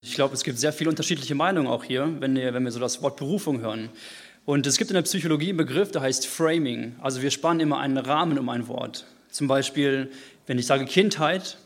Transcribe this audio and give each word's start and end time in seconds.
Ich 0.00 0.14
glaube, 0.14 0.34
es 0.34 0.44
gibt 0.44 0.58
sehr 0.58 0.72
viele 0.72 0.90
unterschiedliche 0.90 1.34
Meinungen 1.34 1.66
auch 1.66 1.82
hier, 1.82 2.08
wenn 2.20 2.36
wir, 2.36 2.54
wenn 2.54 2.62
wir 2.62 2.70
so 2.70 2.78
das 2.78 3.02
Wort 3.02 3.16
Berufung 3.16 3.60
hören. 3.60 3.88
Und 4.44 4.66
es 4.66 4.78
gibt 4.78 4.90
in 4.90 4.94
der 4.94 5.02
Psychologie 5.02 5.48
einen 5.48 5.58
Begriff, 5.58 5.90
der 5.90 6.02
heißt 6.02 6.26
Framing. 6.26 6.94
Also 7.00 7.20
wir 7.20 7.32
spannen 7.32 7.60
immer 7.60 7.78
einen 7.78 7.98
Rahmen 7.98 8.38
um 8.38 8.48
ein 8.48 8.68
Wort. 8.68 9.06
Zum 9.30 9.48
Beispiel, 9.48 10.10
wenn 10.46 10.56
ich 10.56 10.66
sage 10.66 10.84
Kindheit, 10.84 11.58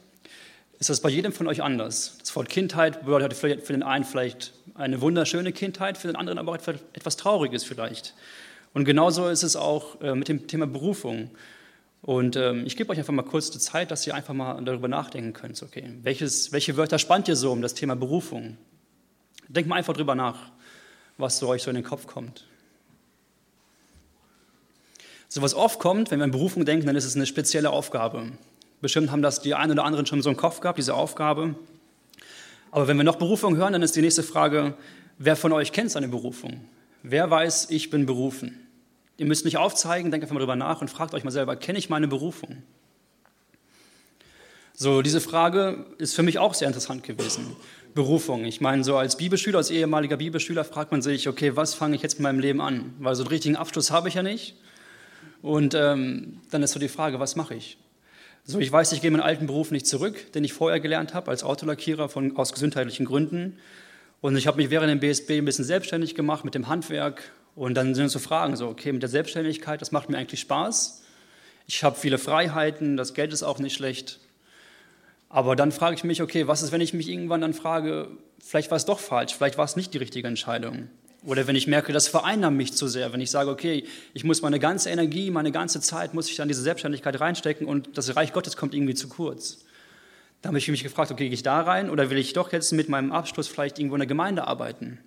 ist 0.79 0.88
das 0.88 1.00
bei 1.00 1.10
jedem 1.10 1.32
von 1.32 1.46
euch 1.46 1.62
anders. 1.62 2.16
Das 2.21 2.34
Wort 2.34 2.48
Kindheit 2.48 3.04
bedeutet 3.04 3.34
für 3.34 3.72
den 3.72 3.82
einen 3.82 4.04
vielleicht 4.04 4.54
eine 4.74 5.03
wunderschöne 5.03 5.53
Kindheit, 5.53 5.99
für 5.99 6.08
den 6.08 6.17
anderen 6.17 6.38
aber 6.38 6.54
etwas 6.54 7.17
Trauriges 7.19 7.64
vielleicht. 7.64 8.14
Und 8.72 8.87
genauso 8.87 9.28
ist 9.28 9.42
es 9.42 9.56
auch 9.56 10.01
äh, 10.01 10.14
mit 10.14 10.28
dem 10.28 10.46
Thema 10.46 10.67
Berufung. 10.67 11.30
Und 12.03 12.34
ähm, 12.34 12.66
ich 12.66 12.76
gebe 12.76 12.90
euch 12.90 12.98
einfach 12.98 13.12
mal 13.12 13.22
kurz 13.22 13.50
die 13.50 13.60
Zeit, 13.60 13.92
dass 13.92 14.06
ihr 14.06 14.14
einfach 14.14 14.35
mal 14.35 14.60
darüber 14.64 14.88
nachdenken 14.88 15.32
könnt. 15.32 15.62
Okay, 15.62 15.88
welches, 16.02 16.50
welche 16.50 16.77
Wörter 16.77 16.98
spannt 16.98 17.28
ihr 17.28 17.36
so 17.36 17.52
um 17.52 17.62
das 17.62 17.74
Thema 17.74 17.95
Berufung? 17.95 18.59
Denkt 19.48 19.68
mal 19.68 19.77
einfach 19.77 19.95
darüber 19.95 20.16
nach, 20.16 20.50
was 21.16 21.38
so 21.38 21.48
euch 21.48 21.62
so 21.62 21.70
in 21.70 21.77
den 21.77 21.84
Kopf 21.84 22.06
kommt. 22.06 22.44
So 25.28 25.42
was 25.42 25.54
oft 25.54 25.78
kommt, 25.78 26.10
wenn 26.10 26.18
wir 26.18 26.24
an 26.24 26.32
Berufung 26.32 26.64
denken, 26.64 26.86
dann 26.86 26.96
ist 26.96 27.04
es 27.04 27.14
eine 27.14 27.24
spezielle 27.24 27.70
Aufgabe. 27.70 28.32
Bestimmt 28.80 29.12
haben 29.12 29.22
das 29.22 29.41
die 29.41 29.55
einen 29.55 29.72
oder 29.72 29.84
anderen 29.84 30.05
schon 30.05 30.22
so 30.22 30.28
im 30.28 30.36
Kopf 30.36 30.60
gehabt, 30.60 30.78
diese 30.78 30.94
Aufgabe. 30.94 31.55
Aber 32.72 32.88
wenn 32.88 32.96
wir 32.96 33.05
noch 33.05 33.16
Berufung 33.16 33.56
hören, 33.56 33.74
dann 33.74 33.82
ist 33.82 33.94
die 33.94 34.02
nächste 34.02 34.24
Frage, 34.24 34.74
wer 35.19 35.36
von 35.36 35.52
euch 35.52 35.70
kennt 35.72 35.92
seine 35.92 36.08
Berufung? 36.08 36.64
Wer 37.05 37.30
weiß, 37.30 37.70
ich 37.70 37.91
bin 37.91 38.06
berufen? 38.06 38.61
Ihr 39.22 39.28
müsst 39.28 39.44
nicht 39.44 39.56
aufzeigen, 39.56 40.10
denkt 40.10 40.24
einfach 40.24 40.34
mal 40.34 40.40
drüber 40.40 40.56
nach 40.56 40.80
und 40.80 40.88
fragt 40.88 41.14
euch 41.14 41.22
mal 41.22 41.30
selber, 41.30 41.54
kenne 41.54 41.78
ich 41.78 41.88
meine 41.88 42.08
Berufung? 42.08 42.64
So, 44.74 45.00
diese 45.00 45.20
Frage 45.20 45.86
ist 45.98 46.16
für 46.16 46.24
mich 46.24 46.40
auch 46.40 46.54
sehr 46.54 46.66
interessant 46.66 47.04
gewesen. 47.04 47.54
Berufung. 47.94 48.44
Ich 48.44 48.60
meine, 48.60 48.82
so 48.82 48.96
als 48.96 49.16
Bibelschüler, 49.16 49.58
als 49.58 49.70
ehemaliger 49.70 50.16
Bibelschüler 50.16 50.64
fragt 50.64 50.90
man 50.90 51.02
sich, 51.02 51.28
okay, 51.28 51.54
was 51.54 51.72
fange 51.72 51.94
ich 51.94 52.02
jetzt 52.02 52.14
mit 52.14 52.24
meinem 52.24 52.41
Leben 52.41 52.60
an? 52.60 52.94
Weil 52.98 53.14
so 53.14 53.22
einen 53.22 53.28
richtigen 53.28 53.55
Abschluss 53.55 53.92
habe 53.92 54.08
ich 54.08 54.14
ja 54.14 54.24
nicht. 54.24 54.56
Und 55.41 55.75
ähm, 55.75 56.41
dann 56.50 56.64
ist 56.64 56.72
so 56.72 56.80
die 56.80 56.88
Frage, 56.88 57.20
was 57.20 57.36
mache 57.36 57.54
ich? 57.54 57.78
So, 58.42 58.58
ich 58.58 58.72
weiß, 58.72 58.91
ich 58.91 59.02
gehe 59.02 59.12
meinen 59.12 59.20
alten 59.20 59.47
Beruf 59.47 59.70
nicht 59.70 59.86
zurück, 59.86 60.32
den 60.32 60.42
ich 60.42 60.52
vorher 60.52 60.80
gelernt 60.80 61.14
habe 61.14 61.30
als 61.30 61.44
Autolackierer 61.44 62.08
von, 62.08 62.36
aus 62.36 62.52
gesundheitlichen 62.52 63.06
Gründen. 63.06 63.56
Und 64.20 64.36
ich 64.36 64.48
habe 64.48 64.56
mich 64.56 64.70
während 64.70 64.91
dem 64.91 64.98
BSB 64.98 65.38
ein 65.38 65.44
bisschen 65.44 65.64
selbstständig 65.64 66.16
gemacht 66.16 66.44
mit 66.44 66.56
dem 66.56 66.66
Handwerk 66.66 67.30
und 67.55 67.75
dann 67.75 67.95
sind 67.95 68.08
so 68.08 68.19
Fragen, 68.19 68.56
so, 68.56 68.69
okay, 68.69 68.92
mit 68.92 69.03
der 69.03 69.11
Selbstständigkeit, 69.11 69.81
das 69.81 69.92
macht 69.92 70.08
mir 70.08 70.19
eigentlich 70.19 70.41
Spaß. 70.41 71.03
Ich 71.67 71.84
habe 71.84 71.98
viele 71.98 72.19
Freiheiten, 72.19 72.97
das 72.97 73.14
Geld 73.14 73.33
ist 73.33 73.42
auch 73.42 73.59
nicht 73.59 73.75
schlecht. 73.75 74.20
Aber 75.28 75.56
dann 75.56 75.72
frage 75.72 75.97
ich 75.97 76.05
mich, 76.05 76.22
okay, 76.22 76.47
was 76.47 76.62
ist, 76.62 76.72
wenn 76.72 76.81
ich 76.81 76.92
mich 76.92 77.09
irgendwann 77.09 77.41
dann 77.41 77.55
frage, 77.55 78.09
vielleicht 78.42 78.70
war 78.70 78.77
es 78.77 78.84
doch 78.84 78.98
falsch, 78.98 79.34
vielleicht 79.34 79.59
war 79.59 79.64
es 79.64 79.77
nicht 79.77 79.94
die 79.94 79.98
richtige 79.98 80.28
Entscheidung. 80.28 80.89
Oder 81.25 81.47
wenn 81.47 81.55
ich 81.55 81.67
merke, 81.67 81.92
das 81.92 82.09
vereinnahmt 82.09 82.56
mich 82.56 82.72
zu 82.72 82.89
sehr, 82.89 83.12
wenn 83.12 83.20
ich 83.20 83.31
sage, 83.31 83.48
okay, 83.48 83.84
ich 84.12 84.25
muss 84.25 84.42
meine 84.42 84.59
ganze 84.59 84.91
Energie, 84.91 85.31
meine 85.31 85.53
ganze 85.53 85.81
Zeit, 85.81 86.14
muss 86.14 86.28
ich 86.28 86.37
dann 86.37 86.48
diese 86.48 86.62
Selbstständigkeit 86.62 87.20
reinstecken 87.20 87.66
und 87.66 87.97
das 87.97 88.16
Reich 88.16 88.33
Gottes 88.33 88.56
kommt 88.56 88.75
irgendwie 88.75 88.94
zu 88.94 89.09
kurz. 89.09 89.64
Da 90.42 90.48
habe 90.48 90.59
ich 90.59 90.66
mich 90.66 90.83
gefragt, 90.83 91.12
okay, 91.12 91.25
gehe 91.25 91.34
ich 91.34 91.44
da 91.44 91.61
rein 91.61 91.91
oder 91.91 92.11
will 92.11 92.19
ich 92.19 92.33
doch 92.33 92.50
jetzt 92.53 92.72
mit 92.72 92.89
meinem 92.89 93.12
Abschluss 93.12 93.47
vielleicht 93.47 93.78
irgendwo 93.78 93.94
in 93.94 94.00
der 94.00 94.09
Gemeinde 94.09 94.48
arbeiten? 94.48 94.98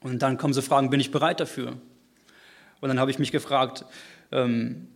Und 0.00 0.22
dann 0.22 0.38
kommen 0.38 0.54
so 0.54 0.62
Fragen, 0.62 0.90
bin 0.90 1.00
ich 1.00 1.10
bereit 1.10 1.40
dafür? 1.40 1.76
Und 2.80 2.88
dann 2.88 3.00
habe 3.00 3.10
ich 3.10 3.18
mich 3.18 3.32
gefragt, 3.32 3.84
ähm, 4.30 4.88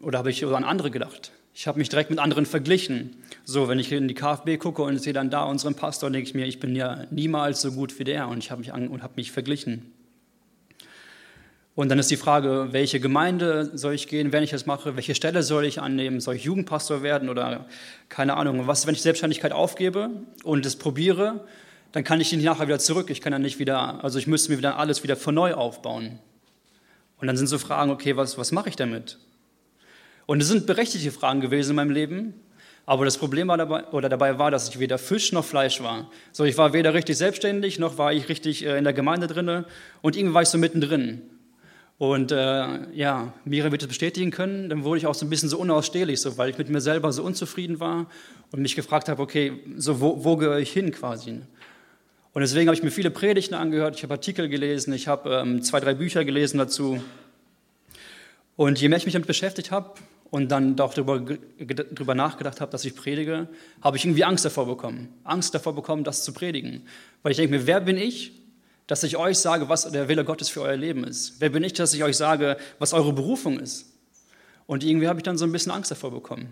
oder 0.00 0.18
habe 0.18 0.30
ich 0.30 0.44
an 0.44 0.64
andere 0.64 0.90
gedacht? 0.90 1.32
Ich 1.54 1.66
habe 1.66 1.78
mich 1.78 1.88
direkt 1.88 2.10
mit 2.10 2.18
anderen 2.18 2.46
verglichen. 2.46 3.16
So, 3.44 3.68
wenn 3.68 3.78
ich 3.78 3.90
in 3.90 4.06
die 4.06 4.14
KfB 4.14 4.58
gucke 4.58 4.82
und 4.82 4.96
sehe 4.98 5.12
dann 5.12 5.30
da 5.30 5.44
unseren 5.44 5.74
Pastor, 5.74 6.10
denke 6.10 6.28
ich 6.28 6.34
mir, 6.34 6.46
ich 6.46 6.60
bin 6.60 6.76
ja 6.76 7.04
niemals 7.10 7.60
so 7.60 7.72
gut 7.72 7.98
wie 7.98 8.04
der 8.04 8.28
und 8.28 8.38
ich 8.38 8.50
habe 8.50 8.60
mich, 8.60 8.72
an, 8.72 8.88
und 8.88 9.02
habe 9.02 9.14
mich 9.16 9.32
verglichen. 9.32 9.92
Und 11.74 11.90
dann 11.90 11.98
ist 12.00 12.10
die 12.10 12.16
Frage, 12.16 12.68
welche 12.72 12.98
Gemeinde 12.98 13.70
soll 13.76 13.94
ich 13.94 14.08
gehen, 14.08 14.32
wenn 14.32 14.42
ich 14.42 14.50
das 14.50 14.66
mache? 14.66 14.96
Welche 14.96 15.14
Stelle 15.14 15.44
soll 15.44 15.64
ich 15.64 15.80
annehmen? 15.80 16.20
Soll 16.20 16.34
ich 16.34 16.42
Jugendpastor 16.42 17.02
werden 17.02 17.28
oder 17.28 17.66
keine 18.08 18.36
Ahnung? 18.36 18.66
Was, 18.66 18.86
wenn 18.88 18.94
ich 18.94 19.02
Selbstständigkeit 19.02 19.52
aufgebe 19.52 20.10
und 20.42 20.66
es 20.66 20.74
probiere 20.74 21.44
dann 21.92 22.04
kann 22.04 22.20
ich 22.20 22.32
nicht 22.32 22.44
nachher 22.44 22.66
wieder 22.66 22.78
zurück. 22.78 23.10
Ich 23.10 23.20
kann 23.20 23.32
dann 23.32 23.42
nicht 23.42 23.58
wieder, 23.58 24.02
also 24.04 24.18
ich 24.18 24.26
müsste 24.26 24.50
mir 24.52 24.58
wieder 24.58 24.78
alles 24.78 25.02
wieder 25.02 25.16
von 25.16 25.34
neu 25.34 25.54
aufbauen. 25.54 26.18
Und 27.20 27.26
dann 27.26 27.36
sind 27.36 27.46
so 27.46 27.58
Fragen, 27.58 27.90
okay, 27.90 28.16
was, 28.16 28.38
was 28.38 28.52
mache 28.52 28.68
ich 28.68 28.76
damit? 28.76 29.18
Und 30.26 30.42
es 30.42 30.48
sind 30.48 30.66
berechtigte 30.66 31.10
Fragen 31.10 31.40
gewesen 31.40 31.70
in 31.70 31.76
meinem 31.76 31.90
Leben. 31.90 32.34
Aber 32.86 33.04
das 33.04 33.18
Problem 33.18 33.48
war 33.48 33.58
dabei, 33.58 33.84
oder 33.88 34.08
dabei 34.08 34.38
war, 34.38 34.50
dass 34.50 34.68
ich 34.68 34.78
weder 34.78 34.98
Fisch 34.98 35.32
noch 35.32 35.44
Fleisch 35.44 35.82
war. 35.82 36.10
So, 36.32 36.44
ich 36.44 36.56
war 36.56 36.72
weder 36.72 36.94
richtig 36.94 37.18
selbstständig, 37.18 37.78
noch 37.78 37.98
war 37.98 38.12
ich 38.12 38.28
richtig 38.28 38.64
äh, 38.64 38.78
in 38.78 38.84
der 38.84 38.92
Gemeinde 38.92 39.26
drinne. 39.26 39.66
Und 40.00 40.16
irgendwie 40.16 40.34
war 40.34 40.42
ich 40.42 40.48
so 40.48 40.56
mittendrin. 40.56 41.22
Und 41.98 42.30
äh, 42.30 42.92
ja, 42.94 43.32
Mira 43.44 43.72
wird 43.72 43.82
es 43.82 43.88
bestätigen 43.88 44.30
können, 44.30 44.68
dann 44.68 44.84
wurde 44.84 44.98
ich 44.98 45.06
auch 45.06 45.14
so 45.14 45.26
ein 45.26 45.30
bisschen 45.30 45.48
so 45.48 45.58
unausstehlich, 45.58 46.20
so, 46.20 46.38
weil 46.38 46.48
ich 46.48 46.56
mit 46.56 46.68
mir 46.68 46.80
selber 46.80 47.12
so 47.12 47.24
unzufrieden 47.24 47.80
war 47.80 48.06
und 48.52 48.62
mich 48.62 48.76
gefragt 48.76 49.08
habe, 49.08 49.20
okay, 49.20 49.52
so 49.76 50.00
wo, 50.00 50.24
wo 50.24 50.36
gehöre 50.36 50.60
ich 50.60 50.72
hin 50.72 50.92
quasi? 50.92 51.40
Und 52.32 52.42
deswegen 52.42 52.68
habe 52.68 52.76
ich 52.76 52.82
mir 52.82 52.90
viele 52.90 53.10
Predigten 53.10 53.54
angehört, 53.54 53.96
ich 53.96 54.02
habe 54.02 54.14
Artikel 54.14 54.48
gelesen, 54.48 54.92
ich 54.92 55.08
habe 55.08 55.40
ähm, 55.42 55.62
zwei, 55.62 55.80
drei 55.80 55.94
Bücher 55.94 56.24
gelesen 56.24 56.58
dazu. 56.58 57.02
Und 58.56 58.80
je 58.80 58.88
mehr 58.88 58.98
ich 58.98 59.06
mich 59.06 59.14
damit 59.14 59.26
beschäftigt 59.26 59.70
habe 59.70 59.94
und 60.30 60.48
dann 60.50 60.76
doch 60.76 60.92
darüber, 60.94 61.20
darüber 61.58 62.14
nachgedacht 62.14 62.60
habe, 62.60 62.70
dass 62.70 62.84
ich 62.84 62.94
predige, 62.94 63.48
habe 63.80 63.96
ich 63.96 64.04
irgendwie 64.04 64.24
Angst 64.24 64.44
davor 64.44 64.66
bekommen. 64.66 65.08
Angst 65.24 65.54
davor 65.54 65.74
bekommen, 65.74 66.04
das 66.04 66.22
zu 66.22 66.32
predigen. 66.32 66.82
Weil 67.22 67.32
ich 67.32 67.38
denke 67.38 67.56
mir, 67.56 67.66
wer 67.66 67.80
bin 67.80 67.96
ich, 67.96 68.32
dass 68.86 69.02
ich 69.02 69.16
euch 69.16 69.38
sage, 69.38 69.68
was 69.68 69.90
der 69.90 70.08
Wille 70.08 70.24
Gottes 70.24 70.48
für 70.48 70.62
euer 70.62 70.76
Leben 70.76 71.04
ist? 71.04 71.40
Wer 71.40 71.50
bin 71.50 71.62
ich, 71.62 71.72
dass 71.72 71.94
ich 71.94 72.02
euch 72.04 72.16
sage, 72.16 72.56
was 72.78 72.92
eure 72.92 73.12
Berufung 73.12 73.58
ist? 73.58 73.92
Und 74.66 74.84
irgendwie 74.84 75.08
habe 75.08 75.18
ich 75.18 75.22
dann 75.22 75.38
so 75.38 75.44
ein 75.44 75.52
bisschen 75.52 75.72
Angst 75.72 75.90
davor 75.90 76.10
bekommen. 76.10 76.48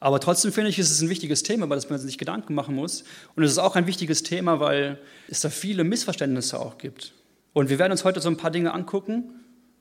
Aber 0.00 0.18
trotzdem 0.18 0.50
finde 0.50 0.70
ich, 0.70 0.78
ist 0.78 0.90
es 0.90 1.02
ein 1.02 1.10
wichtiges 1.10 1.42
Thema, 1.42 1.68
weil 1.68 1.80
man 1.88 1.98
sich 1.98 2.16
Gedanken 2.16 2.54
machen 2.54 2.74
muss. 2.74 3.04
Und 3.36 3.44
es 3.44 3.52
ist 3.52 3.58
auch 3.58 3.76
ein 3.76 3.86
wichtiges 3.86 4.22
Thema, 4.22 4.58
weil 4.58 4.98
es 5.28 5.40
da 5.40 5.50
viele 5.50 5.84
Missverständnisse 5.84 6.58
auch 6.58 6.78
gibt. 6.78 7.12
Und 7.52 7.68
wir 7.68 7.78
werden 7.78 7.92
uns 7.92 8.04
heute 8.04 8.20
so 8.20 8.30
ein 8.30 8.38
paar 8.38 8.50
Dinge 8.50 8.72
angucken. 8.72 9.34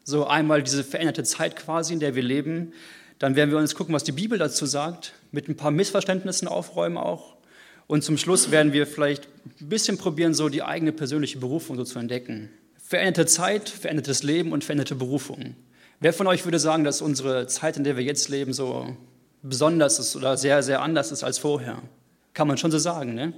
So 0.03 0.28
einmal 0.28 0.62
diese 0.62 0.84
veränderte 0.84 1.24
Zeit 1.24 1.56
quasi, 1.56 1.94
in 1.94 2.00
der 2.02 2.16
wir 2.16 2.24
leben. 2.24 2.74
Dann 3.18 3.35
werden 3.35 3.52
wir 3.52 3.57
uns 3.57 3.75
gucken, 3.75 3.96
was 3.96 4.03
die 4.03 4.12
Bibel 4.12 4.38
dazu 4.38 4.66
sagt, 4.66 5.13
mit 5.31 5.47
ein 5.47 5.56
paar 5.56 5.72
Missverständnissen 5.72 6.47
aufräumen 6.47 6.97
auch. 6.97 7.38
Und 7.88 8.03
zum 8.03 8.18
Schluss 8.18 8.51
werden 8.51 8.74
wir 8.74 8.88
vielleicht 8.88 9.28
ein 9.62 9.69
bisschen 9.69 9.97
probieren, 9.97 10.34
so 10.34 10.50
die 10.50 10.63
eigene 10.63 10.91
persönliche 10.91 11.40
Berufung 11.40 11.75
so 11.78 11.84
zu 11.84 11.97
entdecken. 11.97 12.50
Veränderte 12.78 13.25
Zeit, 13.25 13.69
verändertes 13.69 14.24
Leben 14.24 14.51
und 14.51 14.63
veränderte 14.63 14.96
Berufung. 14.96 15.56
Wer 16.00 16.13
von 16.13 16.28
euch 16.28 16.46
würde 16.46 16.59
sagen, 16.59 16.84
dass 16.84 17.01
unsere 17.01 17.47
Zeit, 17.47 17.78
in 17.78 17.84
der 17.84 17.97
wir 17.97 18.03
jetzt 18.03 18.30
leben, 18.30 18.53
so 18.53 18.96
besonders 19.42 20.00
ist 20.00 20.16
oder 20.16 20.38
sehr, 20.38 20.64
sehr 20.64 20.82
anders 20.82 21.12
ist 21.12 21.24
als 21.24 21.38
vorher. 21.38 21.82
Kann 22.34 22.48
man 22.48 22.58
schon 22.58 22.72
so 22.72 22.78
sagen. 22.78 23.14
Ne? 23.14 23.34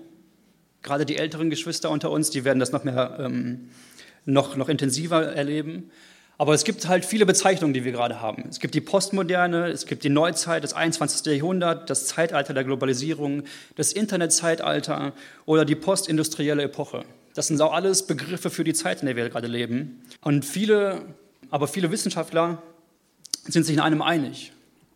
Gerade 0.81 1.06
die 1.06 1.17
älteren 1.17 1.50
Geschwister 1.50 1.89
unter 1.89 2.12
uns, 2.12 2.29
die 2.29 2.44
werden 2.44 2.59
das 2.59 2.72
noch, 2.72 2.84
mehr, 2.84 3.17
ähm, 3.19 3.69
noch, 4.25 4.56
noch 4.56 4.69
intensiver 4.69 5.23
erleben. 5.34 5.91
Aber 6.38 6.56
es 6.56 6.63
gibt 6.63 6.88
halt 6.88 7.06
viele 7.06 7.28
Bezeichnungen, 7.28 7.73
die 7.73 7.84
wir 7.84 7.91
gerade 7.91 8.19
haben. 8.19 8.45
Es 8.50 8.59
gibt 8.59 8.73
die 8.73 8.81
Postmoderne, 8.81 9.67
es 9.67 9.85
gibt 9.85 10.03
die 10.03 10.09
Neuzeit, 10.09 10.63
das 10.63 10.73
21. 10.73 11.23
Jahrhundert, 11.35 11.88
das 11.91 12.07
Zeitalter 12.07 12.56
der 12.56 12.63
Globalisierung, 12.63 13.44
das 13.75 13.94
Internetzeitalter 13.94 15.13
oder 15.45 15.66
die 15.66 15.75
postindustrielle 15.75 16.63
Epoche. 16.63 17.06
Das 17.35 17.45
sind 17.45 17.61
auch 17.61 17.73
alles 17.73 18.07
Begriffe 18.07 18.50
für 18.50 18.63
die 18.63 18.73
Zeit, 18.73 19.01
in 19.01 19.06
der 19.06 19.16
wir 19.16 19.29
gerade 19.29 19.45
leben. 19.45 20.01
Und 20.22 20.44
viele, 20.44 21.03
aber 21.51 21.67
viele 21.67 21.91
Wissenschaftler 21.91 22.63
sind 23.44 23.63
sich 23.63 23.75
in 23.75 23.79
einem 23.79 24.01
einig. 24.01 24.51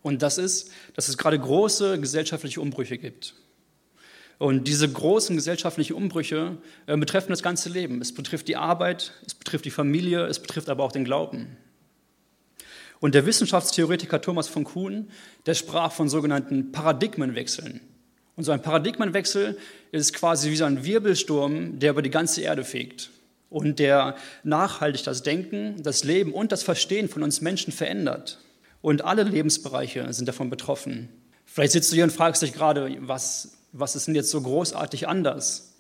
Und 0.05 0.21
das 0.21 0.37
ist, 0.37 0.69
dass 0.93 1.09
es 1.09 1.17
gerade 1.17 1.39
große 1.39 1.99
gesellschaftliche 1.99 2.61
Umbrüche 2.61 2.99
gibt. 2.99 3.33
Und 4.37 4.67
diese 4.67 4.87
großen 4.87 5.35
gesellschaftlichen 5.35 5.93
Umbrüche 5.93 6.59
äh, 6.85 6.95
betreffen 6.95 7.31
das 7.31 7.41
ganze 7.41 7.69
Leben. 7.69 8.01
Es 8.01 8.13
betrifft 8.13 8.47
die 8.47 8.55
Arbeit, 8.55 9.13
es 9.25 9.33
betrifft 9.33 9.65
die 9.65 9.71
Familie, 9.71 10.27
es 10.27 10.37
betrifft 10.37 10.69
aber 10.69 10.83
auch 10.83 10.91
den 10.91 11.05
Glauben. 11.05 11.57
Und 12.99 13.15
der 13.15 13.25
Wissenschaftstheoretiker 13.25 14.21
Thomas 14.21 14.47
von 14.47 14.63
Kuhn, 14.63 15.09
der 15.47 15.55
sprach 15.55 15.91
von 15.91 16.07
sogenannten 16.07 16.71
Paradigmenwechseln. 16.71 17.81
Und 18.35 18.43
so 18.43 18.51
ein 18.51 18.61
Paradigmenwechsel 18.61 19.57
ist 19.91 20.13
quasi 20.13 20.51
wie 20.51 20.55
so 20.55 20.65
ein 20.65 20.85
Wirbelsturm, 20.85 21.79
der 21.79 21.93
über 21.93 22.03
die 22.03 22.11
ganze 22.11 22.41
Erde 22.41 22.63
fegt 22.63 23.09
und 23.49 23.79
der 23.79 24.17
nachhaltig 24.43 25.03
das 25.03 25.23
Denken, 25.23 25.81
das 25.81 26.03
Leben 26.03 26.31
und 26.31 26.51
das 26.51 26.61
Verstehen 26.61 27.09
von 27.09 27.23
uns 27.23 27.41
Menschen 27.41 27.73
verändert. 27.73 28.37
Und 28.85 29.03
alle 29.03 29.23
Lebensbereiche 29.23 30.13
sind 30.13 30.27
davon 30.27 30.51
betroffen. 30.51 31.09
Vielleicht 31.47 31.73
sitzt 31.73 31.91
du 31.91 31.95
hier 31.95 32.03
und 32.03 32.11
fragst 32.11 32.43
dich 32.43 32.53
gerade, 32.53 32.95
was, 32.99 33.57
was 33.71 33.95
ist 33.95 34.05
denn 34.05 34.13
jetzt 34.13 34.29
so 34.29 34.39
großartig 34.39 35.07
anders? 35.07 35.73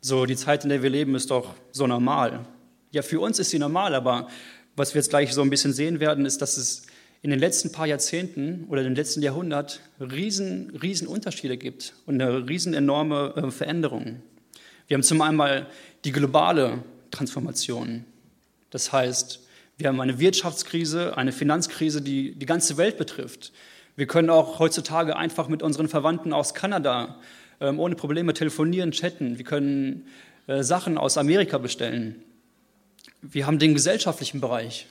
So, 0.00 0.26
die 0.26 0.36
Zeit, 0.36 0.62
in 0.62 0.70
der 0.70 0.80
wir 0.80 0.88
leben, 0.88 1.16
ist 1.16 1.32
doch 1.32 1.56
so 1.72 1.88
normal. 1.88 2.46
Ja, 2.92 3.02
für 3.02 3.18
uns 3.18 3.40
ist 3.40 3.50
sie 3.50 3.58
normal, 3.58 3.96
aber 3.96 4.28
was 4.76 4.94
wir 4.94 5.00
jetzt 5.00 5.10
gleich 5.10 5.34
so 5.34 5.42
ein 5.42 5.50
bisschen 5.50 5.72
sehen 5.72 5.98
werden, 5.98 6.24
ist, 6.24 6.40
dass 6.40 6.56
es 6.56 6.86
in 7.20 7.30
den 7.30 7.40
letzten 7.40 7.72
paar 7.72 7.88
Jahrzehnten 7.88 8.66
oder 8.68 8.86
im 8.86 8.94
letzten 8.94 9.22
Jahrhundert 9.22 9.80
riesen, 9.98 10.70
riesen 10.80 11.08
Unterschiede 11.08 11.56
gibt 11.56 11.94
und 12.06 12.22
eine 12.22 12.48
riesen 12.48 12.74
enorme 12.74 13.34
äh, 13.34 13.50
Veränderung. 13.50 14.22
Wir 14.86 14.94
haben 14.94 15.02
zum 15.02 15.20
einen 15.20 15.66
die 16.04 16.12
globale 16.12 16.84
Transformation. 17.10 18.04
Das 18.70 18.92
heißt, 18.92 19.40
wir 19.82 19.88
haben 19.88 20.00
eine 20.00 20.18
Wirtschaftskrise, 20.18 21.16
eine 21.16 21.32
Finanzkrise, 21.32 22.02
die 22.02 22.34
die 22.34 22.46
ganze 22.46 22.76
Welt 22.76 22.98
betrifft. 22.98 23.52
Wir 23.96 24.06
können 24.06 24.30
auch 24.30 24.58
heutzutage 24.58 25.16
einfach 25.16 25.48
mit 25.48 25.62
unseren 25.62 25.88
Verwandten 25.88 26.32
aus 26.32 26.54
Kanada 26.54 27.16
ähm, 27.60 27.80
ohne 27.80 27.96
Probleme 27.96 28.32
telefonieren, 28.32 28.92
chatten. 28.92 29.38
Wir 29.38 29.44
können 29.44 30.06
äh, 30.46 30.62
Sachen 30.62 30.98
aus 30.98 31.18
Amerika 31.18 31.58
bestellen. 31.58 32.22
Wir 33.22 33.46
haben 33.46 33.58
den 33.58 33.74
gesellschaftlichen 33.74 34.40
Bereich, 34.40 34.86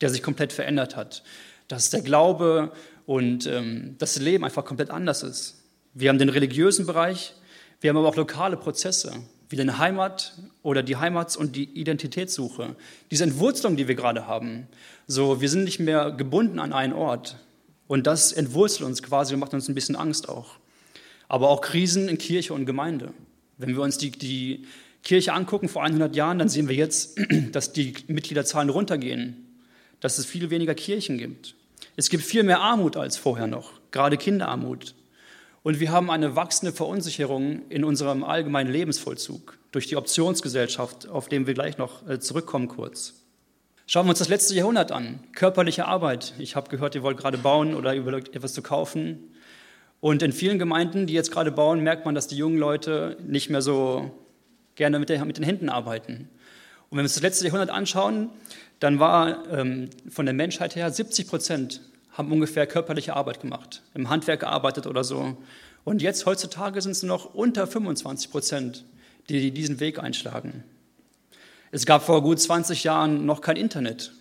der 0.00 0.10
sich 0.10 0.22
komplett 0.22 0.52
verändert 0.52 0.96
hat, 0.96 1.22
dass 1.68 1.90
der 1.90 2.02
Glaube 2.02 2.72
und 3.06 3.46
ähm, 3.46 3.96
das 3.98 4.18
Leben 4.18 4.44
einfach 4.44 4.64
komplett 4.64 4.90
anders 4.90 5.22
ist. 5.22 5.62
Wir 5.92 6.08
haben 6.08 6.18
den 6.18 6.28
religiösen 6.28 6.86
Bereich, 6.86 7.34
wir 7.80 7.90
haben 7.90 7.96
aber 7.96 8.08
auch 8.08 8.16
lokale 8.16 8.56
Prozesse, 8.56 9.12
wie 9.50 9.56
den 9.56 9.78
Heimat 9.78 10.32
oder 10.62 10.82
die 10.82 10.96
Heimats- 10.96 11.36
und 11.36 11.56
die 11.56 11.64
Identitätssuche. 11.64 12.76
Diese 13.10 13.24
Entwurzelung, 13.24 13.76
die 13.76 13.88
wir 13.88 13.96
gerade 13.96 14.26
haben. 14.26 14.68
So, 15.08 15.40
wir 15.40 15.48
sind 15.48 15.64
nicht 15.64 15.80
mehr 15.80 16.12
gebunden 16.12 16.60
an 16.60 16.72
einen 16.72 16.92
Ort. 16.92 17.36
Und 17.88 18.06
das 18.06 18.32
entwurzelt 18.32 18.82
uns 18.88 19.02
quasi 19.02 19.34
und 19.34 19.40
macht 19.40 19.52
uns 19.52 19.68
ein 19.68 19.74
bisschen 19.74 19.96
Angst 19.96 20.28
auch. 20.28 20.52
Aber 21.28 21.48
auch 21.48 21.60
Krisen 21.60 22.08
in 22.08 22.16
Kirche 22.16 22.54
und 22.54 22.64
Gemeinde. 22.64 23.12
Wenn 23.58 23.70
wir 23.70 23.82
uns 23.82 23.98
die, 23.98 24.12
die 24.12 24.66
Kirche 25.02 25.32
angucken 25.32 25.68
vor 25.68 25.82
100 25.82 26.14
Jahren, 26.14 26.38
dann 26.38 26.48
sehen 26.48 26.68
wir 26.68 26.76
jetzt, 26.76 27.18
dass 27.52 27.72
die 27.72 27.94
Mitgliederzahlen 28.06 28.68
runtergehen, 28.68 29.48
dass 29.98 30.18
es 30.18 30.26
viel 30.26 30.50
weniger 30.50 30.76
Kirchen 30.76 31.18
gibt. 31.18 31.56
Es 31.96 32.08
gibt 32.08 32.22
viel 32.22 32.44
mehr 32.44 32.60
Armut 32.60 32.96
als 32.96 33.16
vorher 33.16 33.48
noch, 33.48 33.72
gerade 33.90 34.16
Kinderarmut. 34.16 34.94
Und 35.62 35.78
wir 35.78 35.92
haben 35.92 36.10
eine 36.10 36.36
wachsende 36.36 36.72
Verunsicherung 36.72 37.68
in 37.68 37.84
unserem 37.84 38.24
allgemeinen 38.24 38.70
Lebensvollzug 38.70 39.58
durch 39.72 39.86
die 39.86 39.96
Optionsgesellschaft, 39.96 41.08
auf 41.08 41.28
dem 41.28 41.46
wir 41.46 41.54
gleich 41.54 41.76
noch 41.76 42.08
äh, 42.08 42.18
zurückkommen 42.18 42.68
kurz. 42.68 43.14
Schauen 43.86 44.06
wir 44.06 44.10
uns 44.10 44.20
das 44.20 44.28
letzte 44.28 44.54
Jahrhundert 44.54 44.92
an. 44.92 45.20
Körperliche 45.34 45.84
Arbeit. 45.84 46.34
Ich 46.38 46.56
habe 46.56 46.70
gehört, 46.70 46.94
ihr 46.94 47.02
wollt 47.02 47.18
gerade 47.18 47.36
bauen 47.36 47.74
oder 47.74 47.94
überlegt, 47.94 48.34
etwas 48.34 48.54
zu 48.54 48.62
kaufen. 48.62 49.34
Und 50.00 50.22
in 50.22 50.32
vielen 50.32 50.58
Gemeinden, 50.58 51.06
die 51.06 51.12
jetzt 51.12 51.30
gerade 51.30 51.52
bauen, 51.52 51.80
merkt 51.80 52.06
man, 52.06 52.14
dass 52.14 52.26
die 52.26 52.36
jungen 52.36 52.56
Leute 52.56 53.18
nicht 53.26 53.50
mehr 53.50 53.60
so 53.60 54.12
gerne 54.76 54.98
mit, 54.98 55.10
der, 55.10 55.22
mit 55.24 55.36
den 55.36 55.44
Händen 55.44 55.68
arbeiten. 55.68 56.28
Und 56.88 56.96
wenn 56.96 56.98
wir 56.98 57.02
uns 57.02 57.14
das 57.14 57.22
letzte 57.22 57.44
Jahrhundert 57.44 57.70
anschauen, 57.70 58.30
dann 58.78 58.98
war 58.98 59.46
ähm, 59.52 59.90
von 60.08 60.24
der 60.24 60.34
Menschheit 60.34 60.74
her 60.74 60.90
70 60.90 61.28
Prozent 61.28 61.82
haben 62.12 62.32
ungefähr 62.32 62.66
körperliche 62.66 63.14
Arbeit 63.14 63.40
gemacht, 63.40 63.82
im 63.94 64.08
Handwerk 64.10 64.40
gearbeitet 64.40 64.86
oder 64.86 65.04
so. 65.04 65.36
Und 65.84 66.02
jetzt 66.02 66.26
heutzutage 66.26 66.82
sind 66.82 66.92
es 66.92 67.02
noch 67.02 67.34
unter 67.34 67.66
25 67.66 68.30
Prozent, 68.30 68.84
die 69.28 69.50
diesen 69.50 69.80
Weg 69.80 69.98
einschlagen. 69.98 70.64
Es 71.70 71.86
gab 71.86 72.02
vor 72.02 72.22
gut 72.22 72.40
20 72.40 72.84
Jahren 72.84 73.26
noch 73.26 73.40
kein 73.40 73.56
Internet, 73.56 74.12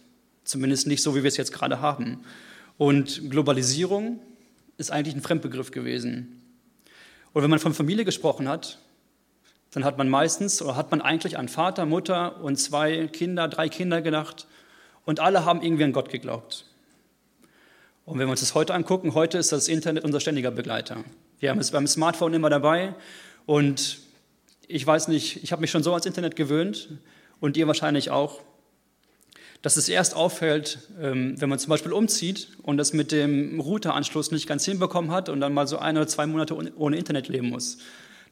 zumindest 0.43 0.87
nicht 0.87 1.01
so, 1.01 1.15
wie 1.15 1.23
wir 1.23 1.27
es 1.27 1.37
jetzt 1.37 1.51
gerade 1.51 1.81
haben. 1.81 2.23
Und 2.77 3.29
Globalisierung 3.29 4.19
ist 4.77 4.91
eigentlich 4.91 5.15
ein 5.15 5.21
Fremdbegriff 5.21 5.71
gewesen. 5.71 6.41
Und 7.33 7.43
wenn 7.43 7.49
man 7.49 7.59
von 7.59 7.73
Familie 7.73 8.05
gesprochen 8.05 8.47
hat, 8.47 8.77
dann 9.71 9.83
hat 9.83 9.97
man 9.97 10.09
meistens 10.09 10.61
oder 10.61 10.75
hat 10.75 10.91
man 10.91 11.01
eigentlich 11.01 11.37
an 11.37 11.47
Vater, 11.47 11.85
Mutter 11.85 12.41
und 12.41 12.57
zwei 12.57 13.07
Kinder, 13.07 13.47
drei 13.47 13.69
Kinder 13.69 14.01
gedacht 14.01 14.47
und 15.05 15.19
alle 15.19 15.45
haben 15.45 15.61
irgendwie 15.61 15.83
an 15.83 15.91
Gott 15.91 16.09
geglaubt. 16.09 16.65
Und 18.09 18.17
wenn 18.17 18.25
wir 18.25 18.31
uns 18.31 18.39
das 18.39 18.55
heute 18.55 18.73
angucken, 18.73 19.13
heute 19.13 19.37
ist 19.37 19.51
das 19.51 19.67
Internet 19.67 20.03
unser 20.03 20.19
ständiger 20.19 20.49
Begleiter. 20.49 21.03
Wir 21.39 21.51
haben 21.51 21.59
es 21.59 21.69
beim 21.69 21.85
Smartphone 21.85 22.33
immer 22.33 22.49
dabei 22.49 22.95
und 23.45 23.99
ich 24.67 24.85
weiß 24.85 25.09
nicht, 25.09 25.43
ich 25.43 25.51
habe 25.51 25.61
mich 25.61 25.69
schon 25.69 25.83
so 25.83 25.91
ans 25.91 26.07
Internet 26.07 26.35
gewöhnt 26.35 26.89
und 27.39 27.55
ihr 27.55 27.67
wahrscheinlich 27.67 28.09
auch, 28.09 28.41
dass 29.61 29.77
es 29.77 29.87
erst 29.89 30.15
auffällt, 30.15 30.79
ähm, 30.99 31.39
wenn 31.39 31.49
man 31.49 31.59
zum 31.59 31.69
Beispiel 31.69 31.93
umzieht 31.93 32.47
und 32.63 32.77
das 32.77 32.93
mit 32.93 33.11
dem 33.11 33.59
Routeranschluss 33.59 34.31
nicht 34.31 34.47
ganz 34.47 34.65
hinbekommen 34.65 35.11
hat 35.11 35.29
und 35.29 35.39
dann 35.39 35.53
mal 35.53 35.67
so 35.67 35.77
ein 35.77 35.95
oder 35.95 36.07
zwei 36.07 36.25
Monate 36.25 36.57
ohne 36.77 36.97
Internet 36.97 37.27
leben 37.27 37.49
muss. 37.49 37.77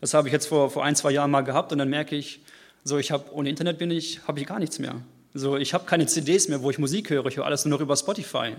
Das 0.02 0.16
habe 0.16 0.28
ich 0.28 0.34
jetzt 0.34 0.48
vor, 0.48 0.72
vor 0.72 0.86
ein, 0.86 0.96
zwei 0.96 1.12
Jahren 1.12 1.30
mal 1.30 1.42
gehabt 1.42 1.72
und 1.72 1.78
dann 1.78 1.90
merke 1.90 2.16
ich, 2.16 2.40
so 2.84 2.98
ich 2.98 3.12
habe 3.12 3.32
ohne 3.32 3.48
Internet 3.48 3.78
bin 3.78 3.92
ich, 3.92 4.28
habe 4.28 4.40
ich 4.40 4.48
gar 4.48 4.58
nichts 4.58 4.80
mehr. 4.80 4.96
So, 5.36 5.56
ich 5.56 5.76
habe 5.76 5.86
keine 5.86 6.08
CDs 6.08 6.48
mehr, 6.48 6.64
wo 6.64 6.72
ich 6.72 6.80
Musik 6.80 7.12
höre, 7.12 7.28
ich 7.28 7.38
höre 7.38 7.46
alles 7.46 7.64
nur 7.64 7.78
noch 7.78 7.82
über 7.82 7.96
Spotify. 7.96 8.56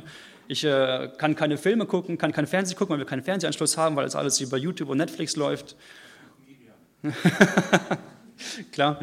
Ich 0.50 0.64
äh, 0.64 1.10
kann 1.18 1.36
keine 1.36 1.58
Filme 1.58 1.84
gucken, 1.84 2.16
kann 2.16 2.32
kein 2.32 2.46
Fernsehen 2.46 2.78
gucken, 2.78 2.94
weil 2.94 3.00
wir 3.00 3.06
keinen 3.06 3.22
Fernsehanschluss 3.22 3.76
haben, 3.76 3.96
weil 3.96 4.04
das 4.04 4.16
alles 4.16 4.40
über 4.40 4.56
YouTube 4.56 4.88
und 4.88 4.96
Netflix 4.96 5.36
läuft. 5.36 5.76
Klar. 8.72 8.98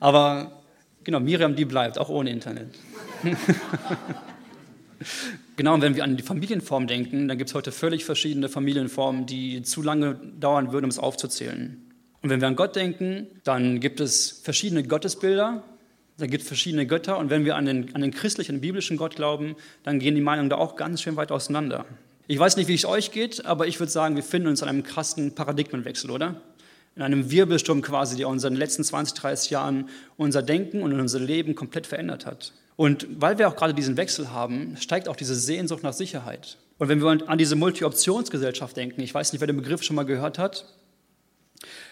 Aber 0.00 0.60
genau, 1.04 1.20
Miriam, 1.20 1.54
die 1.54 1.64
bleibt, 1.64 1.98
auch 1.98 2.08
ohne 2.08 2.30
Internet. 2.30 2.74
genau, 5.56 5.74
und 5.74 5.82
wenn 5.82 5.94
wir 5.94 6.02
an 6.02 6.16
die 6.16 6.24
Familienform 6.24 6.88
denken, 6.88 7.28
dann 7.28 7.38
gibt 7.38 7.50
es 7.50 7.54
heute 7.54 7.70
völlig 7.70 8.04
verschiedene 8.04 8.48
Familienformen, 8.48 9.26
die 9.26 9.62
zu 9.62 9.82
lange 9.82 10.16
dauern 10.40 10.72
würden, 10.72 10.86
um 10.86 10.90
es 10.90 10.98
aufzuzählen. 10.98 11.80
Und 12.22 12.30
wenn 12.30 12.40
wir 12.40 12.48
an 12.48 12.56
Gott 12.56 12.74
denken, 12.74 13.28
dann 13.44 13.78
gibt 13.78 14.00
es 14.00 14.40
verschiedene 14.42 14.82
Gottesbilder, 14.82 15.62
da 16.18 16.26
gibt 16.26 16.42
es 16.42 16.48
verschiedene 16.48 16.86
Götter 16.86 17.18
und 17.18 17.30
wenn 17.30 17.44
wir 17.44 17.56
an 17.56 17.66
den, 17.66 17.94
an 17.94 18.00
den 18.00 18.12
christlichen, 18.12 18.60
biblischen 18.60 18.96
Gott 18.96 19.16
glauben, 19.16 19.56
dann 19.82 19.98
gehen 19.98 20.14
die 20.14 20.20
Meinungen 20.20 20.48
da 20.48 20.56
auch 20.56 20.76
ganz 20.76 21.02
schön 21.02 21.16
weit 21.16 21.32
auseinander. 21.32 21.86
Ich 22.26 22.38
weiß 22.38 22.56
nicht, 22.56 22.68
wie 22.68 22.74
es 22.74 22.84
euch 22.84 23.10
geht, 23.10 23.44
aber 23.44 23.66
ich 23.66 23.80
würde 23.80 23.90
sagen, 23.90 24.16
wir 24.16 24.22
finden 24.22 24.48
uns 24.48 24.62
an 24.62 24.68
einem 24.68 24.82
krassen 24.84 25.34
Paradigmenwechsel, 25.34 26.10
oder? 26.10 26.40
In 26.96 27.02
einem 27.02 27.30
Wirbelsturm 27.30 27.82
quasi, 27.82 28.16
der 28.16 28.28
uns 28.28 28.44
in 28.44 28.54
den 28.54 28.58
letzten 28.58 28.84
20, 28.84 29.18
30 29.18 29.50
Jahren 29.50 29.88
unser 30.16 30.42
Denken 30.42 30.82
und 30.82 30.98
unser 30.98 31.18
Leben 31.18 31.56
komplett 31.56 31.86
verändert 31.86 32.24
hat. 32.24 32.52
Und 32.76 33.06
weil 33.10 33.38
wir 33.38 33.48
auch 33.48 33.56
gerade 33.56 33.74
diesen 33.74 33.96
Wechsel 33.96 34.30
haben, 34.30 34.76
steigt 34.76 35.08
auch 35.08 35.16
diese 35.16 35.34
Sehnsucht 35.34 35.82
nach 35.82 35.92
Sicherheit. 35.92 36.58
Und 36.78 36.88
wenn 36.88 37.02
wir 37.02 37.28
an 37.28 37.38
diese 37.38 37.56
Multi-Optionsgesellschaft 37.56 38.76
denken, 38.76 39.00
ich 39.00 39.12
weiß 39.12 39.32
nicht, 39.32 39.40
wer 39.40 39.48
den 39.48 39.56
Begriff 39.56 39.82
schon 39.82 39.96
mal 39.96 40.04
gehört 40.04 40.38
hat, 40.38 40.66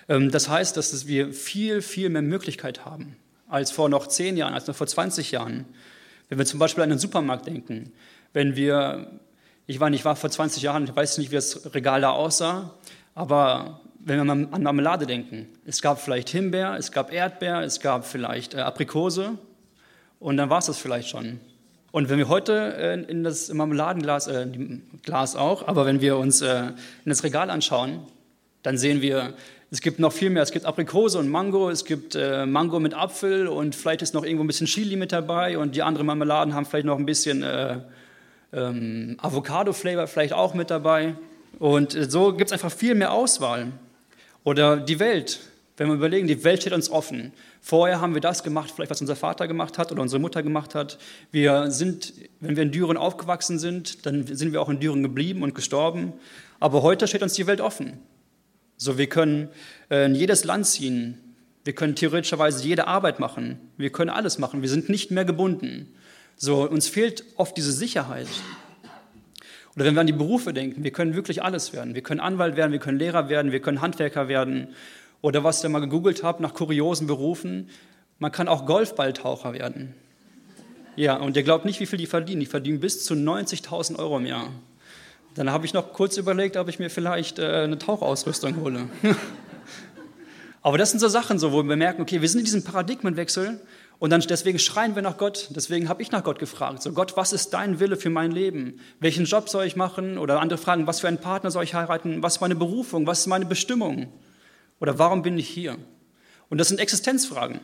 ähm, 0.09 0.31
das 0.31 0.49
heißt, 0.49 0.77
dass 0.77 1.07
wir 1.07 1.33
viel, 1.33 1.83
viel 1.83 2.09
mehr 2.09 2.23
Möglichkeit 2.23 2.85
haben 2.85 3.17
als 3.53 3.71
vor 3.71 3.89
noch 3.89 4.07
zehn 4.07 4.37
Jahren, 4.37 4.55
als 4.55 4.67
noch 4.67 4.75
vor 4.75 4.87
20 4.87 5.31
Jahren. 5.31 5.67
Wenn 6.29 6.39
wir 6.39 6.47
zum 6.47 6.59
Beispiel 6.59 6.83
an 6.83 6.89
den 6.89 6.99
Supermarkt 6.99 7.47
denken, 7.47 7.93
wenn 8.33 8.57
wir, 8.57 9.21
ich 9.67 9.79
war 9.79 9.91
nicht, 9.91 10.05
war 10.07 10.17
vor 10.17 10.31
20 10.31 10.63
Jahren, 10.63 10.85
ich 10.85 10.97
weiß 10.97 11.19
nicht, 11.19 11.31
wie 11.31 11.35
das 11.37 11.75
Regal 11.75 12.01
da 12.01 12.11
aussah, 12.11 12.75
aber 13.15 13.81
wenn 13.99 14.17
wir 14.17 14.25
mal 14.25 14.49
an 14.51 14.63
Marmelade 14.63 15.07
denken, 15.07 15.49
es 15.67 15.83
gab 15.83 16.01
vielleicht 16.01 16.31
Himbeer, 16.31 16.77
es 16.79 16.93
gab 16.93 17.13
Erdbeer, 17.13 17.61
es 17.61 17.81
gab 17.81 18.07
vielleicht 18.07 18.55
äh, 18.55 18.61
Aprikose 18.61 19.37
und 20.19 20.39
dann 20.39 20.49
war 20.49 20.59
es 20.59 20.67
das 20.67 20.79
vielleicht 20.79 21.11
schon. 21.11 21.39
Und 21.91 22.09
wenn 22.09 22.17
wir 22.17 22.29
heute 22.29 22.75
äh, 22.75 23.03
in 23.03 23.23
das 23.23 23.53
Marmeladenglas, 23.53 24.29
äh, 24.29 24.47
Glas 25.03 25.37
auch, 25.37 25.69
aber 25.69 25.85
wenn 25.85 26.01
wir 26.01 26.17
uns 26.17 26.41
äh, 26.41 26.69
in 27.05 27.11
das 27.11 27.23
Regal 27.23 27.51
anschauen, 27.51 28.01
dann 28.63 28.79
sehen 28.79 29.03
wir, 29.03 29.35
es 29.73 29.81
gibt 29.81 29.99
noch 29.99 30.13
viel 30.13 30.29
mehr. 30.29 30.43
Es 30.43 30.53
gibt 30.53 30.67
Aprikose 30.67 31.19
und 31.19 31.31
Mango, 31.31 31.71
es 31.71 31.87
gibt 31.87 32.15
äh, 32.15 32.45
Mango 32.45 32.79
mit 32.79 32.93
Apfel 32.93 33.49
und 33.49 33.75
vielleicht 33.75 34.03
ist 34.03 34.13
noch 34.13 34.23
irgendwo 34.23 34.45
ein 34.45 34.47
bisschen 34.47 34.67
Chili 34.67 34.97
mit 34.97 35.13
dabei 35.13 35.57
und 35.57 35.75
die 35.75 35.83
anderen 35.83 36.07
Marmeladen 36.07 36.55
haben 36.55 36.67
vielleicht 36.67 36.85
noch 36.85 36.99
ein 36.99 37.07
bisschen 37.07 37.43
äh, 37.43 37.79
ähm, 38.53 39.17
Avocado-Flavor 39.17 40.07
vielleicht 40.09 40.35
auch 40.35 40.53
mit 40.53 40.71
dabei. 40.71 41.15
Und 41.59 41.95
äh, 41.95 42.05
so 42.11 42.35
gibt 42.35 42.51
es 42.51 42.53
einfach 42.53 42.71
viel 42.71 42.95
mehr 42.95 43.13
Auswahl. 43.13 43.73
Oder 44.45 44.77
die 44.77 45.01
Welt. 45.01 45.41
Wenn 45.79 45.89
wir 45.89 45.95
überlegen, 45.95 46.27
die 46.27 46.45
Welt 46.45 46.61
steht 46.61 46.75
uns 46.75 46.91
offen. 46.91 47.33
Vorher 47.63 47.99
haben 48.03 48.13
wir 48.13 48.21
das 48.21 48.43
gemacht, 48.43 48.73
vielleicht 48.77 48.91
was 48.91 49.01
unser 49.01 49.17
Vater 49.17 49.49
gemacht 49.49 49.79
hat 49.79 49.91
oder 49.91 50.03
unsere 50.03 50.21
Mutter 50.21 50.43
gemacht 50.43 50.75
hat. 50.75 50.99
Wir 51.31 51.71
sind, 51.71 52.13
wenn 52.41 52.57
wir 52.57 52.63
in 52.65 52.73
Düren 52.73 52.99
aufgewachsen 52.99 53.59
sind, 53.59 54.05
dann 54.05 54.27
sind 54.27 54.53
wir 54.53 54.61
auch 54.61 54.69
in 54.69 54.81
Düren 54.81 55.03
geblieben 55.03 55.43
und 55.43 55.55
gestorben. 55.55 56.13
Aber 56.61 56.83
heute 56.83 57.09
steht 57.09 57.23
uns 57.23 57.33
die 57.33 57.47
Welt 57.47 57.63
offen. 57.63 57.99
So, 58.83 58.99
wir 58.99 59.07
können 59.07 59.49
äh, 59.93 60.07
in 60.07 60.17
jedes 60.17 60.43
Land 60.43 60.67
ziehen. 60.67 61.17
Wir 61.63 61.73
können 61.73 61.95
theoretischerweise 61.95 62.67
jede 62.67 62.89
Arbeit 62.89 63.21
machen. 63.21 63.61
Wir 63.77 63.91
können 63.91 64.11
alles 64.11 64.41
machen. 64.41 64.61
Wir 64.61 64.69
sind 64.69 64.89
nicht 64.89 65.13
mehr 65.13 65.25
gebunden. 65.25 65.95
So, 66.35 66.69
uns 66.69 66.89
fehlt 66.89 67.23
oft 67.37 67.57
diese 67.57 67.71
Sicherheit. 67.71 68.27
Oder 69.77 69.85
wenn 69.85 69.95
wir 69.95 70.01
an 70.01 70.09
die 70.09 70.13
Berufe 70.13 70.53
denken, 70.53 70.83
wir 70.83 70.91
können 70.91 71.15
wirklich 71.15 71.45
alles 71.45 71.73
werden. 71.73 71.95
Wir 71.95 72.03
können 72.03 72.19
Anwalt 72.19 72.57
werden, 72.57 72.73
wir 72.73 72.81
können 72.81 72.99
Lehrer 72.99 73.29
werden, 73.29 73.53
wir 73.53 73.61
können 73.61 73.83
Handwerker 73.83 74.27
werden. 74.27 74.75
Oder 75.21 75.45
was 75.45 75.63
ich 75.63 75.71
mal 75.71 75.79
gegoogelt 75.79 76.25
habe 76.25 76.43
nach 76.43 76.53
kuriosen 76.53 77.07
Berufen, 77.07 77.71
man 78.19 78.33
kann 78.33 78.49
auch 78.49 78.67
Golfballtaucher 78.67 79.53
werden. 79.53 79.95
Ja, 80.97 81.19
und 81.19 81.37
ihr 81.37 81.45
glaubt 81.45 81.67
nicht, 81.67 81.79
wie 81.79 81.87
viel 81.87 82.01
die 82.01 82.07
verdienen. 82.07 82.41
Die 82.41 82.47
verdienen 82.47 82.81
bis 82.81 83.05
zu 83.05 83.15
90.000 83.15 84.01
Euro 84.01 84.17
im 84.17 84.27
Jahr. 84.27 84.51
Dann 85.35 85.51
habe 85.51 85.65
ich 85.65 85.73
noch 85.73 85.93
kurz 85.93 86.19
überlegt, 86.19 86.57
ob 86.57 86.69
ich 86.69 86.79
mir 86.79 86.91
vielleicht 86.91 87.39
äh, 87.39 87.63
eine 87.65 87.79
Tauchausrüstung 87.79 88.57
hole. 88.57 88.89
Aber 90.63 90.79
das 90.79 90.91
sind 90.91 91.01
so 91.01 91.09
Sachen, 91.09 91.39
so, 91.39 91.53
wo 91.53 91.63
wir 91.63 91.77
merken, 91.77 92.03
okay, 92.03 92.21
wir 92.21 92.29
sind 92.29 92.41
in 92.41 92.45
diesem 92.45 92.63
Paradigmenwechsel 92.63 93.61
und 93.99 94.11
dann 94.11 94.21
deswegen 94.21 94.59
schreien 94.59 94.95
wir 94.95 95.03
nach 95.03 95.17
Gott. 95.17 95.49
Deswegen 95.51 95.89
habe 95.89 96.03
ich 96.03 96.13
nach 96.13 96.23
Gott 96.23 96.39
gefragt. 96.39 96.83
So, 96.83 96.93
Gott, 96.93 97.17
was 97.17 97.33
ist 97.33 97.51
dein 97.51 97.81
Wille 97.81 97.97
für 97.97 98.11
mein 98.11 98.31
Leben? 98.31 98.81
Welchen 99.01 99.25
Job 99.25 99.49
soll 99.49 99.65
ich 99.65 99.75
machen? 99.75 100.19
Oder 100.19 100.41
andere 100.41 100.59
fragen, 100.59 100.87
was 100.87 101.01
für 101.01 101.09
einen 101.09 101.19
Partner 101.19 101.51
soll 101.51 101.65
ich 101.65 101.75
heiraten? 101.75 102.23
Was 102.23 102.35
ist 102.35 102.41
meine 102.41 102.55
Berufung? 102.55 103.07
Was 103.07 103.21
ist 103.21 103.27
meine 103.27 103.47
Bestimmung? 103.47 104.13
Oder 104.81 104.99
warum 104.99 105.23
bin 105.23 105.39
ich 105.39 105.49
hier? 105.49 105.79
Und 106.51 106.59
das 106.59 106.69
sind 106.69 106.79
Existenzfragen. 106.79 107.61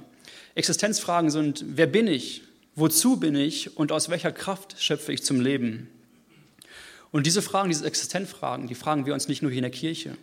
Existenzfragen 0.55 1.31
sind, 1.31 1.65
wer 1.69 1.87
bin 1.87 2.07
ich? 2.07 2.43
Wozu 2.75 3.19
bin 3.19 3.35
ich? 3.35 3.77
Und 3.77 3.93
aus 3.93 4.09
welcher 4.09 4.33
Kraft 4.33 4.77
schöpfe 4.79 5.13
ich 5.13 5.23
zum 5.23 5.41
Leben? 5.41 5.89
Und 7.11 7.27
diese 7.27 7.43
Fragen, 7.43 7.69
diese 7.69 7.87
Existenzfragen, 7.87 8.67
die 8.67 8.75
fragen 8.75 9.07
wir 9.07 9.15
uns 9.15 9.29
nicht 9.29 9.43
nur 9.43 9.50
hier 9.50 9.59
in 9.59 9.62
der 9.62 9.71
Kirche. 9.71 10.17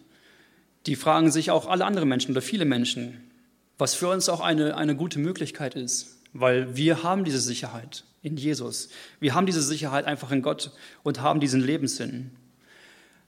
Die 0.86 0.96
fragen 0.96 1.32
sich 1.32 1.52
auch 1.52 1.68
alle 1.68 1.86
anderen 1.86 2.10
Menschen 2.10 2.32
oder 2.32 2.42
viele 2.42 2.66
Menschen, 2.66 3.24
was 3.78 3.96
für 3.96 4.08
uns 4.08 4.30
auch 4.30 4.40
eine, 4.40 4.78
eine 4.78 4.96
gute 4.96 5.20
Möglichkeit 5.20 5.76
ist, 5.76 6.18
weil 6.34 6.76
wir 6.76 7.04
haben 7.04 7.24
diese 7.24 7.40
Sicherheit 7.40 8.04
in 8.22 8.38
Jesus. 8.38 8.90
Wir 9.20 9.34
haben 9.34 9.46
diese 9.46 9.62
Sicherheit 9.62 10.06
einfach 10.06 10.32
in 10.32 10.42
Gott 10.42 10.72
und 11.04 11.22
haben 11.22 11.40
diesen 11.40 11.62
Lebenssinn. 11.62 12.32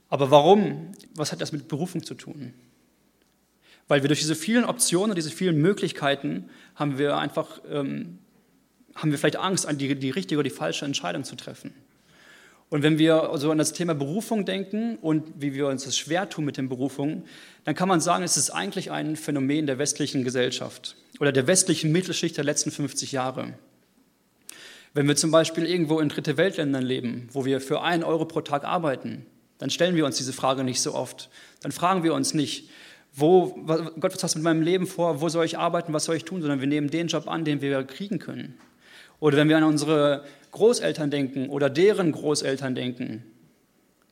Aber 0.10 0.32
warum? 0.32 0.92
Was 1.16 1.32
hat 1.32 1.42
das 1.42 1.52
mit 1.52 1.68
Berufung 1.68 2.04
zu 2.04 2.14
tun? 2.14 2.54
Weil 3.88 4.04
wir 4.04 4.08
durch 4.08 4.20
diese 4.20 4.36
vielen 4.36 4.66
Optionen, 4.66 5.16
diese 5.16 5.32
vielen 5.32 5.58
Möglichkeiten 5.62 6.50
haben 6.76 6.98
wir 6.98 7.18
einfach, 7.18 7.62
ähm, 7.70 8.20
haben 8.96 9.12
wir 9.12 9.18
vielleicht 9.18 9.38
Angst, 9.38 9.66
an 9.66 9.78
die, 9.78 9.96
die 9.96 10.10
richtige 10.10 10.40
oder 10.40 10.50
die 10.50 10.56
falsche 10.56 10.86
Entscheidung 10.86 11.24
zu 11.24 11.36
treffen. 11.36 11.74
Und 12.70 12.84
wenn 12.84 12.98
wir 12.98 13.32
so 13.36 13.50
an 13.50 13.58
das 13.58 13.72
Thema 13.72 13.96
Berufung 13.96 14.44
denken 14.44 14.98
und 14.98 15.24
wie 15.38 15.54
wir 15.54 15.68
uns 15.68 15.86
das 15.86 15.98
schwer 15.98 16.30
tun 16.30 16.44
mit 16.44 16.58
den 16.58 16.68
Berufungen, 16.68 17.24
dann 17.64 17.76
kann 17.76 17.88
man 17.88 18.02
sagen, 18.02 18.24
es 18.24 18.36
ist 18.36 18.50
eigentlich 18.50 18.92
ein 18.92 19.16
Phänomen 19.16 19.68
der 19.68 19.80
westlichen 19.80 20.24
Gesellschaft 20.24 20.98
oder 21.20 21.32
der 21.32 21.48
westlichen 21.48 21.92
Mittelschicht 21.92 22.36
der 22.36 22.44
letzten 22.44 22.72
50 22.72 23.14
Jahre. 23.14 23.54
Wenn 24.94 25.08
wir 25.08 25.16
zum 25.16 25.32
Beispiel 25.32 25.66
irgendwo 25.66 26.00
in 26.00 26.10
dritte 26.10 26.36
Weltländern 26.38 26.84
leben, 26.84 27.30
wo 27.32 27.46
wir 27.46 27.62
für 27.62 27.82
einen 27.82 28.04
Euro 28.04 28.26
pro 28.26 28.42
Tag 28.42 28.66
arbeiten, 28.66 29.26
dann 29.60 29.70
stellen 29.70 29.96
wir 29.96 30.06
uns 30.06 30.18
diese 30.18 30.34
Frage 30.34 30.64
nicht 30.64 30.82
so 30.82 30.94
oft. 30.94 31.30
Dann 31.62 31.72
fragen 31.72 32.04
wir 32.04 32.14
uns 32.14 32.34
nicht, 32.34 32.70
wo, 33.14 33.48
Gott, 34.00 34.14
was 34.14 34.24
hast 34.24 34.36
du 34.36 34.40
mit 34.40 34.44
meinem 34.44 34.62
Leben 34.62 34.88
vor, 34.88 35.22
wo 35.22 35.30
soll 35.30 35.46
ich 35.46 35.58
arbeiten, 35.58 35.94
was 35.94 36.06
soll 36.06 36.16
ich 36.16 36.26
tun, 36.26 36.42
sondern 36.42 36.60
wir 36.60 36.68
nehmen 36.68 36.90
den 36.90 37.08
Job 37.08 37.28
an, 37.28 37.46
den 37.46 37.62
wir 37.62 37.84
kriegen 37.84 38.20
können. 38.20 38.58
Oder 39.20 39.38
wenn 39.38 39.50
wir 39.50 39.58
an 39.58 39.64
unsere 39.64 40.24
Großeltern 40.58 41.12
denken 41.12 41.50
oder 41.50 41.70
deren 41.70 42.12
Großeltern 42.12 42.74
denken, 42.76 43.24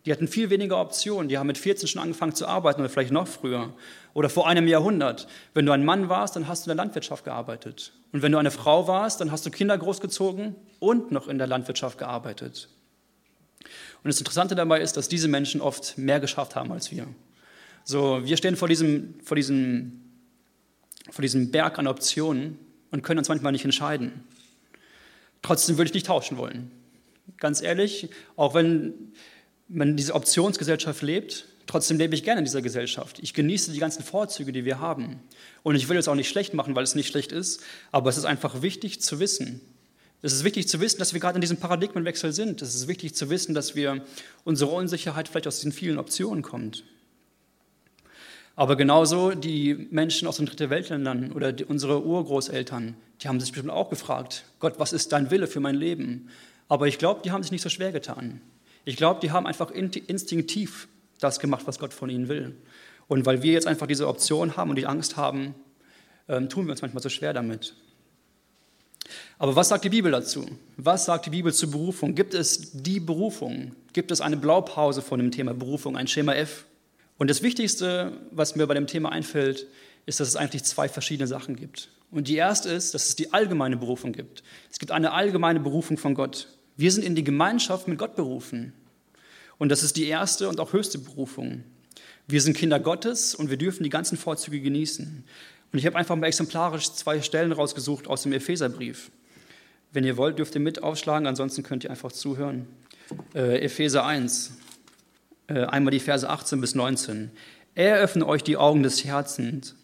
die 0.06 0.12
hatten 0.12 0.28
viel 0.28 0.52
weniger 0.52 0.80
Optionen. 0.80 1.30
Die 1.30 1.38
haben 1.38 1.48
mit 1.48 1.58
14 1.58 1.88
schon 1.88 2.02
angefangen 2.02 2.36
zu 2.36 2.48
arbeiten 2.48 2.80
oder 2.80 2.90
vielleicht 2.90 3.12
noch 3.12 3.28
früher. 3.28 3.74
Oder 4.14 4.30
vor 4.30 4.48
einem 4.48 4.68
Jahrhundert. 4.68 5.28
Wenn 5.56 5.66
du 5.66 5.72
ein 5.72 5.84
Mann 5.84 6.10
warst, 6.10 6.36
dann 6.36 6.48
hast 6.48 6.66
du 6.66 6.70
in 6.70 6.78
der 6.78 6.86
Landwirtschaft 6.86 7.26
gearbeitet. 7.26 7.94
Und 8.12 8.22
wenn 8.22 8.32
du 8.32 8.38
eine 8.38 8.52
Frau 8.52 8.88
warst, 8.88 9.20
dann 9.20 9.32
hast 9.32 9.46
du 9.46 9.50
Kinder 9.50 9.76
großgezogen 9.78 10.56
und 10.80 11.12
noch 11.12 11.28
in 11.28 11.40
der 11.40 11.48
Landwirtschaft 11.48 11.98
gearbeitet. 11.98 12.70
Und 13.64 14.10
das 14.10 14.20
Interessante 14.20 14.54
dabei 14.54 14.80
ist, 14.82 14.96
dass 14.96 15.10
diese 15.10 15.28
Menschen 15.28 15.60
oft 15.60 15.98
mehr 15.98 16.20
geschafft 16.20 16.56
haben 16.56 16.72
als 16.72 16.92
wir. 16.92 17.08
So, 17.84 18.24
wir 18.24 18.38
stehen 18.38 18.56
vor 18.56 18.68
diesem, 18.68 19.16
vor 19.24 19.36
diesem, 19.36 20.02
vor 21.10 21.24
diesem 21.24 21.50
Berg 21.50 21.80
an 21.80 21.88
Optionen 21.88 22.60
und 22.92 23.02
können 23.02 23.18
uns 23.18 23.30
manchmal 23.30 23.52
nicht 23.52 23.66
entscheiden. 23.66 24.24
Trotzdem 25.46 25.78
würde 25.78 25.90
ich 25.90 25.94
nicht 25.94 26.08
tauschen 26.08 26.38
wollen. 26.38 26.72
Ganz 27.38 27.62
ehrlich, 27.62 28.10
auch 28.36 28.56
wenn 28.56 29.14
man 29.68 29.96
diese 29.96 30.16
Optionsgesellschaft 30.16 31.04
lebt, 31.04 31.46
trotzdem 31.68 32.00
lebe 32.00 32.16
ich 32.16 32.24
gerne 32.24 32.40
in 32.40 32.46
dieser 32.46 32.64
Gesellschaft. 32.64 33.20
Ich 33.22 33.36
genieße 33.36 33.72
die 33.72 33.78
ganzen 33.78 34.04
Vorzüge, 34.04 34.52
die 34.52 34.66
wir 34.66 34.80
haben. 34.80 35.20
Und 35.62 35.76
ich 35.76 35.88
will 35.88 35.98
es 35.98 36.08
auch 36.08 36.16
nicht 36.16 36.30
schlecht 36.30 36.56
machen, 36.56 36.76
weil 36.76 36.84
es 36.84 36.96
nicht 36.96 37.10
schlecht 37.10 37.32
ist, 37.32 37.62
aber 37.92 38.10
es 38.10 38.18
ist 38.18 38.26
einfach 38.26 38.64
wichtig 38.64 39.02
zu 39.02 39.20
wissen. 39.20 39.62
Es 40.24 40.34
ist 40.34 40.46
wichtig 40.46 40.68
zu 40.68 40.82
wissen, 40.82 40.98
dass 40.98 41.14
wir 41.14 41.20
gerade 41.20 41.36
in 41.36 41.42
diesem 41.42 41.58
Paradigmenwechsel 41.58 42.34
sind. 42.34 42.64
Es 42.64 42.74
ist 42.74 42.88
wichtig 42.88 43.14
zu 43.14 43.30
wissen, 43.30 43.54
dass 43.54 43.76
wir 43.76 44.04
unsere 44.46 44.72
Unsicherheit 44.72 45.28
vielleicht 45.28 45.46
aus 45.46 45.58
diesen 45.58 45.74
vielen 45.74 46.00
Optionen 46.00 46.42
kommt. 46.42 46.86
Aber 48.56 48.78
genauso 48.78 49.32
die 49.32 49.88
Menschen 49.92 50.28
aus 50.28 50.38
den 50.38 50.46
Dritte 50.46 50.70
Weltländern 50.70 51.32
oder 51.34 51.52
die, 51.52 51.66
unsere 51.66 52.04
Urgroßeltern, 52.04 52.96
die 53.22 53.28
haben 53.28 53.40
sich 53.40 53.52
bestimmt 53.52 53.72
auch 53.72 53.90
gefragt, 53.90 54.46
Gott, 54.60 54.76
was 54.78 54.94
ist 54.94 55.12
dein 55.12 55.30
Wille 55.30 55.48
für 55.48 55.60
mein 55.60 55.76
Leben? 55.76 56.30
Aber 56.70 56.88
ich 56.88 56.98
glaube, 56.98 57.22
die 57.24 57.32
haben 57.32 57.44
sich 57.44 57.52
nicht 57.52 57.62
so 57.62 57.70
schwer 57.70 57.92
getan. 57.92 58.42
Ich 58.86 58.96
glaube, 58.96 59.20
die 59.20 59.32
haben 59.32 59.46
einfach 59.46 59.72
instinktiv 59.72 60.88
das 61.20 61.40
gemacht, 61.40 61.64
was 61.66 61.80
Gott 61.80 61.94
von 61.94 62.10
ihnen 62.10 62.28
will. 62.28 62.56
Und 63.08 63.26
weil 63.26 63.44
wir 63.44 63.52
jetzt 63.52 63.68
einfach 63.68 63.88
diese 63.88 64.08
Option 64.08 64.58
haben 64.58 64.70
und 64.70 64.78
die 64.78 64.86
Angst 64.86 65.18
haben, 65.18 65.54
ähm, 66.28 66.50
tun 66.50 66.66
wir 66.66 66.72
uns 66.72 66.82
manchmal 66.82 67.04
so 67.04 67.10
schwer 67.10 67.34
damit. 67.34 67.76
Aber 69.38 69.56
was 69.56 69.70
sagt 69.70 69.84
die 69.84 69.90
Bibel 69.90 70.12
dazu? 70.12 70.46
Was 70.78 71.06
sagt 71.06 71.26
die 71.26 71.30
Bibel 71.30 71.54
zur 71.54 71.72
Berufung? 71.72 72.16
Gibt 72.16 72.34
es 72.34 72.72
die 72.74 73.00
Berufung? 73.00 73.76
Gibt 73.94 74.12
es 74.12 74.22
eine 74.22 74.38
Blaupause 74.38 75.02
von 75.02 75.20
dem 75.20 75.32
Thema 75.32 75.54
Berufung, 75.54 75.98
ein 75.98 76.08
Schema 76.08 76.34
F? 76.34 76.66
Und 77.18 77.30
das 77.30 77.42
Wichtigste, 77.42 78.14
was 78.32 78.56
mir 78.56 78.68
bei 78.68 78.74
dem 78.74 78.88
Thema 78.88 79.12
einfällt, 79.12 79.68
ist, 80.06 80.20
dass 80.20 80.28
es 80.28 80.36
eigentlich 80.36 80.64
zwei 80.64 80.90
verschiedene 80.90 81.28
Sachen 81.28 81.56
gibt. 81.56 81.90
Und 82.12 82.28
die 82.28 82.36
erste 82.36 82.70
ist, 82.70 82.94
dass 82.94 83.08
es 83.08 83.16
die 83.16 83.34
allgemeine 83.34 83.78
Berufung 83.78 84.14
gibt. 84.14 84.44
Es 84.72 84.80
gibt 84.80 84.92
eine 84.92 85.12
allgemeine 85.12 85.60
Berufung 85.60 85.98
von 85.98 86.14
Gott. 86.14 86.50
Wir 86.78 86.92
sind 86.92 87.04
in 87.04 87.16
die 87.16 87.24
Gemeinschaft 87.24 87.88
mit 87.88 87.98
Gott 87.98 88.16
berufen. 88.16 88.74
Und 89.58 89.70
das 89.70 89.84
ist 89.84 89.96
die 89.96 90.08
erste 90.08 90.50
und 90.50 90.60
auch 90.60 90.74
höchste 90.74 91.00
Berufung. 91.00 91.64
Wir 92.28 92.42
sind 92.42 92.58
Kinder 92.58 92.80
Gottes 92.80 93.36
und 93.36 93.50
wir 93.50 93.58
dürfen 93.58 93.84
die 93.84 93.90
ganzen 93.90 94.18
Vorzüge 94.18 94.60
genießen. 94.60 95.24
Und 95.72 95.80
ich 95.80 95.86
habe 95.86 95.98
einfach 95.98 96.16
mal 96.16 96.28
exemplarisch 96.28 96.92
zwei 96.92 97.22
Stellen 97.22 97.52
rausgesucht 97.52 98.08
aus 98.08 98.24
dem 98.24 98.34
Epheserbrief. 98.34 99.12
Wenn 99.92 100.04
ihr 100.04 100.18
wollt, 100.18 100.40
dürft 100.40 100.56
ihr 100.56 100.62
mit 100.62 100.84
aufschlagen, 100.84 101.28
ansonsten 101.28 101.64
könnt 101.64 101.84
ihr 101.84 101.90
einfach 101.90 102.12
zuhören. 102.12 102.68
Äh, 103.34 103.64
Epheser 103.64 104.06
1, 104.06 104.48
äh, 104.48 104.65
einmal 105.54 105.92
die 105.92 106.00
Verse 106.00 106.28
18 106.28 106.62
bis 106.62 106.76
19. 106.76 107.32
Er 107.76 107.98
öffne 107.98 108.26
euch 108.26 108.44
die 108.44 108.58
Augen 108.58 108.84
des 108.84 109.04
Herzens, 109.04 109.76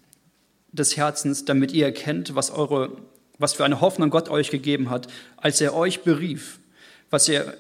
des 0.72 0.96
Herzens, 0.96 1.46
damit 1.46 1.74
ihr 1.74 1.86
erkennt, 1.86 2.36
was, 2.36 2.50
eure, 2.50 2.98
was 3.38 3.54
für 3.54 3.66
eine 3.66 3.82
Hoffnung 3.82 4.10
Gott 4.10 4.30
euch 4.30 4.50
gegeben 4.50 4.90
hat, 4.90 5.08
als 5.38 5.60
er 5.60 5.76
euch 5.76 6.04
berief, 6.04 6.60
was, 7.10 7.28
er, 7.28 7.54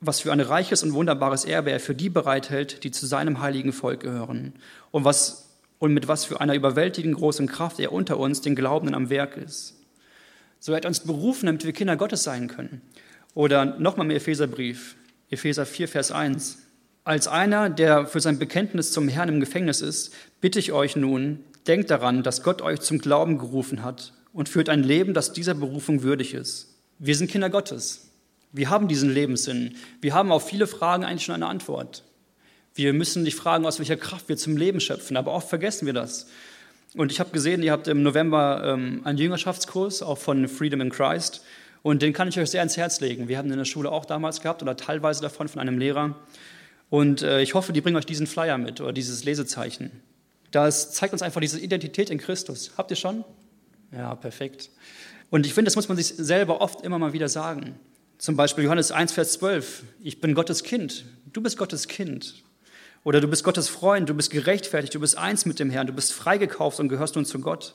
was 0.00 0.20
für 0.20 0.30
ein 0.30 0.40
reiches 0.40 0.82
und 0.82 0.92
wunderbares 0.92 1.46
Erbe 1.46 1.70
er 1.70 1.80
für 1.80 1.94
die 1.94 2.10
bereithält, 2.10 2.84
die 2.84 2.90
zu 2.90 3.06
seinem 3.06 3.40
heiligen 3.40 3.72
Volk 3.72 4.00
gehören, 4.00 4.52
und, 4.90 5.04
was, 5.04 5.48
und 5.78 5.94
mit 5.94 6.06
was 6.06 6.26
für 6.26 6.40
einer 6.40 6.54
überwältigend 6.54 7.16
großen 7.16 7.46
Kraft 7.46 7.80
er 7.80 7.92
unter 7.92 8.18
uns, 8.18 8.42
den 8.42 8.54
Glaubenden, 8.54 8.94
am 8.94 9.08
Werk 9.08 9.36
ist. 9.38 9.74
So 10.60 10.72
er 10.72 10.76
hat 10.76 10.86
uns 10.86 11.00
berufen, 11.00 11.46
damit 11.46 11.64
wir 11.64 11.72
Kinder 11.72 11.96
Gottes 11.96 12.24
sein 12.24 12.48
können. 12.48 12.82
Oder 13.34 13.64
nochmal 13.64 14.06
im 14.06 14.16
Epheserbrief, 14.16 14.96
Epheser 15.30 15.64
4, 15.64 15.88
Vers 15.88 16.10
1. 16.10 16.58
Als 17.08 17.26
einer, 17.26 17.70
der 17.70 18.06
für 18.06 18.20
sein 18.20 18.38
Bekenntnis 18.38 18.92
zum 18.92 19.08
Herrn 19.08 19.30
im 19.30 19.40
Gefängnis 19.40 19.80
ist, 19.80 20.12
bitte 20.42 20.58
ich 20.58 20.72
euch 20.72 20.94
nun, 20.94 21.42
denkt 21.66 21.90
daran, 21.90 22.22
dass 22.22 22.42
Gott 22.42 22.60
euch 22.60 22.80
zum 22.80 22.98
Glauben 22.98 23.38
gerufen 23.38 23.82
hat 23.82 24.12
und 24.34 24.50
führt 24.50 24.68
ein 24.68 24.82
Leben, 24.82 25.14
das 25.14 25.32
dieser 25.32 25.54
Berufung 25.54 26.02
würdig 26.02 26.34
ist. 26.34 26.76
Wir 26.98 27.16
sind 27.16 27.30
Kinder 27.30 27.48
Gottes. 27.48 28.10
Wir 28.52 28.68
haben 28.68 28.88
diesen 28.88 29.08
Lebenssinn. 29.08 29.76
Wir 30.02 30.12
haben 30.12 30.30
auf 30.30 30.46
viele 30.46 30.66
Fragen 30.66 31.02
eigentlich 31.02 31.24
schon 31.24 31.34
eine 31.34 31.46
Antwort. 31.46 32.04
Wir 32.74 32.92
müssen 32.92 33.22
nicht 33.22 33.36
fragen, 33.36 33.64
aus 33.64 33.78
welcher 33.78 33.96
Kraft 33.96 34.28
wir 34.28 34.36
zum 34.36 34.58
Leben 34.58 34.78
schöpfen, 34.78 35.16
aber 35.16 35.32
oft 35.32 35.48
vergessen 35.48 35.86
wir 35.86 35.94
das. 35.94 36.26
Und 36.94 37.10
ich 37.10 37.20
habe 37.20 37.30
gesehen, 37.30 37.62
ihr 37.62 37.72
habt 37.72 37.88
im 37.88 38.02
November 38.02 38.62
ähm, 38.66 39.00
einen 39.04 39.16
Jüngerschaftskurs, 39.16 40.02
auch 40.02 40.18
von 40.18 40.46
Freedom 40.46 40.82
in 40.82 40.90
Christ. 40.90 41.42
Und 41.80 42.02
den 42.02 42.12
kann 42.12 42.28
ich 42.28 42.38
euch 42.38 42.50
sehr 42.50 42.60
ans 42.60 42.76
Herz 42.76 43.00
legen. 43.00 43.28
Wir 43.28 43.38
haben 43.38 43.50
in 43.50 43.56
der 43.56 43.64
Schule 43.64 43.90
auch 43.90 44.04
damals 44.04 44.42
gehabt 44.42 44.60
oder 44.60 44.76
teilweise 44.76 45.22
davon 45.22 45.48
von 45.48 45.62
einem 45.62 45.78
Lehrer. 45.78 46.14
Und 46.90 47.22
äh, 47.22 47.42
ich 47.42 47.54
hoffe, 47.54 47.72
die 47.72 47.80
bringen 47.80 47.96
euch 47.96 48.06
diesen 48.06 48.26
Flyer 48.26 48.58
mit 48.58 48.80
oder 48.80 48.92
dieses 48.92 49.24
Lesezeichen. 49.24 49.90
Das 50.50 50.92
zeigt 50.92 51.12
uns 51.12 51.22
einfach 51.22 51.40
diese 51.40 51.60
Identität 51.60 52.10
in 52.10 52.18
Christus. 52.18 52.72
Habt 52.78 52.90
ihr 52.90 52.96
schon? 52.96 53.24
Ja, 53.92 54.14
perfekt. 54.14 54.70
Und 55.30 55.44
ich 55.44 55.52
finde, 55.52 55.68
das 55.68 55.76
muss 55.76 55.88
man 55.88 55.96
sich 55.96 56.06
selber 56.06 56.60
oft 56.60 56.82
immer 56.82 56.98
mal 56.98 57.12
wieder 57.12 57.28
sagen. 57.28 57.78
Zum 58.16 58.36
Beispiel 58.36 58.64
Johannes 58.64 58.90
1, 58.90 59.12
Vers 59.12 59.32
12. 59.34 59.84
Ich 60.00 60.20
bin 60.20 60.34
Gottes 60.34 60.62
Kind. 60.62 61.04
Du 61.32 61.42
bist 61.42 61.58
Gottes 61.58 61.86
Kind. 61.86 62.42
Oder 63.04 63.20
du 63.20 63.28
bist 63.28 63.44
Gottes 63.44 63.68
Freund. 63.68 64.08
Du 64.08 64.14
bist 64.14 64.30
gerechtfertigt. 64.30 64.94
Du 64.94 65.00
bist 65.00 65.16
eins 65.16 65.46
mit 65.46 65.58
dem 65.58 65.70
Herrn. 65.70 65.86
Du 65.86 65.92
bist 65.92 66.12
freigekauft 66.12 66.80
und 66.80 66.88
gehörst 66.88 67.14
nun 67.14 67.26
zu 67.26 67.40
Gott. 67.40 67.74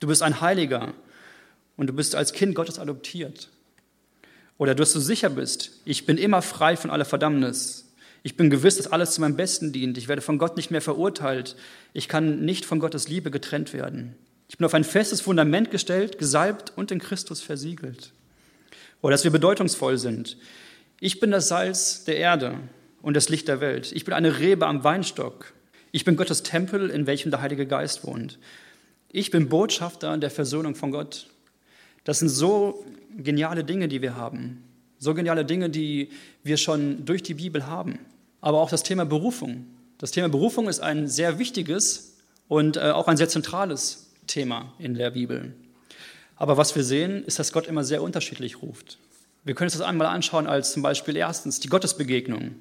Du 0.00 0.06
bist 0.06 0.22
ein 0.22 0.40
Heiliger. 0.40 0.94
Und 1.76 1.88
du 1.88 1.92
bist 1.92 2.14
als 2.14 2.32
Kind 2.32 2.54
Gottes 2.54 2.78
adoptiert. 2.78 3.50
Oder 4.56 4.74
dass 4.74 4.92
du 4.92 5.00
sicher 5.00 5.30
bist. 5.30 5.80
Ich 5.84 6.06
bin 6.06 6.18
immer 6.18 6.42
frei 6.42 6.76
von 6.76 6.90
aller 6.90 7.04
Verdammnis. 7.04 7.87
Ich 8.22 8.36
bin 8.36 8.50
gewiss, 8.50 8.76
dass 8.76 8.88
alles 8.88 9.12
zu 9.12 9.20
meinem 9.20 9.36
Besten 9.36 9.72
dient. 9.72 9.96
Ich 9.96 10.08
werde 10.08 10.22
von 10.22 10.38
Gott 10.38 10.56
nicht 10.56 10.70
mehr 10.70 10.80
verurteilt. 10.80 11.56
Ich 11.92 12.08
kann 12.08 12.44
nicht 12.44 12.64
von 12.64 12.80
Gottes 12.80 13.08
Liebe 13.08 13.30
getrennt 13.30 13.72
werden. 13.72 14.16
Ich 14.48 14.58
bin 14.58 14.64
auf 14.64 14.74
ein 14.74 14.84
festes 14.84 15.20
Fundament 15.20 15.70
gestellt, 15.70 16.18
gesalbt 16.18 16.72
und 16.76 16.90
in 16.90 16.98
Christus 16.98 17.42
versiegelt. 17.42 18.12
Oder 19.02 19.12
dass 19.12 19.24
wir 19.24 19.30
bedeutungsvoll 19.30 19.98
sind. 19.98 20.36
Ich 21.00 21.20
bin 21.20 21.30
das 21.30 21.48
Salz 21.48 22.04
der 22.04 22.16
Erde 22.16 22.58
und 23.02 23.14
das 23.14 23.28
Licht 23.28 23.46
der 23.46 23.60
Welt. 23.60 23.92
Ich 23.92 24.04
bin 24.04 24.14
eine 24.14 24.38
Rebe 24.38 24.66
am 24.66 24.82
Weinstock. 24.82 25.52
Ich 25.92 26.04
bin 26.04 26.16
Gottes 26.16 26.42
Tempel, 26.42 26.90
in 26.90 27.06
welchem 27.06 27.30
der 27.30 27.40
Heilige 27.40 27.66
Geist 27.66 28.04
wohnt. 28.04 28.38
Ich 29.10 29.30
bin 29.30 29.48
Botschafter 29.48 30.18
der 30.18 30.30
Versöhnung 30.30 30.74
von 30.74 30.90
Gott. 30.90 31.28
Das 32.04 32.18
sind 32.18 32.28
so 32.28 32.84
geniale 33.16 33.64
Dinge, 33.64 33.88
die 33.88 34.02
wir 34.02 34.16
haben. 34.16 34.64
So 34.98 35.14
geniale 35.14 35.44
Dinge, 35.44 35.70
die 35.70 36.10
wir 36.42 36.56
schon 36.56 37.04
durch 37.04 37.22
die 37.22 37.34
Bibel 37.34 37.66
haben. 37.66 37.98
Aber 38.40 38.60
auch 38.60 38.70
das 38.70 38.82
Thema 38.82 39.04
Berufung. 39.04 39.66
Das 39.98 40.10
Thema 40.10 40.28
Berufung 40.28 40.68
ist 40.68 40.80
ein 40.80 41.08
sehr 41.08 41.38
wichtiges 41.38 42.16
und 42.48 42.76
äh, 42.76 42.90
auch 42.90 43.08
ein 43.08 43.16
sehr 43.16 43.28
zentrales 43.28 44.10
Thema 44.26 44.72
in 44.78 44.94
der 44.94 45.10
Bibel. 45.10 45.54
Aber 46.36 46.56
was 46.56 46.76
wir 46.76 46.84
sehen, 46.84 47.24
ist, 47.24 47.38
dass 47.38 47.52
Gott 47.52 47.66
immer 47.66 47.84
sehr 47.84 48.02
unterschiedlich 48.02 48.62
ruft. 48.62 48.98
Wir 49.44 49.54
können 49.54 49.66
uns 49.66 49.78
das 49.78 49.86
einmal 49.86 50.06
anschauen 50.08 50.46
als 50.46 50.72
zum 50.72 50.82
Beispiel 50.82 51.16
erstens 51.16 51.58
die 51.58 51.68
Gottesbegegnung. 51.68 52.54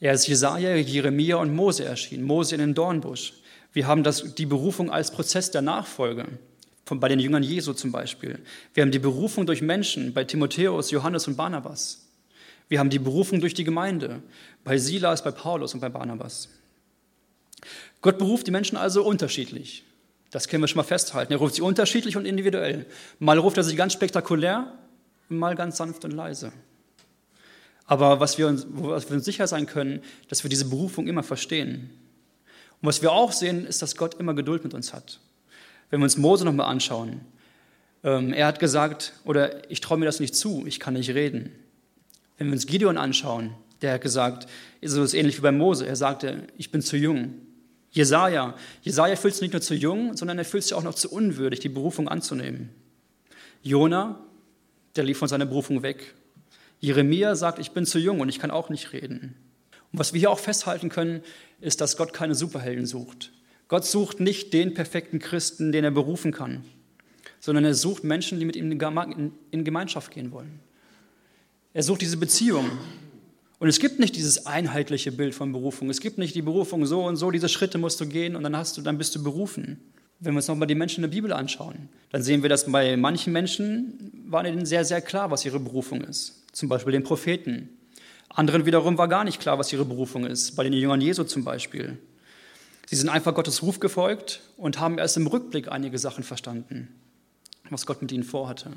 Er 0.00 0.14
ist 0.14 0.26
Jesaja, 0.26 0.74
Jeremia 0.74 1.36
und 1.36 1.54
Mose 1.54 1.84
erschienen, 1.84 2.24
Mose 2.24 2.54
in 2.54 2.60
den 2.60 2.74
Dornbusch. 2.74 3.34
Wir 3.72 3.86
haben 3.86 4.02
das, 4.02 4.34
die 4.34 4.46
Berufung 4.46 4.90
als 4.90 5.10
Prozess 5.10 5.50
der 5.50 5.62
Nachfolge, 5.62 6.26
von, 6.84 7.00
bei 7.00 7.08
den 7.08 7.20
Jüngern 7.20 7.42
Jesu 7.42 7.72
zum 7.72 7.92
Beispiel. 7.92 8.38
Wir 8.74 8.82
haben 8.82 8.90
die 8.90 8.98
Berufung 8.98 9.46
durch 9.46 9.62
Menschen, 9.62 10.12
bei 10.12 10.24
Timotheus, 10.24 10.90
Johannes 10.90 11.28
und 11.28 11.36
Barnabas. 11.36 12.08
Wir 12.68 12.78
haben 12.78 12.90
die 12.90 12.98
Berufung 12.98 13.40
durch 13.40 13.54
die 13.54 13.64
Gemeinde, 13.64 14.22
bei 14.64 14.78
Silas, 14.78 15.22
bei 15.22 15.30
Paulus 15.30 15.74
und 15.74 15.80
bei 15.80 15.88
Barnabas. 15.88 16.48
Gott 18.00 18.18
beruft 18.18 18.46
die 18.46 18.50
Menschen 18.50 18.76
also 18.76 19.04
unterschiedlich. 19.04 19.84
Das 20.30 20.48
können 20.48 20.62
wir 20.62 20.68
schon 20.68 20.78
mal 20.78 20.82
festhalten. 20.82 21.32
Er 21.32 21.38
ruft 21.38 21.54
sie 21.54 21.62
unterschiedlich 21.62 22.16
und 22.16 22.24
individuell. 22.24 22.86
Mal 23.18 23.38
ruft 23.38 23.58
er 23.58 23.64
sie 23.64 23.76
ganz 23.76 23.92
spektakulär, 23.92 24.72
mal 25.28 25.54
ganz 25.54 25.76
sanft 25.76 26.04
und 26.04 26.12
leise. 26.12 26.52
Aber 27.84 28.20
was 28.20 28.38
wir 28.38 28.48
uns, 28.48 28.66
was 28.70 29.08
wir 29.10 29.16
uns 29.16 29.26
sicher 29.26 29.46
sein 29.46 29.66
können, 29.66 30.00
dass 30.28 30.42
wir 30.42 30.48
diese 30.48 30.64
Berufung 30.64 31.06
immer 31.06 31.22
verstehen. 31.22 31.90
Und 32.80 32.88
was 32.88 33.02
wir 33.02 33.12
auch 33.12 33.32
sehen, 33.32 33.66
ist, 33.66 33.82
dass 33.82 33.96
Gott 33.96 34.14
immer 34.14 34.34
Geduld 34.34 34.64
mit 34.64 34.72
uns 34.72 34.94
hat. 34.94 35.20
Wenn 35.92 36.00
wir 36.00 36.04
uns 36.04 36.16
Mose 36.16 36.46
nochmal 36.46 36.68
anschauen, 36.70 37.20
ähm, 38.02 38.32
er 38.32 38.46
hat 38.46 38.58
gesagt, 38.58 39.12
oder 39.26 39.70
ich 39.70 39.82
traue 39.82 39.98
mir 39.98 40.06
das 40.06 40.20
nicht 40.20 40.34
zu, 40.34 40.64
ich 40.66 40.80
kann 40.80 40.94
nicht 40.94 41.10
reden. 41.10 41.52
Wenn 42.38 42.46
wir 42.46 42.54
uns 42.54 42.64
Gideon 42.64 42.96
anschauen, 42.96 43.50
der 43.82 43.92
hat 43.92 44.00
gesagt, 44.00 44.48
ist 44.80 44.94
es 44.94 45.12
ähnlich 45.12 45.36
wie 45.36 45.42
bei 45.42 45.52
Mose, 45.52 45.86
er 45.86 45.94
sagte, 45.94 46.46
ich 46.56 46.70
bin 46.70 46.80
zu 46.80 46.96
jung. 46.96 47.34
Jesaja, 47.90 48.54
Jesaja 48.80 49.16
fühlt 49.16 49.34
sich 49.34 49.42
nicht 49.42 49.52
nur 49.52 49.60
zu 49.60 49.74
jung, 49.74 50.16
sondern 50.16 50.38
er 50.38 50.46
fühlt 50.46 50.62
sich 50.62 50.72
auch 50.72 50.82
noch 50.82 50.94
zu 50.94 51.10
unwürdig, 51.10 51.60
die 51.60 51.68
Berufung 51.68 52.08
anzunehmen. 52.08 52.70
Jona, 53.62 54.18
der 54.96 55.04
lief 55.04 55.18
von 55.18 55.28
seiner 55.28 55.44
Berufung 55.44 55.82
weg. 55.82 56.14
Jeremia 56.80 57.34
sagt, 57.34 57.58
ich 57.58 57.72
bin 57.72 57.84
zu 57.84 57.98
jung 57.98 58.20
und 58.20 58.30
ich 58.30 58.38
kann 58.38 58.50
auch 58.50 58.70
nicht 58.70 58.94
reden. 58.94 59.36
Und 59.92 59.98
was 59.98 60.14
wir 60.14 60.20
hier 60.20 60.30
auch 60.30 60.38
festhalten 60.38 60.88
können, 60.88 61.22
ist, 61.60 61.82
dass 61.82 61.98
Gott 61.98 62.14
keine 62.14 62.34
Superhelden 62.34 62.86
sucht. 62.86 63.30
Gott 63.72 63.86
sucht 63.86 64.20
nicht 64.20 64.52
den 64.52 64.74
perfekten 64.74 65.18
Christen, 65.18 65.72
den 65.72 65.82
er 65.82 65.90
berufen 65.90 66.30
kann, 66.30 66.62
sondern 67.40 67.64
er 67.64 67.72
sucht 67.72 68.04
Menschen, 68.04 68.38
die 68.38 68.44
mit 68.44 68.54
ihm 68.54 68.70
in 68.70 69.64
Gemeinschaft 69.64 70.10
gehen 70.10 70.30
wollen. 70.30 70.60
Er 71.72 71.82
sucht 71.82 72.02
diese 72.02 72.18
Beziehung. 72.18 72.70
Und 73.60 73.68
es 73.68 73.78
gibt 73.78 73.98
nicht 73.98 74.14
dieses 74.14 74.44
einheitliche 74.44 75.10
Bild 75.10 75.34
von 75.34 75.52
Berufung. 75.52 75.88
Es 75.88 76.02
gibt 76.02 76.18
nicht 76.18 76.34
die 76.34 76.42
Berufung 76.42 76.84
so 76.84 77.02
und 77.06 77.16
so, 77.16 77.30
diese 77.30 77.48
Schritte 77.48 77.78
musst 77.78 77.98
du 77.98 78.06
gehen 78.06 78.36
und 78.36 78.42
dann, 78.42 78.54
hast 78.54 78.76
du, 78.76 78.82
dann 78.82 78.98
bist 78.98 79.14
du 79.14 79.22
berufen. 79.22 79.80
Wenn 80.20 80.34
wir 80.34 80.40
uns 80.40 80.48
nochmal 80.48 80.68
die 80.68 80.74
Menschen 80.74 81.02
in 81.02 81.10
der 81.10 81.16
Bibel 81.16 81.32
anschauen, 81.32 81.88
dann 82.10 82.22
sehen 82.22 82.42
wir, 82.42 82.50
dass 82.50 82.70
bei 82.70 82.98
manchen 82.98 83.32
Menschen 83.32 84.26
war 84.26 84.46
ihnen 84.46 84.66
sehr, 84.66 84.84
sehr 84.84 85.00
klar, 85.00 85.30
was 85.30 85.46
ihre 85.46 85.60
Berufung 85.60 86.02
ist 86.02 86.44
zum 86.52 86.68
Beispiel 86.68 86.92
den 86.92 87.04
Propheten. 87.04 87.70
Anderen 88.28 88.66
wiederum 88.66 88.98
war 88.98 89.08
gar 89.08 89.24
nicht 89.24 89.40
klar, 89.40 89.58
was 89.58 89.72
ihre 89.72 89.86
Berufung 89.86 90.26
ist, 90.26 90.56
bei 90.56 90.62
den 90.62 90.74
Jüngern 90.74 91.00
Jesu 91.00 91.24
zum 91.24 91.42
Beispiel. 91.42 91.96
Sie 92.86 92.96
sind 92.96 93.08
einfach 93.08 93.34
Gottes 93.34 93.62
Ruf 93.62 93.80
gefolgt 93.80 94.40
und 94.56 94.80
haben 94.80 94.98
erst 94.98 95.16
im 95.16 95.26
Rückblick 95.26 95.70
einige 95.70 95.98
Sachen 95.98 96.24
verstanden, 96.24 96.88
was 97.70 97.86
Gott 97.86 98.02
mit 98.02 98.12
ihnen 98.12 98.24
vorhatte. 98.24 98.72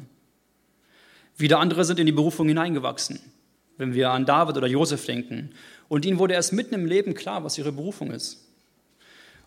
Wieder 1.37 1.59
andere 1.59 1.83
sind 1.83 1.99
in 1.99 2.05
die 2.05 2.11
Berufung 2.11 2.47
hineingewachsen, 2.47 3.19
wenn 3.77 3.93
wir 3.93 4.11
an 4.11 4.25
David 4.25 4.57
oder 4.57 4.67
Josef 4.67 5.05
denken. 5.05 5.51
Und 5.89 6.05
ihnen 6.05 6.17
wurde 6.17 6.33
erst 6.33 6.53
mitten 6.53 6.73
im 6.73 6.85
Leben 6.85 7.13
klar, 7.13 7.43
was 7.43 7.57
ihre 7.57 7.71
Berufung 7.71 8.11
ist. 8.11 8.45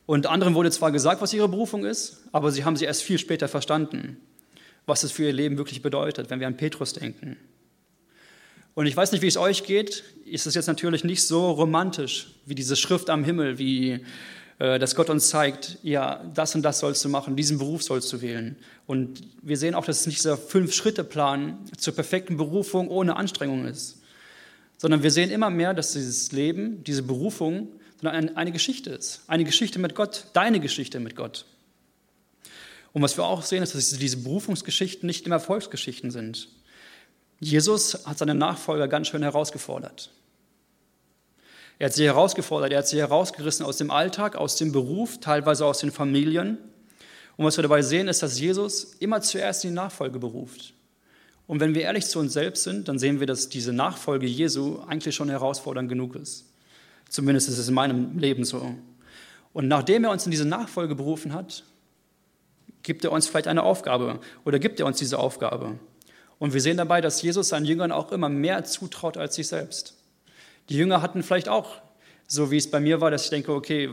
Und 0.05 0.27
anderen 0.27 0.55
wurde 0.55 0.71
zwar 0.71 0.93
gesagt, 0.93 1.21
was 1.21 1.33
ihre 1.33 1.49
Berufung 1.49 1.85
ist, 1.85 2.23
aber 2.33 2.51
sie 2.51 2.65
haben 2.65 2.77
sie 2.77 2.85
erst 2.85 3.03
viel 3.03 3.19
später 3.19 3.49
verstanden, 3.49 4.19
was 4.87 5.03
es 5.03 5.13
für 5.13 5.25
ihr 5.25 5.33
Leben 5.33 5.59
wirklich 5.59 5.83
bedeutet, 5.83 6.31
wenn 6.31 6.41
wir 6.41 6.47
an 6.47 6.57
Petrus 6.57 6.93
denken. 6.93 7.37
Und 8.75 8.87
ich 8.87 8.97
weiß 8.97 9.13
nicht, 9.13 9.23
wie 9.23 9.27
es 9.27 9.37
euch 9.37 9.65
geht. 9.65 10.05
Ist 10.25 10.47
es 10.47 10.55
jetzt 10.55 10.69
natürlich 10.69 11.05
nicht 11.05 11.27
so 11.27 11.51
romantisch 11.51 12.29
wie 12.47 12.55
diese 12.55 12.77
Schrift 12.77 13.11
am 13.11 13.25
Himmel, 13.25 13.59
wie 13.59 14.05
dass 14.59 14.97
Gott 14.97 15.09
uns 15.09 15.29
zeigt, 15.29 15.79
ja, 15.83 16.25
das 16.35 16.55
und 16.55 16.63
das 16.63 16.81
sollst 16.81 17.05
du 17.05 17.09
machen, 17.09 17.37
diesen 17.37 17.59
Beruf 17.59 17.83
sollst 17.83 18.13
du 18.13 18.21
wählen. 18.21 18.57
Und 18.87 19.23
wir 19.41 19.57
sehen 19.57 19.75
auch, 19.75 19.85
dass 19.85 20.01
es 20.01 20.07
nicht 20.07 20.19
dieser 20.19 20.37
Fünf-Schritte-Plan 20.37 21.59
zur 21.77 21.95
perfekten 21.95 22.37
Berufung 22.37 22.89
ohne 22.89 23.17
Anstrengung 23.17 23.67
ist, 23.67 24.03
sondern 24.77 25.03
wir 25.05 25.13
sehen 25.13 25.31
immer 25.31 25.51
mehr, 25.51 25.75
dass 25.75 25.93
dieses 25.93 26.33
Leben, 26.33 26.83
diese 26.83 27.03
Berufung, 27.03 27.69
eine 28.03 28.53
Geschichte 28.53 28.91
ist. 28.91 29.23
Eine 29.27 29.45
Geschichte 29.45 29.79
mit 29.79 29.95
Gott, 29.95 30.27
deine 30.33 30.61
Geschichte 30.61 31.01
mit 31.01 31.17
Gott. 31.17 31.47
Und 32.93 33.03
was 33.03 33.17
wir 33.17 33.25
auch 33.25 33.43
sehen, 33.43 33.63
ist, 33.63 33.75
dass 33.75 33.91
diese 33.91 34.17
Berufungsgeschichten 34.19 35.07
nicht 35.07 35.27
immer 35.27 35.37
Erfolgsgeschichten 35.37 36.11
sind. 36.11 36.49
Jesus 37.41 38.07
hat 38.07 38.19
seine 38.19 38.35
Nachfolger 38.35 38.89
ganz 38.89 39.09
schön 39.09 39.23
herausgefordert. 39.23 40.11
Er 41.79 41.87
hat 41.87 41.95
sie 41.95 42.05
herausgefordert, 42.05 42.73
er 42.73 42.79
hat 42.79 42.89
sie 42.89 42.99
herausgerissen 42.99 43.65
aus 43.65 43.77
dem 43.77 43.91
Alltag, 43.91 44.35
aus 44.35 44.57
dem 44.57 44.73
Beruf, 44.73 45.19
teilweise 45.21 45.65
aus 45.65 45.79
den 45.79 45.93
Familien. 45.93 46.59
Und 47.37 47.45
was 47.45 47.57
wir 47.57 47.63
dabei 47.63 47.83
sehen, 47.83 48.09
ist, 48.09 48.23
dass 48.23 48.41
Jesus 48.41 48.97
immer 48.99 49.21
zuerst 49.21 49.65
in 49.65 49.71
die 49.71 49.77
Nachfolge 49.77 50.19
beruft. 50.19 50.75
Und 51.47 51.61
wenn 51.61 51.75
wir 51.75 51.83
ehrlich 51.83 52.07
zu 52.07 52.19
uns 52.19 52.33
selbst 52.33 52.65
sind, 52.65 52.89
dann 52.89 52.99
sehen 52.99 53.21
wir, 53.21 53.27
dass 53.27 53.49
diese 53.49 53.73
Nachfolge 53.73 54.27
Jesu 54.27 54.81
eigentlich 54.87 55.15
schon 55.15 55.31
herausfordernd 55.31 55.89
genug 55.89 56.17
ist. 56.17 56.47
Zumindest 57.09 57.49
ist 57.49 57.59
es 57.59 57.69
in 57.69 57.75
meinem 57.75 58.19
Leben 58.19 58.45
so. 58.45 58.75
Und 59.53 59.69
nachdem 59.69 60.05
er 60.05 60.11
uns 60.11 60.27
in 60.27 60.31
diese 60.31 60.45
Nachfolge 60.45 60.95
berufen 60.95 61.33
hat, 61.33 61.65
gibt 62.83 63.05
er 63.05 63.13
uns 63.13 63.29
vielleicht 63.29 63.49
eine 63.49 63.63
Aufgabe 63.63 64.21
oder 64.45 64.59
gibt 64.59 64.81
er 64.81 64.87
uns 64.87 64.99
diese 64.99 65.19
Aufgabe. 65.19 65.79
Und 66.39 66.55
wir 66.55 66.61
sehen 66.61 66.77
dabei, 66.77 67.01
dass 67.01 67.23
Jesus 67.23 67.49
seinen 67.49 67.65
Jüngern 67.65 67.93
auch 67.93 68.13
immer 68.13 68.29
mehr 68.29 68.65
zutraut 68.65 69.17
als 69.17 69.37
sich 69.37 69.49
selbst. 69.49 69.98
Die 70.69 70.77
Jünger 70.77 71.03
hatten 71.03 71.23
vielleicht 71.23 71.49
auch, 71.49 71.81
so 72.27 72.51
wie 72.51 72.57
es 72.57 72.71
bei 72.71 72.81
mir 72.81 73.01
war, 73.01 73.11
dass 73.11 73.25
ich 73.25 73.31
denke, 73.31 73.53
okay, 73.53 73.91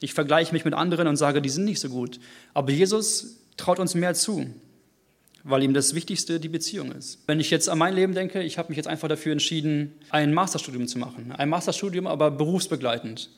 ich 0.00 0.14
vergleiche 0.14 0.52
mich 0.52 0.64
mit 0.64 0.74
anderen 0.74 1.06
und 1.06 1.16
sage, 1.16 1.40
die 1.40 1.48
sind 1.48 1.64
nicht 1.64 1.80
so 1.80 1.88
gut. 1.88 2.18
Aber 2.54 2.70
Jesus 2.70 3.38
traut 3.56 3.78
uns 3.78 3.94
mehr 3.94 4.14
zu, 4.14 4.46
weil 5.44 5.62
ihm 5.62 5.74
das 5.74 5.94
Wichtigste 5.94 6.40
die 6.40 6.48
Beziehung 6.48 6.92
ist. 6.92 7.20
Wenn 7.26 7.40
ich 7.40 7.50
jetzt 7.50 7.68
an 7.68 7.78
mein 7.78 7.94
Leben 7.94 8.14
denke, 8.14 8.42
ich 8.42 8.58
habe 8.58 8.68
mich 8.68 8.76
jetzt 8.76 8.88
einfach 8.88 9.08
dafür 9.08 9.32
entschieden, 9.32 9.92
ein 10.10 10.34
Masterstudium 10.34 10.86
zu 10.86 10.98
machen. 10.98 11.32
Ein 11.32 11.48
Masterstudium, 11.48 12.06
aber 12.06 12.30
berufsbegleitend. 12.30 13.30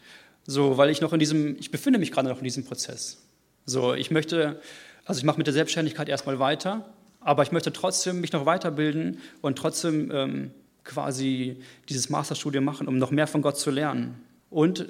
So, 0.46 0.76
weil 0.76 0.90
ich 0.90 1.00
noch 1.00 1.12
in 1.12 1.18
diesem, 1.18 1.56
ich 1.58 1.70
befinde 1.70 1.98
mich 1.98 2.12
gerade 2.12 2.28
noch 2.28 2.38
in 2.38 2.44
diesem 2.44 2.64
Prozess. 2.64 3.22
So, 3.66 3.94
ich 3.94 4.10
möchte, 4.10 4.60
also 5.04 5.18
ich 5.18 5.24
mache 5.24 5.38
mit 5.38 5.46
der 5.46 5.54
Selbstständigkeit 5.54 6.08
erstmal 6.08 6.38
weiter 6.38 6.84
aber 7.24 7.42
ich 7.42 7.52
möchte 7.52 7.72
trotzdem 7.72 8.20
mich 8.20 8.32
noch 8.32 8.46
weiterbilden 8.46 9.18
und 9.40 9.56
trotzdem 9.56 10.10
ähm, 10.12 10.50
quasi 10.84 11.56
dieses 11.88 12.10
Masterstudium 12.10 12.64
machen, 12.64 12.88
um 12.88 12.98
noch 12.98 13.10
mehr 13.10 13.26
von 13.26 13.42
Gott 13.42 13.58
zu 13.58 13.70
lernen. 13.70 14.22
Und 14.50 14.86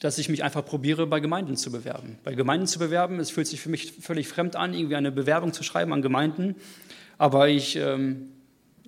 dass 0.00 0.18
ich 0.18 0.28
mich 0.28 0.44
einfach 0.44 0.64
probiere, 0.64 1.06
bei 1.06 1.20
Gemeinden 1.20 1.56
zu 1.56 1.72
bewerben. 1.72 2.18
Bei 2.24 2.34
Gemeinden 2.34 2.66
zu 2.66 2.78
bewerben, 2.78 3.18
es 3.18 3.30
fühlt 3.30 3.46
sich 3.46 3.60
für 3.60 3.70
mich 3.70 3.92
völlig 3.92 4.28
fremd 4.28 4.56
an, 4.56 4.74
irgendwie 4.74 4.96
eine 4.96 5.10
Bewerbung 5.10 5.52
zu 5.52 5.62
schreiben 5.62 5.92
an 5.92 6.02
Gemeinden. 6.02 6.56
Aber 7.18 7.48
ich, 7.48 7.76
ähm, 7.76 8.28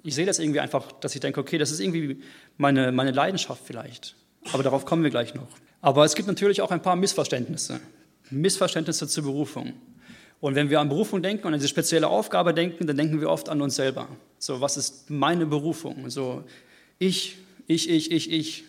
ich 0.02 0.14
sehe 0.14 0.26
das 0.26 0.38
irgendwie 0.38 0.60
einfach, 0.60 0.92
dass 0.92 1.14
ich 1.14 1.20
denke, 1.20 1.40
okay, 1.40 1.58
das 1.58 1.70
ist 1.70 1.80
irgendwie 1.80 2.22
meine, 2.56 2.92
meine 2.92 3.10
Leidenschaft 3.10 3.62
vielleicht. 3.64 4.16
Aber 4.52 4.62
darauf 4.62 4.84
kommen 4.84 5.02
wir 5.02 5.10
gleich 5.10 5.34
noch. 5.34 5.48
Aber 5.80 6.04
es 6.04 6.14
gibt 6.14 6.28
natürlich 6.28 6.60
auch 6.62 6.70
ein 6.70 6.82
paar 6.82 6.96
Missverständnisse. 6.96 7.80
Missverständnisse 8.30 9.08
zur 9.08 9.24
Berufung. 9.24 9.74
Und 10.42 10.56
wenn 10.56 10.70
wir 10.70 10.80
an 10.80 10.88
Berufung 10.88 11.22
denken 11.22 11.46
und 11.46 11.54
an 11.54 11.60
diese 11.60 11.68
spezielle 11.68 12.08
Aufgabe 12.08 12.52
denken, 12.52 12.84
dann 12.88 12.96
denken 12.96 13.20
wir 13.20 13.30
oft 13.30 13.48
an 13.48 13.62
uns 13.62 13.76
selber. 13.76 14.08
So, 14.40 14.60
was 14.60 14.76
ist 14.76 15.08
meine 15.08 15.46
Berufung? 15.46 16.10
So, 16.10 16.42
ich, 16.98 17.36
ich, 17.68 17.88
ich, 17.88 18.10
ich, 18.10 18.32
ich. 18.32 18.64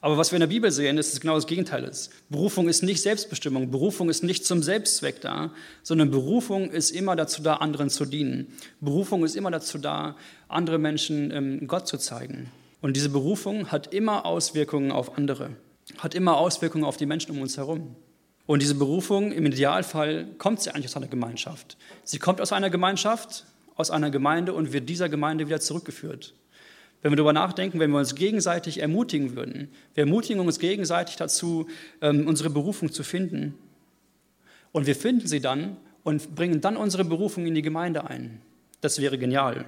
Aber 0.00 0.18
was 0.18 0.32
wir 0.32 0.36
in 0.38 0.40
der 0.40 0.48
Bibel 0.48 0.68
sehen, 0.72 0.98
ist, 0.98 1.12
dass 1.12 1.20
genau 1.20 1.36
das 1.36 1.46
Gegenteil 1.46 1.84
ist. 1.84 2.10
Berufung 2.28 2.68
ist 2.68 2.82
nicht 2.82 3.00
Selbstbestimmung. 3.00 3.70
Berufung 3.70 4.10
ist 4.10 4.24
nicht 4.24 4.44
zum 4.44 4.64
Selbstzweck 4.64 5.20
da, 5.20 5.52
sondern 5.84 6.10
Berufung 6.10 6.72
ist 6.72 6.90
immer 6.90 7.14
dazu 7.14 7.40
da, 7.40 7.54
anderen 7.54 7.88
zu 7.88 8.04
dienen. 8.04 8.48
Berufung 8.80 9.24
ist 9.24 9.36
immer 9.36 9.52
dazu 9.52 9.78
da, 9.78 10.16
andere 10.48 10.78
Menschen 10.78 11.30
ähm, 11.30 11.68
Gott 11.68 11.86
zu 11.86 11.98
zeigen. 11.98 12.50
Und 12.80 12.96
diese 12.96 13.10
Berufung 13.10 13.70
hat 13.70 13.94
immer 13.94 14.26
Auswirkungen 14.26 14.90
auf 14.90 15.16
andere, 15.16 15.50
hat 15.98 16.16
immer 16.16 16.36
Auswirkungen 16.36 16.82
auf 16.82 16.96
die 16.96 17.06
Menschen 17.06 17.30
um 17.30 17.42
uns 17.42 17.56
herum. 17.56 17.94
Und 18.46 18.62
diese 18.62 18.76
Berufung, 18.76 19.32
im 19.32 19.46
Idealfall, 19.46 20.26
kommt 20.38 20.60
sie 20.60 20.70
eigentlich 20.70 20.86
aus 20.86 20.96
einer 20.96 21.08
Gemeinschaft. 21.08 21.76
Sie 22.04 22.18
kommt 22.18 22.40
aus 22.40 22.52
einer 22.52 22.70
Gemeinschaft, 22.70 23.44
aus 23.74 23.90
einer 23.90 24.10
Gemeinde 24.10 24.52
und 24.52 24.72
wird 24.72 24.88
dieser 24.88 25.08
Gemeinde 25.08 25.46
wieder 25.46 25.60
zurückgeführt. 25.60 26.34
Wenn 27.02 27.12
wir 27.12 27.16
darüber 27.16 27.32
nachdenken, 27.32 27.78
wenn 27.78 27.90
wir 27.90 27.98
uns 27.98 28.14
gegenseitig 28.14 28.80
ermutigen 28.80 29.36
würden, 29.36 29.68
wir 29.94 30.04
ermutigen 30.04 30.40
uns 30.40 30.58
gegenseitig 30.58 31.16
dazu, 31.16 31.66
ähm, 32.00 32.26
unsere 32.26 32.50
Berufung 32.50 32.90
zu 32.90 33.02
finden. 33.02 33.54
Und 34.72 34.86
wir 34.86 34.96
finden 34.96 35.26
sie 35.26 35.40
dann 35.40 35.76
und 36.04 36.34
bringen 36.34 36.60
dann 36.60 36.76
unsere 36.76 37.04
Berufung 37.04 37.46
in 37.46 37.54
die 37.54 37.62
Gemeinde 37.62 38.08
ein. 38.08 38.40
Das 38.80 39.00
wäre 39.00 39.18
genial. 39.18 39.64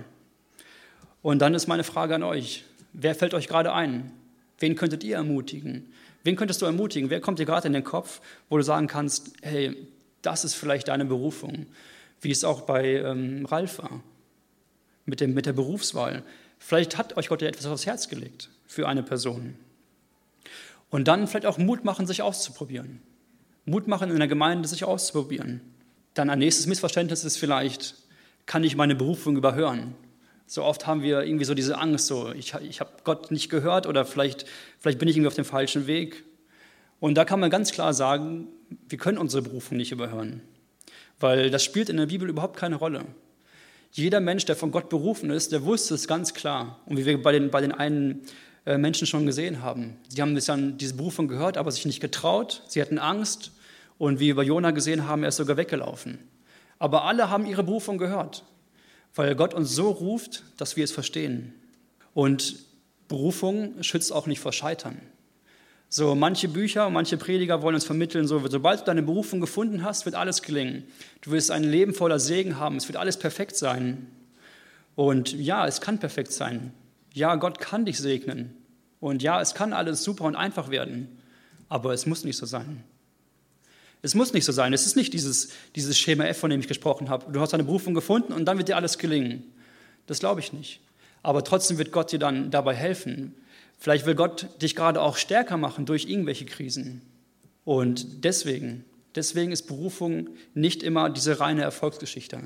Und 1.22 1.40
dann 1.40 1.54
ist 1.54 1.66
meine 1.66 1.84
Frage 1.84 2.14
an 2.14 2.22
euch, 2.22 2.64
wer 2.92 3.14
fällt 3.14 3.34
euch 3.34 3.48
gerade 3.48 3.72
ein? 3.72 4.12
Wen 4.58 4.74
könntet 4.76 5.04
ihr 5.04 5.16
ermutigen? 5.16 5.92
Wen 6.28 6.36
könntest 6.36 6.60
du 6.60 6.66
ermutigen? 6.66 7.08
Wer 7.08 7.22
kommt 7.22 7.38
dir 7.38 7.46
gerade 7.46 7.68
in 7.68 7.72
den 7.72 7.84
Kopf, 7.84 8.20
wo 8.50 8.58
du 8.58 8.62
sagen 8.62 8.86
kannst, 8.86 9.32
hey, 9.40 9.74
das 10.20 10.44
ist 10.44 10.52
vielleicht 10.52 10.88
deine 10.88 11.06
Berufung, 11.06 11.64
wie 12.20 12.30
es 12.30 12.44
auch 12.44 12.60
bei 12.60 12.96
ähm, 12.96 13.46
Ralf 13.46 13.78
war, 13.78 14.02
mit, 15.06 15.22
dem, 15.22 15.32
mit 15.32 15.46
der 15.46 15.54
Berufswahl. 15.54 16.22
Vielleicht 16.58 16.98
hat 16.98 17.16
euch 17.16 17.30
Gott 17.30 17.40
ja 17.40 17.48
etwas 17.48 17.64
aufs 17.64 17.86
Herz 17.86 18.10
gelegt 18.10 18.50
für 18.66 18.86
eine 18.86 19.02
Person. 19.02 19.54
Und 20.90 21.08
dann 21.08 21.28
vielleicht 21.28 21.46
auch 21.46 21.56
Mut 21.56 21.86
machen, 21.86 22.06
sich 22.06 22.20
auszuprobieren. 22.20 23.00
Mut 23.64 23.88
machen, 23.88 24.10
in 24.10 24.18
der 24.18 24.28
Gemeinde 24.28 24.68
sich 24.68 24.84
auszuprobieren. 24.84 25.62
Dann 26.12 26.28
ein 26.28 26.40
nächstes 26.40 26.66
Missverständnis 26.66 27.24
ist 27.24 27.38
vielleicht, 27.38 27.94
kann 28.44 28.64
ich 28.64 28.76
meine 28.76 28.94
Berufung 28.94 29.34
überhören? 29.38 29.94
So 30.50 30.64
oft 30.64 30.86
haben 30.86 31.02
wir 31.02 31.24
irgendwie 31.24 31.44
so 31.44 31.52
diese 31.52 31.76
Angst, 31.76 32.06
so 32.06 32.32
ich, 32.32 32.54
ich 32.54 32.80
habe 32.80 32.90
Gott 33.04 33.30
nicht 33.30 33.50
gehört 33.50 33.86
oder 33.86 34.06
vielleicht, 34.06 34.46
vielleicht 34.78 34.98
bin 34.98 35.06
ich 35.06 35.14
irgendwie 35.14 35.28
auf 35.28 35.34
dem 35.34 35.44
falschen 35.44 35.86
Weg. 35.86 36.24
Und 37.00 37.16
da 37.16 37.26
kann 37.26 37.38
man 37.38 37.50
ganz 37.50 37.70
klar 37.70 37.92
sagen, 37.92 38.48
wir 38.88 38.96
können 38.96 39.18
unsere 39.18 39.42
Berufung 39.42 39.76
nicht 39.76 39.92
überhören, 39.92 40.40
weil 41.20 41.50
das 41.50 41.62
spielt 41.62 41.90
in 41.90 41.98
der 41.98 42.06
Bibel 42.06 42.30
überhaupt 42.30 42.56
keine 42.56 42.76
Rolle. 42.76 43.04
Jeder 43.92 44.20
Mensch, 44.20 44.46
der 44.46 44.56
von 44.56 44.70
Gott 44.70 44.88
berufen 44.88 45.28
ist, 45.28 45.52
der 45.52 45.64
wusste 45.64 45.94
es 45.94 46.08
ganz 46.08 46.32
klar. 46.32 46.80
Und 46.86 46.96
wie 46.96 47.04
wir 47.04 47.22
bei 47.22 47.32
den, 47.32 47.50
bei 47.50 47.60
den 47.60 47.72
einen 47.72 48.22
äh, 48.64 48.78
Menschen 48.78 49.06
schon 49.06 49.26
gesehen 49.26 49.62
haben, 49.62 49.98
die 50.10 50.22
haben 50.22 50.34
dann 50.34 50.78
diese 50.78 50.94
Berufung 50.94 51.28
gehört, 51.28 51.58
aber 51.58 51.70
sich 51.72 51.84
nicht 51.84 52.00
getraut, 52.00 52.62
sie 52.68 52.80
hatten 52.80 52.98
Angst 52.98 53.52
und 53.98 54.18
wie 54.18 54.28
wir 54.28 54.36
bei 54.36 54.44
Jona 54.44 54.70
gesehen 54.70 55.06
haben, 55.06 55.24
er 55.24 55.28
ist 55.28 55.36
sogar 55.36 55.58
weggelaufen. 55.58 56.18
Aber 56.78 57.04
alle 57.04 57.28
haben 57.28 57.44
ihre 57.44 57.64
Berufung 57.64 57.98
gehört, 57.98 58.44
weil 59.18 59.34
Gott 59.34 59.52
uns 59.52 59.74
so 59.74 59.90
ruft, 59.90 60.44
dass 60.58 60.76
wir 60.76 60.84
es 60.84 60.92
verstehen. 60.92 61.52
Und 62.14 62.54
Berufung 63.08 63.82
schützt 63.82 64.12
auch 64.12 64.28
nicht 64.28 64.38
vor 64.38 64.52
Scheitern. 64.52 65.00
So, 65.88 66.14
manche 66.14 66.46
Bücher, 66.46 66.88
manche 66.88 67.16
Prediger 67.16 67.60
wollen 67.60 67.74
uns 67.74 67.84
vermitteln, 67.84 68.28
so, 68.28 68.46
sobald 68.46 68.82
du 68.82 68.84
deine 68.84 69.02
Berufung 69.02 69.40
gefunden 69.40 69.82
hast, 69.82 70.04
wird 70.04 70.14
alles 70.14 70.42
gelingen. 70.42 70.84
Du 71.22 71.32
wirst 71.32 71.50
ein 71.50 71.64
Leben 71.64 71.94
voller 71.94 72.20
Segen 72.20 72.60
haben, 72.60 72.76
es 72.76 72.86
wird 72.86 72.96
alles 72.96 73.16
perfekt 73.16 73.56
sein. 73.56 74.06
Und 74.94 75.32
ja, 75.32 75.66
es 75.66 75.80
kann 75.80 75.98
perfekt 75.98 76.30
sein. 76.30 76.72
Ja, 77.12 77.34
Gott 77.34 77.58
kann 77.58 77.86
dich 77.86 77.98
segnen. 77.98 78.54
Und 79.00 79.20
ja, 79.24 79.40
es 79.40 79.52
kann 79.52 79.72
alles 79.72 80.04
super 80.04 80.26
und 80.26 80.36
einfach 80.36 80.70
werden. 80.70 81.18
Aber 81.68 81.92
es 81.92 82.06
muss 82.06 82.22
nicht 82.22 82.36
so 82.36 82.46
sein. 82.46 82.84
Es 84.02 84.14
muss 84.14 84.32
nicht 84.32 84.44
so 84.44 84.52
sein. 84.52 84.72
Es 84.72 84.86
ist 84.86 84.96
nicht 84.96 85.12
dieses, 85.12 85.50
dieses 85.74 85.98
Schema 85.98 86.24
F, 86.24 86.38
von 86.38 86.50
dem 86.50 86.60
ich 86.60 86.68
gesprochen 86.68 87.08
habe. 87.08 87.32
Du 87.32 87.40
hast 87.40 87.52
deine 87.52 87.64
Berufung 87.64 87.94
gefunden 87.94 88.32
und 88.32 88.44
dann 88.44 88.58
wird 88.58 88.68
dir 88.68 88.76
alles 88.76 88.98
gelingen. 88.98 89.42
Das 90.06 90.20
glaube 90.20 90.40
ich 90.40 90.52
nicht. 90.52 90.80
Aber 91.22 91.42
trotzdem 91.42 91.78
wird 91.78 91.92
Gott 91.92 92.12
dir 92.12 92.18
dann 92.18 92.50
dabei 92.50 92.74
helfen, 92.74 93.34
Vielleicht 93.78 94.06
will 94.06 94.16
Gott 94.16 94.48
dich 94.60 94.74
gerade 94.74 95.00
auch 95.00 95.16
stärker 95.16 95.56
machen 95.56 95.86
durch 95.86 96.06
irgendwelche 96.06 96.44
Krisen. 96.44 97.00
Und 97.64 98.24
deswegen, 98.24 98.84
deswegen 99.14 99.52
ist 99.52 99.68
Berufung 99.68 100.30
nicht 100.52 100.82
immer 100.82 101.10
diese 101.10 101.38
reine 101.38 101.62
Erfolgsgeschichte, 101.62 102.40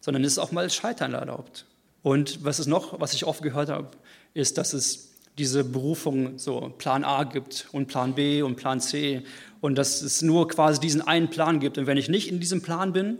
sondern 0.00 0.24
es 0.24 0.32
ist 0.32 0.38
auch 0.38 0.50
mal 0.50 0.68
Scheitern 0.70 1.12
erlaubt. 1.12 1.66
Und 2.02 2.42
was 2.42 2.58
ist 2.58 2.68
noch, 2.68 3.00
was 3.00 3.12
ich 3.12 3.26
oft 3.26 3.42
gehört 3.42 3.68
habe, 3.68 3.90
ist, 4.32 4.56
dass 4.56 4.72
es 4.72 5.11
diese 5.38 5.64
Berufung 5.64 6.38
so 6.38 6.72
Plan 6.78 7.04
A 7.04 7.24
gibt 7.24 7.68
und 7.72 7.86
Plan 7.86 8.14
B 8.14 8.42
und 8.42 8.56
Plan 8.56 8.80
C 8.80 9.22
und 9.60 9.76
dass 9.76 10.02
es 10.02 10.22
nur 10.22 10.48
quasi 10.48 10.80
diesen 10.80 11.00
einen 11.02 11.30
Plan 11.30 11.60
gibt. 11.60 11.78
Und 11.78 11.86
wenn 11.86 11.96
ich 11.96 12.08
nicht 12.08 12.28
in 12.28 12.40
diesem 12.40 12.62
Plan 12.62 12.92
bin, 12.92 13.18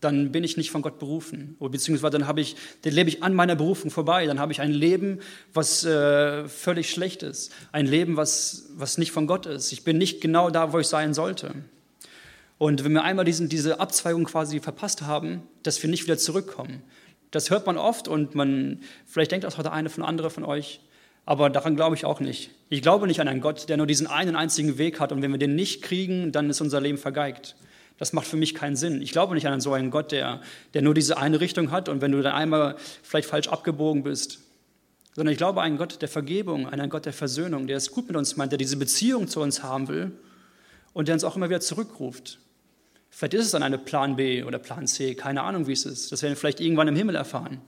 dann 0.00 0.32
bin 0.32 0.44
ich 0.44 0.56
nicht 0.56 0.70
von 0.70 0.82
Gott 0.82 0.98
berufen. 0.98 1.56
Beziehungsweise 1.60 2.18
dann, 2.18 2.36
ich, 2.38 2.56
dann 2.82 2.92
lebe 2.92 3.08
ich 3.08 3.22
an 3.22 3.34
meiner 3.34 3.56
Berufung 3.56 3.90
vorbei. 3.90 4.26
Dann 4.26 4.40
habe 4.40 4.52
ich 4.52 4.60
ein 4.60 4.72
Leben, 4.72 5.20
was 5.52 5.84
äh, 5.84 6.48
völlig 6.48 6.90
schlecht 6.90 7.22
ist. 7.22 7.52
Ein 7.72 7.86
Leben, 7.86 8.16
was, 8.16 8.70
was 8.76 8.98
nicht 8.98 9.12
von 9.12 9.26
Gott 9.26 9.46
ist. 9.46 9.72
Ich 9.72 9.84
bin 9.84 9.98
nicht 9.98 10.20
genau 10.20 10.50
da, 10.50 10.72
wo 10.72 10.78
ich 10.78 10.86
sein 10.86 11.14
sollte. 11.14 11.54
Und 12.58 12.84
wenn 12.84 12.92
wir 12.92 13.02
einmal 13.02 13.24
diesen, 13.24 13.48
diese 13.48 13.80
Abzweigung 13.80 14.24
quasi 14.24 14.60
verpasst 14.60 15.02
haben, 15.02 15.42
dass 15.62 15.82
wir 15.82 15.90
nicht 15.90 16.04
wieder 16.04 16.18
zurückkommen. 16.18 16.82
Das 17.30 17.50
hört 17.50 17.66
man 17.66 17.78
oft 17.78 18.08
und 18.08 18.34
man, 18.34 18.80
vielleicht 19.06 19.32
denkt 19.32 19.46
auch 19.46 19.62
der 19.62 19.72
eine 19.72 19.88
von 19.88 20.04
andere 20.04 20.30
von 20.30 20.44
euch, 20.44 20.80
aber 21.24 21.50
daran 21.50 21.76
glaube 21.76 21.96
ich 21.96 22.04
auch 22.04 22.20
nicht. 22.20 22.50
Ich 22.68 22.82
glaube 22.82 23.06
nicht 23.06 23.20
an 23.20 23.28
einen 23.28 23.40
Gott, 23.40 23.68
der 23.68 23.76
nur 23.76 23.86
diesen 23.86 24.06
einen 24.06 24.36
einzigen 24.36 24.78
Weg 24.78 24.98
hat 25.00 25.12
und 25.12 25.22
wenn 25.22 25.30
wir 25.30 25.38
den 25.38 25.54
nicht 25.54 25.82
kriegen, 25.82 26.32
dann 26.32 26.50
ist 26.50 26.60
unser 26.60 26.80
Leben 26.80 26.98
vergeigt. 26.98 27.56
Das 27.98 28.12
macht 28.12 28.26
für 28.26 28.36
mich 28.36 28.54
keinen 28.54 28.74
Sinn. 28.74 29.00
Ich 29.02 29.12
glaube 29.12 29.34
nicht 29.34 29.46
an 29.46 29.60
so 29.60 29.72
einen 29.72 29.90
Gott, 29.90 30.10
der, 30.10 30.40
der 30.74 30.82
nur 30.82 30.94
diese 30.94 31.18
eine 31.18 31.40
Richtung 31.40 31.70
hat 31.70 31.88
und 31.88 32.00
wenn 32.00 32.12
du 32.12 32.22
dann 32.22 32.32
einmal 32.32 32.76
vielleicht 33.02 33.28
falsch 33.28 33.48
abgebogen 33.48 34.02
bist, 34.02 34.40
sondern 35.14 35.32
ich 35.32 35.38
glaube 35.38 35.60
an 35.60 35.66
einen 35.66 35.78
Gott 35.78 36.00
der 36.02 36.08
Vergebung, 36.08 36.66
an 36.66 36.80
einen 36.80 36.90
Gott 36.90 37.06
der 37.06 37.12
Versöhnung, 37.12 37.66
der 37.66 37.76
es 37.76 37.92
gut 37.92 38.08
mit 38.08 38.16
uns 38.16 38.36
meint, 38.36 38.50
der 38.50 38.58
diese 38.58 38.76
Beziehung 38.76 39.28
zu 39.28 39.40
uns 39.40 39.62
haben 39.62 39.88
will 39.88 40.12
und 40.94 41.06
der 41.06 41.14
uns 41.14 41.24
auch 41.24 41.36
immer 41.36 41.48
wieder 41.48 41.60
zurückruft. 41.60 42.38
Vielleicht 43.10 43.34
ist 43.34 43.44
es 43.46 43.50
dann 43.52 43.62
eine 43.62 43.78
Plan 43.78 44.16
B 44.16 44.42
oder 44.42 44.58
Plan 44.58 44.86
C, 44.86 45.14
keine 45.14 45.42
Ahnung, 45.42 45.66
wie 45.66 45.72
es 45.72 45.84
ist. 45.84 46.10
Das 46.10 46.22
werden 46.22 46.32
wir 46.32 46.36
vielleicht 46.38 46.60
irgendwann 46.60 46.88
im 46.88 46.96
Himmel 46.96 47.14
erfahren. 47.14 47.60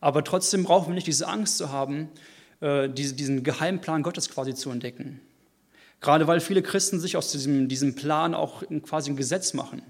Aber 0.00 0.24
trotzdem 0.24 0.64
brauchen 0.64 0.88
wir 0.88 0.94
nicht 0.94 1.06
diese 1.06 1.28
Angst 1.28 1.58
zu 1.58 1.70
haben, 1.70 2.08
äh, 2.60 2.88
diesen 2.88 3.42
Geheimplan 3.42 4.02
Gottes 4.02 4.28
quasi 4.28 4.54
zu 4.54 4.70
entdecken. 4.70 5.20
Gerade 6.00 6.26
weil 6.26 6.40
viele 6.40 6.62
Christen 6.62 7.00
sich 7.00 7.16
aus 7.16 7.32
diesem, 7.32 7.68
diesem 7.68 7.94
Plan 7.94 8.34
auch 8.34 8.62
quasi 8.82 9.10
ein 9.10 9.16
Gesetz 9.16 9.54
machen. 9.54 9.82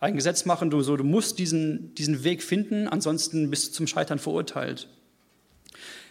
Ein 0.00 0.14
Gesetz 0.14 0.44
machen, 0.44 0.70
du, 0.70 0.82
so, 0.82 0.96
du 0.96 1.04
musst 1.04 1.38
diesen, 1.38 1.94
diesen 1.94 2.22
Weg 2.22 2.42
finden, 2.42 2.86
ansonsten 2.86 3.50
bist 3.50 3.68
du 3.68 3.72
zum 3.72 3.86
Scheitern 3.86 4.18
verurteilt. 4.18 4.88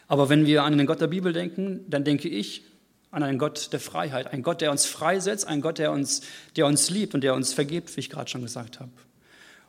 Aber 0.08 0.30
wenn 0.30 0.46
wir 0.46 0.64
an 0.64 0.78
den 0.78 0.88
Gott 0.88 1.02
der 1.02 1.08
Bibel 1.08 1.34
denken, 1.34 1.86
dann 1.88 2.04
denke 2.04 2.28
ich 2.28 2.64
an 3.12 3.24
einen 3.24 3.38
Gott 3.38 3.72
der 3.72 3.80
Freiheit, 3.80 4.34
einen 4.34 4.44
Gott, 4.44 4.62
der 4.62 4.72
uns 4.72 4.86
freisetzt, 4.86 5.48
einen 5.48 5.62
Gott, 5.62 5.78
der 5.78 5.92
uns, 5.92 6.22
der 6.56 6.66
uns 6.66 6.90
liebt 6.90 7.14
und 7.14 7.22
der 7.22 7.34
uns 7.34 7.54
vergibt, 7.54 7.96
wie 7.96 8.02
ich 8.02 8.10
gerade 8.10 8.30
schon 8.30 8.42
gesagt 8.42 8.80
habe. 8.80 8.92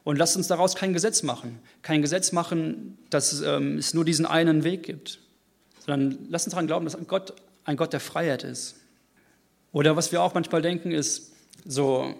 Und 0.02 0.16
lasst 0.16 0.36
uns 0.36 0.48
daraus 0.48 0.74
kein 0.74 0.92
Gesetz 0.92 1.22
machen. 1.22 1.58
Kein 1.82 2.02
Gesetz 2.02 2.32
machen, 2.32 2.98
dass 3.10 3.40
ähm, 3.42 3.78
es 3.78 3.92
nur 3.92 4.04
diesen 4.04 4.26
einen 4.26 4.64
Weg 4.64 4.84
gibt. 4.84 5.20
Sondern 5.86 6.26
lasst 6.28 6.46
uns 6.46 6.52
daran 6.52 6.66
glauben, 6.66 6.84
dass 6.84 6.98
Gott 7.06 7.34
ein 7.64 7.76
Gott 7.76 7.92
der 7.92 8.00
Freiheit 8.00 8.44
ist. 8.44 8.76
Oder 9.72 9.96
was 9.96 10.12
wir 10.12 10.22
auch 10.22 10.34
manchmal 10.34 10.62
denken, 10.62 10.92
ist 10.92 11.32
so 11.64 12.14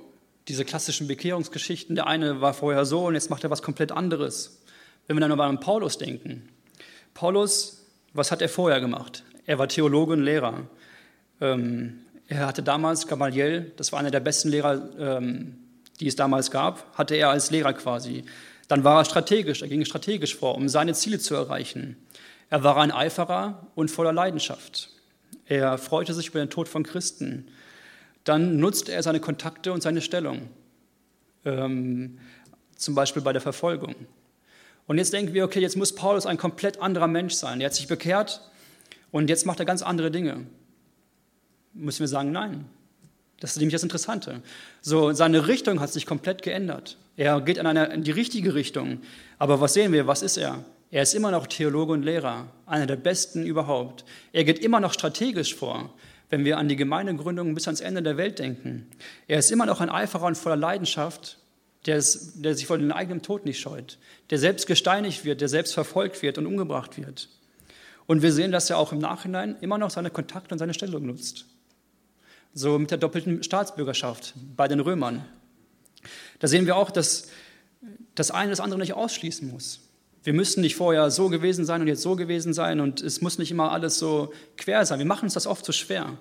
diese 0.49 0.65
klassischen 0.65 1.09
Bekehrungsgeschichten. 1.09 1.95
Der 1.95 2.07
eine 2.07 2.41
war 2.41 2.55
vorher 2.55 2.85
so 2.85 3.07
und 3.07 3.15
jetzt 3.15 3.31
macht 3.31 3.45
er 3.45 3.51
was 3.51 3.63
komplett 3.63 3.93
anderes. 3.93 4.63
Wenn 5.07 5.17
wir 5.17 5.21
dann 5.21 5.33
aber 5.33 5.45
an 5.45 5.61
Paulus 5.61 5.99
denken. 5.99 6.49
Paulus, 7.15 7.85
was 8.13 8.31
hat 8.31 8.43
er 8.43 8.49
vorher 8.49 8.81
gemacht? 8.81 9.25
Er 9.47 9.59
war 9.59 9.69
Theologe 9.69 10.15
und 10.15 10.23
Lehrer. 10.23 10.67
Ähm, 11.41 12.01
er 12.29 12.47
hatte 12.47 12.63
damals 12.63 13.07
Gamaliel, 13.07 13.73
das 13.77 13.93
war 13.93 14.01
einer 14.01 14.11
der 14.11 14.21
besten 14.21 14.49
Lehrer, 14.49 14.89
ähm, 14.99 15.59
die 16.01 16.09
es 16.09 16.17
damals 16.17 16.51
gab, 16.51 16.97
hatte 16.99 17.15
er 17.15 17.31
als 17.31 17.51
Lehrer 17.51 17.73
quasi. 17.73 18.25
Dann 18.69 18.83
war 18.83 19.01
er 19.01 19.05
strategisch, 19.05 19.63
er 19.63 19.69
ging 19.69 19.85
strategisch 19.85 20.35
vor, 20.35 20.57
um 20.57 20.69
seine 20.69 20.93
Ziele 20.95 21.21
zu 21.21 21.35
erreichen. 21.35 21.97
Er 22.49 22.63
war 22.63 22.77
ein 22.77 22.93
Eiferer 22.93 23.67
und 23.75 23.91
voller 23.91 24.13
Leidenschaft. 24.13 24.91
Er 25.47 25.79
freute 25.79 26.15
sich 26.15 26.29
über 26.29 26.39
den 26.39 26.51
Tod 26.51 26.69
von 26.69 26.83
Christen. 26.83 27.49
Dann 28.25 28.59
nutzte 28.59 28.93
er 28.93 29.03
seine 29.03 29.21
Kontakte 29.21 29.73
und 29.73 29.83
seine 29.83 30.01
Stellung, 30.01 30.49
ähm, 31.45 32.19
zum 32.77 32.95
Beispiel 32.95 33.23
bei 33.23 33.33
der 33.33 33.43
Verfolgung. 33.43 33.95
Und 34.87 34.99
jetzt 34.99 35.13
denken 35.13 35.35
wir, 35.35 35.45
okay, 35.45 35.61
jetzt 35.61 35.77
muss 35.77 35.95
Paulus 35.95 36.27
ein 36.27 36.37
komplett 36.39 36.81
anderer 36.81 37.09
Mensch 37.09 37.35
sein. 37.35 37.61
Er 37.61 37.67
hat 37.67 37.75
sich 37.75 37.89
bekehrt 37.89 38.41
und 39.11 39.29
jetzt 39.29 39.47
macht 39.47 39.59
er 39.59 39.65
ganz 39.65 39.83
andere 39.83 40.11
Dinge. 40.11 40.47
Müssen 41.73 42.01
wir 42.01 42.09
sagen, 42.09 42.33
nein. 42.33 42.67
Das 43.41 43.51
ist 43.51 43.59
nämlich 43.59 43.75
das 43.75 43.83
Interessante. 43.83 44.43
So, 44.81 45.13
seine 45.13 45.47
Richtung 45.47 45.81
hat 45.81 45.93
sich 45.93 46.07
komplett 46.07 46.43
geändert. 46.43 46.97
Er 47.17 47.41
geht 47.41 47.59
in, 47.59 47.67
eine, 47.67 47.87
in 47.87 48.03
die 48.03 48.13
richtige 48.13 48.55
Richtung. 48.55 49.01
Aber 49.39 49.61
was 49.61 49.75
sehen 49.75 49.93
wir? 49.93 50.07
Was 50.07 50.23
ist 50.23 50.37
er? 50.37 50.65
Er 50.91 51.03
ist 51.03 51.15
immer 51.15 51.31
noch 51.31 51.47
Theologe 51.47 51.93
und 51.93 52.03
Lehrer, 52.03 52.47
einer 52.65 52.87
der 52.87 52.97
besten 52.97 53.45
überhaupt. 53.45 54.05
Er 54.33 54.45
geht 54.45 54.61
immer 54.61 54.81
noch 54.81 54.93
strategisch 54.93 55.55
vor, 55.55 55.93
wenn 56.31 56.45
wir 56.45 56.59
an 56.59 56.69
die 56.69 56.77
Gemeindegründung 56.77 57.55
bis 57.55 57.67
ans 57.67 57.81
Ende 57.81 58.03
der 58.03 58.17
Welt 58.17 58.39
denken. 58.39 58.87
Er 59.27 59.39
ist 59.39 59.51
immer 59.51 59.67
noch 59.67 59.81
ein 59.81 59.91
Eiferer 59.91 60.27
und 60.27 60.37
voller 60.37 60.57
Leidenschaft, 60.57 61.39
der, 61.87 61.97
ist, 61.97 62.45
der 62.45 62.55
sich 62.55 62.67
vor 62.67 62.79
dem 62.79 62.91
eigenen 62.93 63.23
Tod 63.23 63.45
nicht 63.45 63.61
scheut, 63.61 63.99
der 64.31 64.39
selbst 64.39 64.67
gesteinigt 64.67 65.25
wird, 65.25 65.41
der 65.41 65.49
selbst 65.49 65.75
verfolgt 65.75 66.23
wird 66.23 66.39
und 66.39 66.47
umgebracht 66.47 66.99
wird. 66.99 67.29
Und 68.07 68.23
wir 68.23 68.33
sehen, 68.33 68.53
dass 68.53 68.71
er 68.71 68.79
auch 68.79 68.93
im 68.93 68.99
Nachhinein 68.99 69.57
immer 69.61 69.79
noch 69.79 69.91
seine 69.91 70.11
Kontakte 70.11 70.55
und 70.55 70.59
seine 70.59 70.75
Stellung 70.75 71.07
nutzt. 71.07 71.47
So 72.55 72.79
mit 72.79 72.91
der 72.91 72.99
doppelten 72.99 73.43
Staatsbürgerschaft 73.43 74.35
bei 74.57 74.69
den 74.69 74.81
Römern. 74.81 75.25
Da 76.39 76.49
sehen 76.49 76.67
wir 76.67 76.77
auch, 76.77 76.91
dass 76.91 77.29
das 78.15 78.31
eine 78.31 78.51
das 78.51 78.61
andere 78.61 78.79
nicht 78.79 78.95
ausschließen 78.95 79.49
muss. 79.51 79.81
Wir 80.27 80.33
müssen 80.33 80.61
nicht 80.61 80.75
vorher 80.75 81.09
so 81.13 81.29
gewesen 81.29 81.65
sein 81.65 81.81
und 81.81 81.87
jetzt 81.87 82.03
so 82.03 82.17
gewesen 82.17 82.53
sein 82.53 82.81
und 82.81 83.01
es 83.01 83.21
muss 83.21 83.39
nicht 83.39 83.53
immer 83.53 83.71
alles 83.71 84.01
so 84.01 84.33
quer 84.57 84.85
sein. 84.85 84.99
Wir 84.99 85.07
machen 85.07 85.27
uns 85.27 85.35
das 85.35 85.47
oft 85.47 85.65
so 85.65 85.71
schwer. 85.71 86.19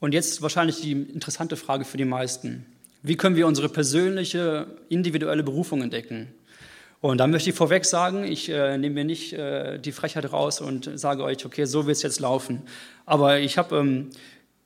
Und 0.00 0.14
jetzt 0.14 0.40
wahrscheinlich 0.40 0.80
die 0.80 0.92
interessante 0.92 1.56
Frage 1.56 1.84
für 1.84 1.98
die 1.98 2.06
meisten. 2.06 2.64
Wie 3.02 3.18
können 3.18 3.36
wir 3.36 3.46
unsere 3.46 3.68
persönliche, 3.68 4.68
individuelle 4.88 5.42
Berufung 5.42 5.82
entdecken? 5.82 6.28
Und 7.02 7.18
da 7.18 7.26
möchte 7.26 7.50
ich 7.50 7.54
vorweg 7.54 7.84
sagen, 7.84 8.24
ich 8.24 8.48
äh, 8.48 8.78
nehme 8.78 8.94
mir 8.94 9.04
nicht 9.04 9.34
äh, 9.34 9.78
die 9.78 9.92
Frechheit 9.92 10.32
raus 10.32 10.62
und 10.62 10.88
sage 10.98 11.22
euch, 11.22 11.44
okay, 11.44 11.66
so 11.66 11.84
wird 11.84 11.98
es 11.98 12.02
jetzt 12.02 12.20
laufen. 12.20 12.62
Aber 13.04 13.38
ich 13.38 13.58
habe 13.58 13.76
ähm, 13.76 14.08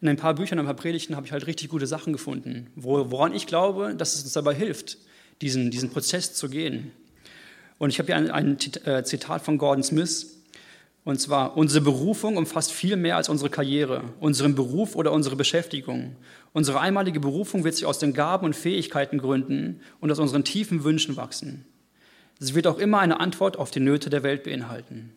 in 0.01 0.09
ein 0.09 0.17
paar 0.17 0.35
Büchern, 0.37 0.61
ein 0.61 0.65
paar 0.65 0.75
Predigten 0.75 1.17
habe 1.17 1.27
ich 1.27 1.33
halt 1.33 1.49
richtig 1.49 1.71
gute 1.71 1.89
Sachen 1.89 2.13
gefunden, 2.13 2.71
woran 2.77 3.35
ich 3.35 3.49
glaube, 3.49 3.97
dass 3.97 4.15
es 4.15 4.23
uns 4.23 4.33
dabei 4.35 4.55
hilft, 4.55 4.99
diesen, 5.43 5.73
diesen 5.73 5.91
Prozess 5.91 6.35
zu 6.35 6.49
gehen. 6.49 6.93
Und 7.79 7.91
ich 7.91 7.99
habe 7.99 8.07
hier 8.07 8.17
ein, 8.17 8.31
ein 8.31 8.59
äh, 8.85 9.05
Zitat 9.05 9.43
von 9.43 9.59
Gordon 9.59 9.83
Smith, 9.83 10.37
und 11.07 11.21
zwar, 11.21 11.57
unsere 11.57 11.85
Berufung 11.85 12.37
umfasst 12.37 12.73
viel 12.73 12.97
mehr 12.97 13.17
als 13.17 13.29
unsere 13.29 13.49
Karriere, 13.49 14.03
unseren 14.19 14.57
Beruf 14.57 14.97
oder 14.97 15.13
unsere 15.13 15.37
Beschäftigung. 15.37 16.17
Unsere 16.53 16.81
einmalige 16.81 17.21
Berufung 17.21 17.63
wird 17.63 17.77
sich 17.77 17.87
aus 17.87 18.01
den 18.01 18.13
Gaben 18.13 18.45
und 18.45 18.57
Fähigkeiten 18.57 19.19
gründen 19.19 19.81
und 20.01 20.11
aus 20.11 20.19
unseren 20.19 20.43
tiefen 20.43 20.83
Wünschen 20.83 21.17
wachsen. 21.17 21.65
Sie 22.41 22.57
wird 22.57 22.67
auch 22.67 22.79
immer 22.79 22.99
eine 22.99 23.21
Antwort 23.21 23.57
auf 23.57 23.71
die 23.71 23.79
Nöte 23.79 24.11
der 24.11 24.25
Welt 24.25 24.43
beinhalten. 24.43 25.13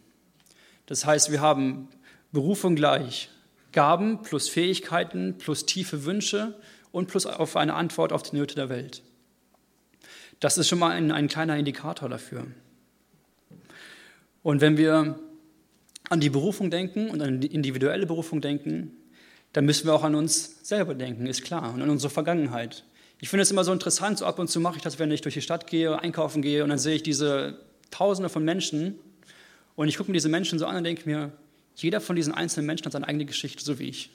Das 0.85 1.07
heißt, 1.07 1.31
wir 1.31 1.41
haben 1.41 1.87
Berufung 2.31 2.75
gleich, 2.75 3.31
Gaben 3.71 4.21
plus 4.21 4.47
Fähigkeiten 4.47 5.39
plus 5.39 5.65
tiefe 5.65 6.05
Wünsche 6.05 6.53
und 6.91 7.07
plus 7.07 7.25
auf 7.25 7.55
eine 7.55 7.73
Antwort 7.73 8.13
auf 8.13 8.21
die 8.21 8.35
Nöte 8.35 8.53
der 8.53 8.69
Welt. 8.69 9.01
Das 10.39 10.57
ist 10.57 10.69
schon 10.69 10.79
mal 10.79 10.91
ein, 10.91 11.11
ein 11.11 11.27
kleiner 11.27 11.57
Indikator 11.57 12.07
dafür. 12.07 12.47
Und 14.41 14.61
wenn 14.61 14.77
wir 14.77 15.19
an 16.09 16.19
die 16.19 16.29
Berufung 16.29 16.71
denken 16.71 17.09
und 17.09 17.21
an 17.21 17.41
die 17.41 17.53
individuelle 17.53 18.05
Berufung 18.05 18.41
denken, 18.41 18.91
dann 19.53 19.65
müssen 19.65 19.85
wir 19.85 19.93
auch 19.93 20.03
an 20.03 20.15
uns 20.15 20.59
selber 20.67 20.95
denken, 20.95 21.27
ist 21.27 21.43
klar, 21.43 21.73
und 21.73 21.81
an 21.81 21.89
unsere 21.89 22.09
Vergangenheit. 22.09 22.83
Ich 23.19 23.29
finde 23.29 23.43
es 23.43 23.51
immer 23.51 23.63
so 23.63 23.73
interessant, 23.73 24.19
so 24.19 24.25
ab 24.25 24.39
und 24.39 24.49
zu 24.49 24.59
mache 24.59 24.77
ich 24.77 24.81
das, 24.81 24.97
wenn 24.97 25.11
ich 25.11 25.21
durch 25.21 25.33
die 25.33 25.41
Stadt 25.41 25.67
gehe, 25.67 25.99
einkaufen 25.99 26.41
gehe 26.41 26.63
und 26.63 26.69
dann 26.69 26.79
sehe 26.79 26.95
ich 26.95 27.03
diese 27.03 27.59
Tausende 27.91 28.29
von 28.29 28.45
Menschen 28.45 28.95
und 29.75 29.87
ich 29.87 29.97
gucke 29.97 30.09
mir 30.09 30.13
diese 30.15 30.29
Menschen 30.29 30.57
so 30.57 30.67
an 30.67 30.77
und 30.77 30.83
denke 30.83 31.07
mir, 31.09 31.31
jeder 31.75 31.99
von 31.99 32.15
diesen 32.15 32.33
einzelnen 32.33 32.65
Menschen 32.65 32.85
hat 32.85 32.93
seine 32.93 33.07
eigene 33.07 33.25
Geschichte, 33.25 33.63
so 33.63 33.79
wie 33.79 33.89
ich. 33.89 34.11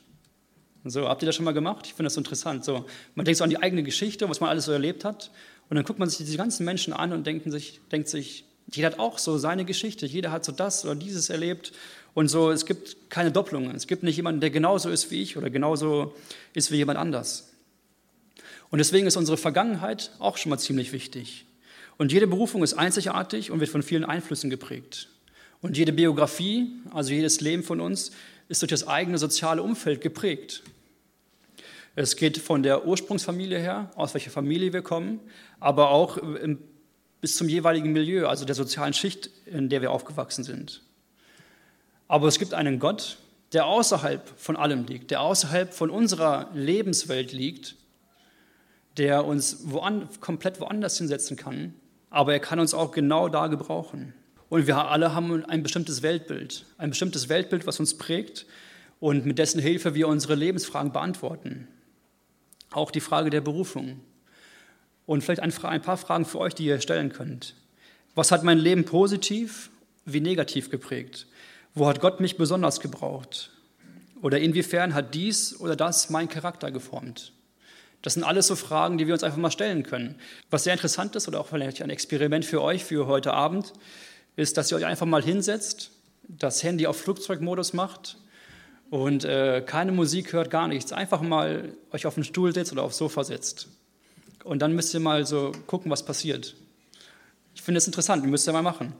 so, 0.84 1.08
habt 1.08 1.22
ihr 1.22 1.26
das 1.26 1.34
schon 1.34 1.44
mal 1.44 1.52
gemacht? 1.52 1.86
Ich 1.86 1.94
finde 1.94 2.04
das 2.04 2.14
so 2.14 2.20
interessant. 2.20 2.64
So, 2.64 2.86
man 3.14 3.24
denkt 3.24 3.38
so 3.38 3.44
an 3.44 3.50
die 3.50 3.60
eigene 3.60 3.82
Geschichte, 3.82 4.28
was 4.28 4.40
man 4.40 4.50
alles 4.50 4.64
so 4.66 4.72
erlebt 4.72 5.04
hat 5.04 5.30
und 5.74 5.78
dann 5.78 5.86
guckt 5.86 5.98
man 5.98 6.08
sich 6.08 6.18
diese 6.18 6.36
ganzen 6.36 6.64
Menschen 6.64 6.92
an 6.92 7.12
und 7.12 7.26
denkt 7.26 7.50
sich, 7.50 7.80
denkt 7.90 8.08
sich 8.08 8.44
jeder 8.70 8.86
hat 8.86 9.00
auch 9.00 9.18
so 9.18 9.38
seine 9.38 9.64
Geschichte. 9.64 10.06
Jeder 10.06 10.30
hat 10.30 10.44
so 10.44 10.52
das 10.52 10.84
oder 10.84 10.94
dieses 10.94 11.30
erlebt. 11.30 11.72
Und 12.14 12.28
so, 12.28 12.52
es 12.52 12.64
gibt 12.64 13.10
keine 13.10 13.32
Doppelungen. 13.32 13.74
Es 13.74 13.88
gibt 13.88 14.04
nicht 14.04 14.16
jemanden, 14.16 14.40
der 14.40 14.50
genauso 14.50 14.88
ist 14.88 15.10
wie 15.10 15.20
ich 15.20 15.36
oder 15.36 15.50
genauso 15.50 16.14
ist 16.52 16.70
wie 16.70 16.76
jemand 16.76 16.96
anders. 16.98 17.50
Und 18.70 18.78
deswegen 18.78 19.08
ist 19.08 19.16
unsere 19.16 19.36
Vergangenheit 19.36 20.12
auch 20.20 20.36
schon 20.36 20.50
mal 20.50 20.58
ziemlich 20.58 20.92
wichtig. 20.92 21.44
Und 21.96 22.12
jede 22.12 22.28
Berufung 22.28 22.62
ist 22.62 22.74
einzigartig 22.74 23.50
und 23.50 23.58
wird 23.58 23.70
von 23.70 23.82
vielen 23.82 24.04
Einflüssen 24.04 24.48
geprägt. 24.48 25.08
Und 25.60 25.76
jede 25.76 25.92
Biografie, 25.92 26.70
also 26.92 27.12
jedes 27.12 27.40
Leben 27.40 27.64
von 27.64 27.80
uns, 27.80 28.12
ist 28.48 28.62
durch 28.62 28.70
das 28.70 28.86
eigene 28.86 29.18
soziale 29.18 29.60
Umfeld 29.60 30.00
geprägt. 30.00 30.62
Es 31.96 32.16
geht 32.16 32.38
von 32.38 32.62
der 32.62 32.86
Ursprungsfamilie 32.86 33.58
her, 33.58 33.90
aus 33.94 34.14
welcher 34.14 34.30
Familie 34.30 34.72
wir 34.72 34.82
kommen, 34.82 35.20
aber 35.60 35.90
auch 35.90 36.16
im 36.16 36.58
bis 37.24 37.36
zum 37.36 37.48
jeweiligen 37.48 37.92
Milieu, 37.92 38.26
also 38.26 38.44
der 38.44 38.54
sozialen 38.54 38.92
Schicht, 38.92 39.30
in 39.46 39.70
der 39.70 39.80
wir 39.80 39.92
aufgewachsen 39.92 40.44
sind. 40.44 40.82
Aber 42.06 42.28
es 42.28 42.38
gibt 42.38 42.52
einen 42.52 42.78
Gott, 42.78 43.16
der 43.54 43.64
außerhalb 43.64 44.28
von 44.36 44.56
allem 44.56 44.84
liegt, 44.84 45.10
der 45.10 45.22
außerhalb 45.22 45.72
von 45.72 45.88
unserer 45.88 46.50
Lebenswelt 46.52 47.32
liegt, 47.32 47.76
der 48.98 49.24
uns 49.24 49.70
woan 49.70 50.06
komplett 50.20 50.60
woanders 50.60 50.98
hinsetzen 50.98 51.38
kann, 51.38 51.72
aber 52.10 52.34
er 52.34 52.40
kann 52.40 52.60
uns 52.60 52.74
auch 52.74 52.90
genau 52.92 53.30
da 53.30 53.46
gebrauchen. 53.46 54.12
Und 54.50 54.66
wir 54.66 54.76
alle 54.76 55.14
haben 55.14 55.46
ein 55.46 55.62
bestimmtes 55.62 56.02
Weltbild, 56.02 56.66
ein 56.76 56.90
bestimmtes 56.90 57.30
Weltbild, 57.30 57.66
was 57.66 57.80
uns 57.80 57.96
prägt 57.96 58.44
und 59.00 59.24
mit 59.24 59.38
dessen 59.38 59.62
Hilfe 59.62 59.94
wir 59.94 60.08
unsere 60.08 60.34
Lebensfragen 60.34 60.92
beantworten. 60.92 61.68
Auch 62.74 62.90
die 62.90 63.00
Frage 63.00 63.30
der 63.30 63.40
Berufung. 63.40 64.00
Und 65.06 65.22
vielleicht 65.22 65.42
ein, 65.42 65.82
paar 65.82 65.96
Fragen 65.96 66.24
für 66.24 66.40
euch, 66.40 66.54
die 66.54 66.64
ihr 66.64 66.80
stellen 66.80 67.12
könnt. 67.12 67.54
Was 68.16 68.32
hat 68.32 68.42
mein 68.42 68.58
Leben 68.58 68.84
positiv 68.84 69.70
wie 70.04 70.20
negativ 70.20 70.70
geprägt? 70.70 71.28
Wo 71.74 71.86
hat 71.86 72.00
Gott 72.00 72.18
mich 72.18 72.36
besonders 72.36 72.80
gebraucht? 72.80 73.50
Oder 74.22 74.40
inwiefern 74.40 74.92
hat 74.92 75.14
dies 75.14 75.60
oder 75.60 75.76
das 75.76 76.10
meinen 76.10 76.28
Charakter 76.28 76.72
geformt? 76.72 77.32
Das 78.02 78.14
sind 78.14 78.24
alles 78.24 78.48
so 78.48 78.56
Fragen, 78.56 78.98
die 78.98 79.06
wir 79.06 79.14
uns 79.14 79.22
einfach 79.22 79.38
mal 79.38 79.52
stellen 79.52 79.84
können. 79.84 80.16
Was 80.50 80.64
sehr 80.64 80.72
interessant 80.72 81.14
ist 81.14 81.28
oder 81.28 81.40
auch 81.40 81.46
vielleicht 81.46 81.80
ein 81.80 81.90
Experiment 81.90 82.44
für 82.44 82.60
euch 82.60 82.84
für 82.84 83.06
heute 83.06 83.32
Abend, 83.32 83.72
ist, 84.34 84.56
dass 84.56 84.72
ihr 84.72 84.78
euch 84.78 84.84
einfach 84.84 85.06
mal 85.06 85.22
hinsetzt, 85.22 85.92
das 86.26 86.64
Handy 86.64 86.88
auf 86.88 87.00
Flugzeugmodus 87.00 87.72
macht 87.72 88.16
und 88.94 89.24
äh, 89.24 89.60
keine 89.66 89.90
Musik 89.90 90.32
hört, 90.32 90.50
gar 90.50 90.68
nichts. 90.68 90.92
Einfach 90.92 91.20
mal 91.20 91.74
euch 91.90 92.06
auf 92.06 92.14
den 92.14 92.22
Stuhl 92.22 92.54
setzt 92.54 92.70
oder 92.70 92.84
aufs 92.84 92.96
Sofa 92.96 93.24
setzt 93.24 93.66
und 94.44 94.62
dann 94.62 94.72
müsst 94.72 94.94
ihr 94.94 95.00
mal 95.00 95.26
so 95.26 95.50
gucken, 95.66 95.90
was 95.90 96.04
passiert. 96.04 96.54
Ich 97.56 97.62
finde 97.62 97.78
es 97.78 97.86
interessant, 97.86 98.24
müsst 98.24 98.46
ihr 98.46 98.52
mal 98.52 98.62
machen. 98.62 98.92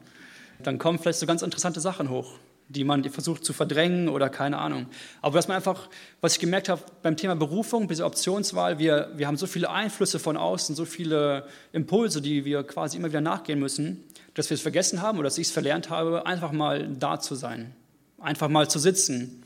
Dann 0.60 0.78
kommen 0.78 0.98
vielleicht 0.98 1.20
so 1.20 1.26
ganz 1.26 1.42
interessante 1.42 1.80
Sachen 1.80 2.10
hoch, 2.10 2.32
die 2.68 2.82
man 2.82 3.04
versucht 3.04 3.44
zu 3.44 3.52
verdrängen 3.52 4.08
oder 4.08 4.28
keine 4.30 4.58
Ahnung. 4.58 4.86
Aber 5.22 5.36
dass 5.36 5.46
man 5.46 5.58
einfach, 5.58 5.88
was 6.20 6.34
ich 6.34 6.40
gemerkt 6.40 6.68
habe 6.68 6.82
beim 7.02 7.16
Thema 7.16 7.36
Berufung, 7.36 7.86
diese 7.86 8.04
Optionswahl, 8.04 8.80
wir, 8.80 9.12
wir 9.14 9.28
haben 9.28 9.36
so 9.36 9.46
viele 9.46 9.70
Einflüsse 9.70 10.18
von 10.18 10.36
außen, 10.36 10.74
so 10.74 10.86
viele 10.86 11.46
Impulse, 11.72 12.20
die 12.20 12.44
wir 12.44 12.64
quasi 12.64 12.96
immer 12.96 13.10
wieder 13.10 13.20
nachgehen 13.20 13.60
müssen, 13.60 14.02
dass 14.34 14.50
wir 14.50 14.56
es 14.56 14.60
vergessen 14.60 15.02
haben 15.02 15.18
oder 15.18 15.28
dass 15.28 15.38
ich 15.38 15.46
es 15.46 15.52
verlernt 15.52 15.88
habe, 15.88 16.26
einfach 16.26 16.50
mal 16.50 16.88
da 16.98 17.20
zu 17.20 17.36
sein, 17.36 17.76
einfach 18.18 18.48
mal 18.48 18.68
zu 18.68 18.80
sitzen 18.80 19.43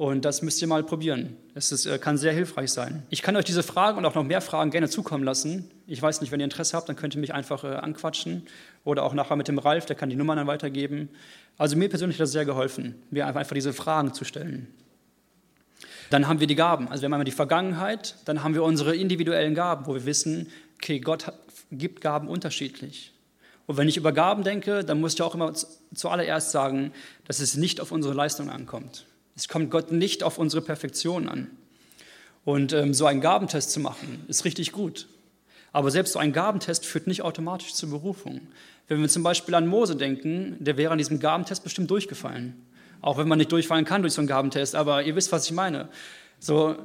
und 0.00 0.24
das 0.24 0.40
müsst 0.40 0.62
ihr 0.62 0.66
mal 0.66 0.82
probieren. 0.82 1.36
Es 1.54 1.72
ist, 1.72 1.84
äh, 1.84 1.98
kann 1.98 2.16
sehr 2.16 2.32
hilfreich 2.32 2.70
sein. 2.70 3.02
Ich 3.10 3.20
kann 3.20 3.36
euch 3.36 3.44
diese 3.44 3.62
Fragen 3.62 3.98
und 3.98 4.06
auch 4.06 4.14
noch 4.14 4.24
mehr 4.24 4.40
Fragen 4.40 4.70
gerne 4.70 4.88
zukommen 4.88 5.24
lassen. 5.24 5.70
Ich 5.86 6.00
weiß 6.00 6.22
nicht, 6.22 6.32
wenn 6.32 6.40
ihr 6.40 6.44
Interesse 6.44 6.74
habt, 6.74 6.88
dann 6.88 6.96
könnt 6.96 7.14
ihr 7.14 7.20
mich 7.20 7.34
einfach 7.34 7.64
äh, 7.64 7.66
anquatschen 7.66 8.46
oder 8.82 9.02
auch 9.02 9.12
nachher 9.12 9.36
mit 9.36 9.46
dem 9.46 9.58
Ralf, 9.58 9.84
der 9.84 9.96
kann 9.96 10.08
die 10.08 10.16
Nummern 10.16 10.38
dann 10.38 10.46
weitergeben. 10.46 11.10
Also 11.58 11.76
mir 11.76 11.90
persönlich 11.90 12.16
hat 12.16 12.22
das 12.22 12.32
sehr 12.32 12.46
geholfen, 12.46 12.94
mir 13.10 13.26
einfach 13.26 13.52
diese 13.52 13.74
Fragen 13.74 14.14
zu 14.14 14.24
stellen. 14.24 14.68
Dann 16.08 16.28
haben 16.28 16.40
wir 16.40 16.46
die 16.46 16.56
Gaben. 16.56 16.88
Also 16.88 17.02
wir 17.02 17.04
haben 17.04 17.12
einmal 17.12 17.26
die 17.26 17.30
Vergangenheit, 17.30 18.14
dann 18.24 18.42
haben 18.42 18.54
wir 18.54 18.62
unsere 18.62 18.96
individuellen 18.96 19.54
Gaben, 19.54 19.84
wo 19.84 19.92
wir 19.92 20.06
wissen, 20.06 20.46
okay, 20.76 20.98
Gott 21.00 21.30
gibt 21.70 22.00
Gaben 22.00 22.26
unterschiedlich. 22.28 23.12
Und 23.66 23.76
wenn 23.76 23.86
ich 23.86 23.98
über 23.98 24.12
Gaben 24.12 24.44
denke, 24.44 24.82
dann 24.82 24.98
muss 24.98 25.12
ich 25.12 25.20
auch 25.20 25.34
immer 25.34 25.52
zuallererst 25.94 26.52
sagen, 26.52 26.92
dass 27.26 27.40
es 27.40 27.58
nicht 27.58 27.82
auf 27.82 27.92
unsere 27.92 28.14
Leistung 28.14 28.48
ankommt. 28.48 29.04
Es 29.40 29.48
kommt 29.48 29.70
Gott 29.70 29.90
nicht 29.90 30.22
auf 30.22 30.36
unsere 30.36 30.60
Perfektion 30.60 31.26
an. 31.26 31.50
Und 32.44 32.74
ähm, 32.74 32.92
so 32.92 33.06
einen 33.06 33.22
Gabentest 33.22 33.70
zu 33.70 33.80
machen, 33.80 34.22
ist 34.28 34.44
richtig 34.44 34.70
gut. 34.70 35.08
Aber 35.72 35.90
selbst 35.90 36.12
so 36.12 36.18
ein 36.18 36.34
Gabentest 36.34 36.84
führt 36.84 37.06
nicht 37.06 37.22
automatisch 37.22 37.72
zur 37.72 37.88
Berufung. 37.88 38.42
Wenn 38.86 39.00
wir 39.00 39.08
zum 39.08 39.22
Beispiel 39.22 39.54
an 39.54 39.66
Mose 39.66 39.96
denken, 39.96 40.56
der 40.60 40.76
wäre 40.76 40.92
an 40.92 40.98
diesem 40.98 41.20
Gabentest 41.20 41.64
bestimmt 41.64 41.90
durchgefallen. 41.90 42.54
Auch 43.00 43.16
wenn 43.16 43.28
man 43.28 43.38
nicht 43.38 43.50
durchfallen 43.50 43.86
kann 43.86 44.02
durch 44.02 44.12
so 44.12 44.20
einen 44.20 44.28
Gabentest, 44.28 44.74
aber 44.74 45.04
ihr 45.04 45.16
wisst, 45.16 45.32
was 45.32 45.46
ich 45.46 45.52
meine. 45.52 45.88
So, 46.38 46.76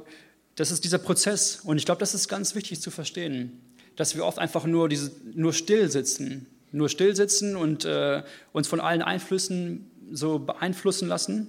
das 0.54 0.70
ist 0.70 0.82
dieser 0.82 0.96
Prozess. 0.96 1.60
Und 1.62 1.76
ich 1.76 1.84
glaube, 1.84 1.98
das 1.98 2.14
ist 2.14 2.26
ganz 2.26 2.54
wichtig 2.54 2.80
zu 2.80 2.90
verstehen, 2.90 3.60
dass 3.96 4.16
wir 4.16 4.24
oft 4.24 4.38
einfach 4.38 4.64
nur, 4.64 4.88
diese, 4.88 5.12
nur 5.34 5.52
still 5.52 5.90
sitzen, 5.90 6.46
nur 6.72 6.88
still 6.88 7.14
sitzen 7.14 7.54
und 7.54 7.84
äh, 7.84 8.22
uns 8.54 8.66
von 8.66 8.80
allen 8.80 9.02
Einflüssen 9.02 9.90
so 10.10 10.38
beeinflussen 10.38 11.06
lassen 11.06 11.48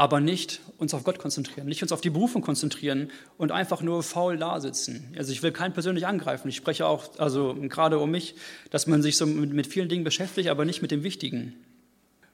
aber 0.00 0.18
nicht 0.18 0.62
uns 0.78 0.94
auf 0.94 1.04
Gott 1.04 1.18
konzentrieren, 1.18 1.68
nicht 1.68 1.82
uns 1.82 1.92
auf 1.92 2.00
die 2.00 2.08
Berufung 2.08 2.40
konzentrieren 2.40 3.10
und 3.36 3.52
einfach 3.52 3.82
nur 3.82 4.02
faul 4.02 4.38
da 4.38 4.58
sitzen. 4.58 5.12
Also 5.14 5.30
ich 5.30 5.42
will 5.42 5.52
keinen 5.52 5.74
persönlich 5.74 6.06
angreifen. 6.06 6.48
Ich 6.48 6.56
spreche 6.56 6.86
auch, 6.86 7.18
also 7.18 7.54
gerade 7.68 7.98
um 7.98 8.10
mich, 8.10 8.34
dass 8.70 8.86
man 8.86 9.02
sich 9.02 9.18
so 9.18 9.26
mit, 9.26 9.66
vielen 9.66 9.90
Dingen 9.90 10.02
beschäftigt, 10.02 10.48
aber 10.48 10.64
nicht 10.64 10.80
mit 10.80 10.90
dem 10.90 11.02
Wichtigen. 11.02 11.52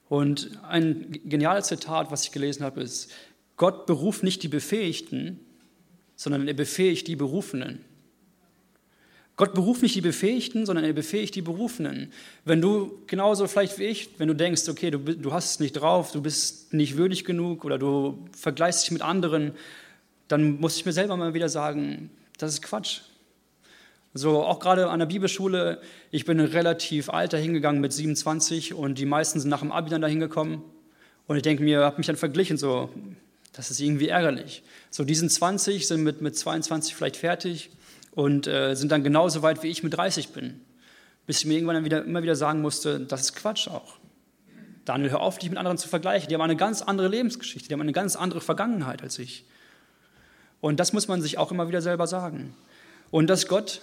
Und 0.09 0.53
ein 0.63 1.19
geniales 1.25 1.67
Zitat, 1.67 2.13
was 2.13 2.23
ich 2.23 2.31
gelesen 2.31 2.63
habe, 2.63 2.81
ist, 2.81 3.11
Gott 3.57 3.87
beruft 3.87 4.23
nicht 4.23 4.45
die 4.45 4.49
Befähigten, 4.49 5.41
sondern 6.15 6.47
er 6.47 6.55
befähigt 6.55 7.09
die 7.09 7.17
Berufenen. 7.17 7.81
Gott 9.37 9.53
beruft 9.53 9.83
nicht 9.83 9.95
die 9.95 10.01
Befähigten, 10.01 10.65
sondern 10.65 10.87
er 10.87 10.95
befähigt 10.95 11.35
die 11.35 11.43
Berufenen. 11.43 12.11
Wenn 12.47 12.63
du 12.63 13.03
genauso 13.07 13.47
vielleicht 13.47 13.79
wie 13.79 13.85
ich, 13.85 14.09
wenn 14.17 14.29
du 14.29 14.35
denkst, 14.35 14.67
okay, 14.69 14.91
du, 14.91 14.99
du 14.99 15.33
hast 15.33 15.51
es 15.51 15.61
nicht 15.61 15.73
drauf, 15.73 16.11
du 16.13 16.23
bist 16.23 16.73
nicht 16.73 16.97
würdig 16.97 17.27
genug 17.27 17.65
oder 17.67 17.79
du 17.79 18.27
vergleichst 18.33 18.85
dich 18.85 18.93
mit 18.93 19.03
anderen, 19.03 19.53
dann 20.29 20.59
muss 20.59 20.77
ich 20.77 20.87
mir 20.87 20.93
selber 20.93 21.19
mal 21.19 21.35
wieder 21.35 21.51
sagen, 21.51 22.11
das 22.39 22.55
ist 22.55 22.63
Quatsch. 22.63 23.03
So, 24.15 24.43
auch 24.43 24.59
gerade 24.59 24.89
an 24.89 25.01
der 25.01 25.07
Bibelschule, 25.07 25.83
ich 26.11 26.25
bin 26.25 26.41
relativ 26.41 27.11
alt 27.11 27.35
da 27.35 27.37
hingegangen 27.37 27.83
mit 27.83 27.93
27 27.93 28.73
und 28.73 28.99
die 28.99 29.05
meisten 29.05 29.39
sind 29.39 29.51
nach 29.51 29.61
dem 29.61 29.71
Abi 29.71 29.91
dann 29.91 30.01
da 30.01 30.09
hingekommen. 30.09 30.63
Und 31.27 31.37
ich 31.37 31.43
denke 31.43 31.63
mir, 31.63 31.81
habe 31.81 31.99
mich 31.99 32.07
dann 32.07 32.17
verglichen, 32.17 32.57
so, 32.57 32.89
das 33.53 33.71
ist 33.71 33.81
irgendwie 33.81 34.09
ärgerlich. 34.09 34.63
So, 34.91 35.05
die 35.05 35.15
sind 35.15 35.31
20, 35.31 35.87
sind 35.87 36.03
mit, 36.03 36.23
mit 36.23 36.39
22 36.39 36.95
vielleicht 36.95 37.17
fertig 37.17 37.71
und 38.17 38.47
äh, 38.47 38.75
sind 38.75 38.91
dann 38.91 39.05
genauso 39.05 39.43
weit, 39.43 39.63
wie 39.63 39.69
ich 39.69 39.83
mit 39.83 39.95
30 39.95 40.31
bin. 40.31 40.63
Bis 41.27 41.41
ich 41.41 41.45
mir 41.45 41.55
irgendwann 41.55 41.77
dann 41.77 41.85
wieder, 41.85 42.03
immer 42.03 42.23
wieder 42.23 42.35
sagen 42.35 42.63
musste, 42.63 42.99
das 42.99 43.21
ist 43.21 43.37
Quatsch 43.37 43.69
auch. 43.69 43.99
Daniel, 44.87 45.11
hör 45.11 45.21
auf, 45.21 45.39
dich 45.39 45.51
mit 45.51 45.59
anderen 45.59 45.77
zu 45.77 45.87
vergleichen. 45.87 46.29
Die 46.29 46.35
haben 46.35 46.41
eine 46.41 46.57
ganz 46.57 46.81
andere 46.81 47.09
Lebensgeschichte, 47.09 47.69
die 47.69 47.75
haben 47.75 47.83
eine 47.83 47.93
ganz 47.93 48.17
andere 48.17 48.41
Vergangenheit 48.41 49.03
als 49.03 49.19
ich. 49.19 49.45
Und 50.63 50.81
das 50.81 50.95
muss 50.95 51.09
man 51.09 51.21
sich 51.21 51.37
auch 51.37 51.53
immer 51.53 51.69
wieder 51.69 51.83
selber 51.83 52.07
sagen. 52.07 52.55
Und 53.11 53.29
dass 53.29 53.49
Gott 53.49 53.83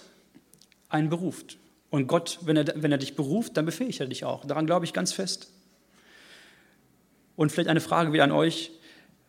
einen 0.88 1.10
beruft. 1.10 1.56
Und 1.90 2.08
Gott, 2.08 2.40
wenn 2.42 2.56
er, 2.56 2.82
wenn 2.82 2.90
er 2.90 2.98
dich 2.98 3.14
beruft, 3.14 3.56
dann 3.56 3.66
befähigt 3.66 4.00
er 4.00 4.06
dich 4.06 4.24
auch. 4.24 4.44
Daran 4.44 4.66
glaube 4.66 4.84
ich 4.84 4.92
ganz 4.92 5.12
fest. 5.12 5.48
Und 7.36 7.52
vielleicht 7.52 7.68
eine 7.68 7.80
Frage 7.80 8.12
wieder 8.12 8.24
an 8.24 8.32
euch. 8.32 8.72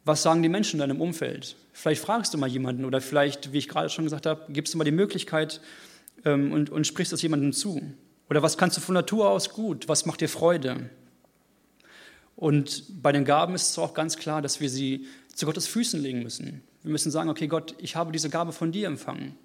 Was 0.06 0.22
sagen 0.22 0.44
die 0.44 0.50
Menschen 0.50 0.80
in 0.80 0.88
deinem 0.88 1.02
Umfeld? 1.02 1.56
Vielleicht 1.74 2.02
fragst 2.02 2.34
du 2.34 2.38
mal 2.38 2.48
jemanden 2.48 2.86
oder 2.86 3.02
vielleicht, 3.02 3.52
wie 3.52 3.58
ich 3.58 3.68
gerade 3.68 3.90
schon 3.90 4.06
gesagt 4.06 4.28
habe, 4.28 4.46
gibst 4.54 4.74
du 4.74 4.78
mal 4.78 4.84
die 4.84 4.92
Möglichkeit 4.92 5.62
ähm, 6.24 6.52
und, 6.52 6.70
und 6.70 6.86
sprichst 6.86 7.12
es 7.12 7.24
jemandem 7.24 7.54
zu. 7.54 7.82
Oder 8.30 8.44
was 8.44 8.58
kannst 8.58 8.78
du 8.78 8.82
von 8.82 8.94
Natur 8.94 9.30
aus 9.30 9.50
gut? 9.50 9.88
Was 9.88 10.06
macht 10.06 10.22
dir 10.22 10.30
Freude? 10.30 10.90
Und 12.36 13.02
bei 13.02 13.12
den 13.12 13.26
Gaben 13.26 13.56
ist 13.56 13.72
es 13.72 13.80
auch 13.80 13.94
ganz 13.94 14.18
klar, 14.18 14.42
dass 14.42 14.60
wir 14.60 14.70
sie 14.70 15.08
zu 15.34 15.46
Gottes 15.48 15.68
Füßen 15.68 16.00
legen 16.02 16.22
müssen. 16.22 16.62
Wir 16.84 16.92
müssen 16.92 17.12
sagen, 17.12 17.30
okay 17.30 17.48
Gott, 17.48 17.76
ich 17.80 17.96
habe 17.96 18.12
diese 18.12 18.30
Gabe 18.30 18.52
von 18.52 18.72
dir 18.72 18.88
empfangen. 18.88 19.36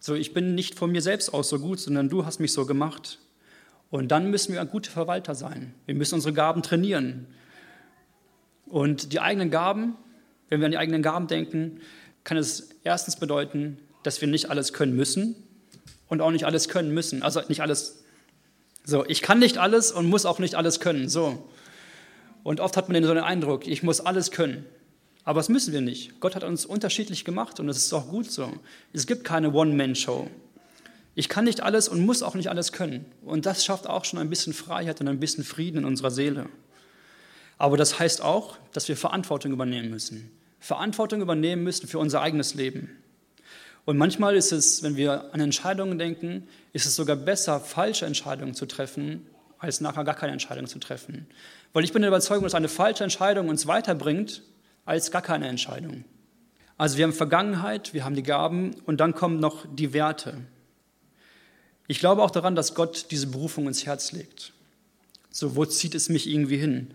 So, 0.00 0.14
ich 0.14 0.32
bin 0.32 0.54
nicht 0.54 0.78
von 0.78 0.92
mir 0.92 1.02
selbst 1.02 1.34
aus 1.34 1.48
so 1.50 1.58
gut, 1.58 1.78
sondern 1.78 2.08
du 2.08 2.24
hast 2.24 2.40
mich 2.40 2.52
so 2.52 2.64
gemacht. 2.64 3.18
Und 3.90 4.08
dann 4.08 4.30
müssen 4.30 4.52
wir 4.52 4.60
ein 4.60 4.68
guter 4.68 4.90
Verwalter 4.90 5.34
sein. 5.34 5.74
Wir 5.84 5.94
müssen 5.94 6.14
unsere 6.14 6.32
Gaben 6.32 6.62
trainieren. 6.62 7.26
Und 8.66 9.12
die 9.12 9.20
eigenen 9.20 9.50
Gaben, 9.50 9.96
wenn 10.48 10.60
wir 10.60 10.66
an 10.66 10.72
die 10.72 10.78
eigenen 10.78 11.02
Gaben 11.02 11.26
denken, 11.26 11.80
kann 12.24 12.36
es 12.36 12.70
erstens 12.84 13.16
bedeuten, 13.16 13.78
dass 14.02 14.20
wir 14.20 14.28
nicht 14.28 14.50
alles 14.50 14.72
können 14.72 14.94
müssen 14.94 15.36
und 16.08 16.20
auch 16.20 16.30
nicht 16.30 16.44
alles 16.44 16.68
können 16.68 16.92
müssen. 16.92 17.22
Also 17.22 17.40
nicht 17.48 17.60
alles. 17.60 18.02
So, 18.84 19.04
ich 19.06 19.22
kann 19.22 19.38
nicht 19.38 19.58
alles 19.58 19.92
und 19.92 20.08
muss 20.08 20.26
auch 20.26 20.38
nicht 20.38 20.54
alles 20.54 20.80
können. 20.80 21.08
So. 21.08 21.48
Und 22.42 22.60
oft 22.60 22.76
hat 22.76 22.88
man 22.88 23.02
so 23.02 23.12
den 23.12 23.24
Eindruck, 23.24 23.66
ich 23.66 23.82
muss 23.82 24.00
alles 24.00 24.30
können. 24.30 24.64
Aber 25.24 25.40
das 25.40 25.48
müssen 25.48 25.72
wir 25.72 25.80
nicht. 25.80 26.20
Gott 26.20 26.36
hat 26.36 26.44
uns 26.44 26.64
unterschiedlich 26.64 27.24
gemacht 27.24 27.58
und 27.58 27.66
das 27.66 27.78
ist 27.78 27.92
auch 27.92 28.08
gut 28.08 28.30
so. 28.30 28.52
Es 28.92 29.08
gibt 29.08 29.24
keine 29.24 29.52
One-Man-Show. 29.52 30.30
Ich 31.16 31.28
kann 31.28 31.46
nicht 31.46 31.62
alles 31.62 31.88
und 31.88 32.06
muss 32.06 32.22
auch 32.22 32.36
nicht 32.36 32.48
alles 32.48 32.70
können. 32.70 33.06
Und 33.24 33.46
das 33.46 33.64
schafft 33.64 33.88
auch 33.88 34.04
schon 34.04 34.20
ein 34.20 34.30
bisschen 34.30 34.52
Freiheit 34.52 35.00
und 35.00 35.08
ein 35.08 35.18
bisschen 35.18 35.42
Frieden 35.42 35.78
in 35.78 35.84
unserer 35.84 36.12
Seele. 36.12 36.46
Aber 37.58 37.76
das 37.76 37.98
heißt 37.98 38.20
auch, 38.22 38.56
dass 38.72 38.88
wir 38.88 38.96
Verantwortung 38.96 39.52
übernehmen 39.52 39.90
müssen. 39.90 40.30
Verantwortung 40.60 41.20
übernehmen 41.20 41.62
müssen 41.62 41.86
für 41.86 41.98
unser 41.98 42.20
eigenes 42.20 42.54
Leben. 42.54 43.02
Und 43.84 43.98
manchmal 43.98 44.34
ist 44.34 44.52
es, 44.52 44.82
wenn 44.82 44.96
wir 44.96 45.32
an 45.32 45.40
Entscheidungen 45.40 45.98
denken, 45.98 46.48
ist 46.72 46.86
es 46.86 46.96
sogar 46.96 47.16
besser, 47.16 47.60
falsche 47.60 48.04
Entscheidungen 48.04 48.54
zu 48.54 48.66
treffen, 48.66 49.26
als 49.58 49.80
nachher 49.80 50.04
gar 50.04 50.16
keine 50.16 50.32
Entscheidung 50.32 50.66
zu 50.66 50.78
treffen. 50.78 51.26
Weil 51.72 51.84
ich 51.84 51.92
bin 51.92 52.02
der 52.02 52.08
Überzeugung, 52.08 52.44
dass 52.44 52.54
eine 52.54 52.68
falsche 52.68 53.04
Entscheidung 53.04 53.48
uns 53.48 53.66
weiterbringt 53.66 54.42
als 54.84 55.10
gar 55.10 55.22
keine 55.22 55.46
Entscheidung. 55.48 56.04
Also 56.76 56.98
wir 56.98 57.04
haben 57.04 57.12
Vergangenheit, 57.12 57.94
wir 57.94 58.04
haben 58.04 58.16
die 58.16 58.22
Gaben 58.22 58.74
und 58.84 58.98
dann 58.98 59.14
kommen 59.14 59.40
noch 59.40 59.64
die 59.72 59.92
Werte. 59.92 60.38
Ich 61.86 62.00
glaube 62.00 62.22
auch 62.22 62.30
daran, 62.30 62.54
dass 62.54 62.74
Gott 62.74 63.06
diese 63.10 63.28
Berufung 63.28 63.66
ins 63.66 63.86
Herz 63.86 64.12
legt. 64.12 64.52
So, 65.30 65.54
wo 65.54 65.64
zieht 65.64 65.94
es 65.94 66.08
mich 66.08 66.28
irgendwie 66.28 66.58
hin? 66.58 66.92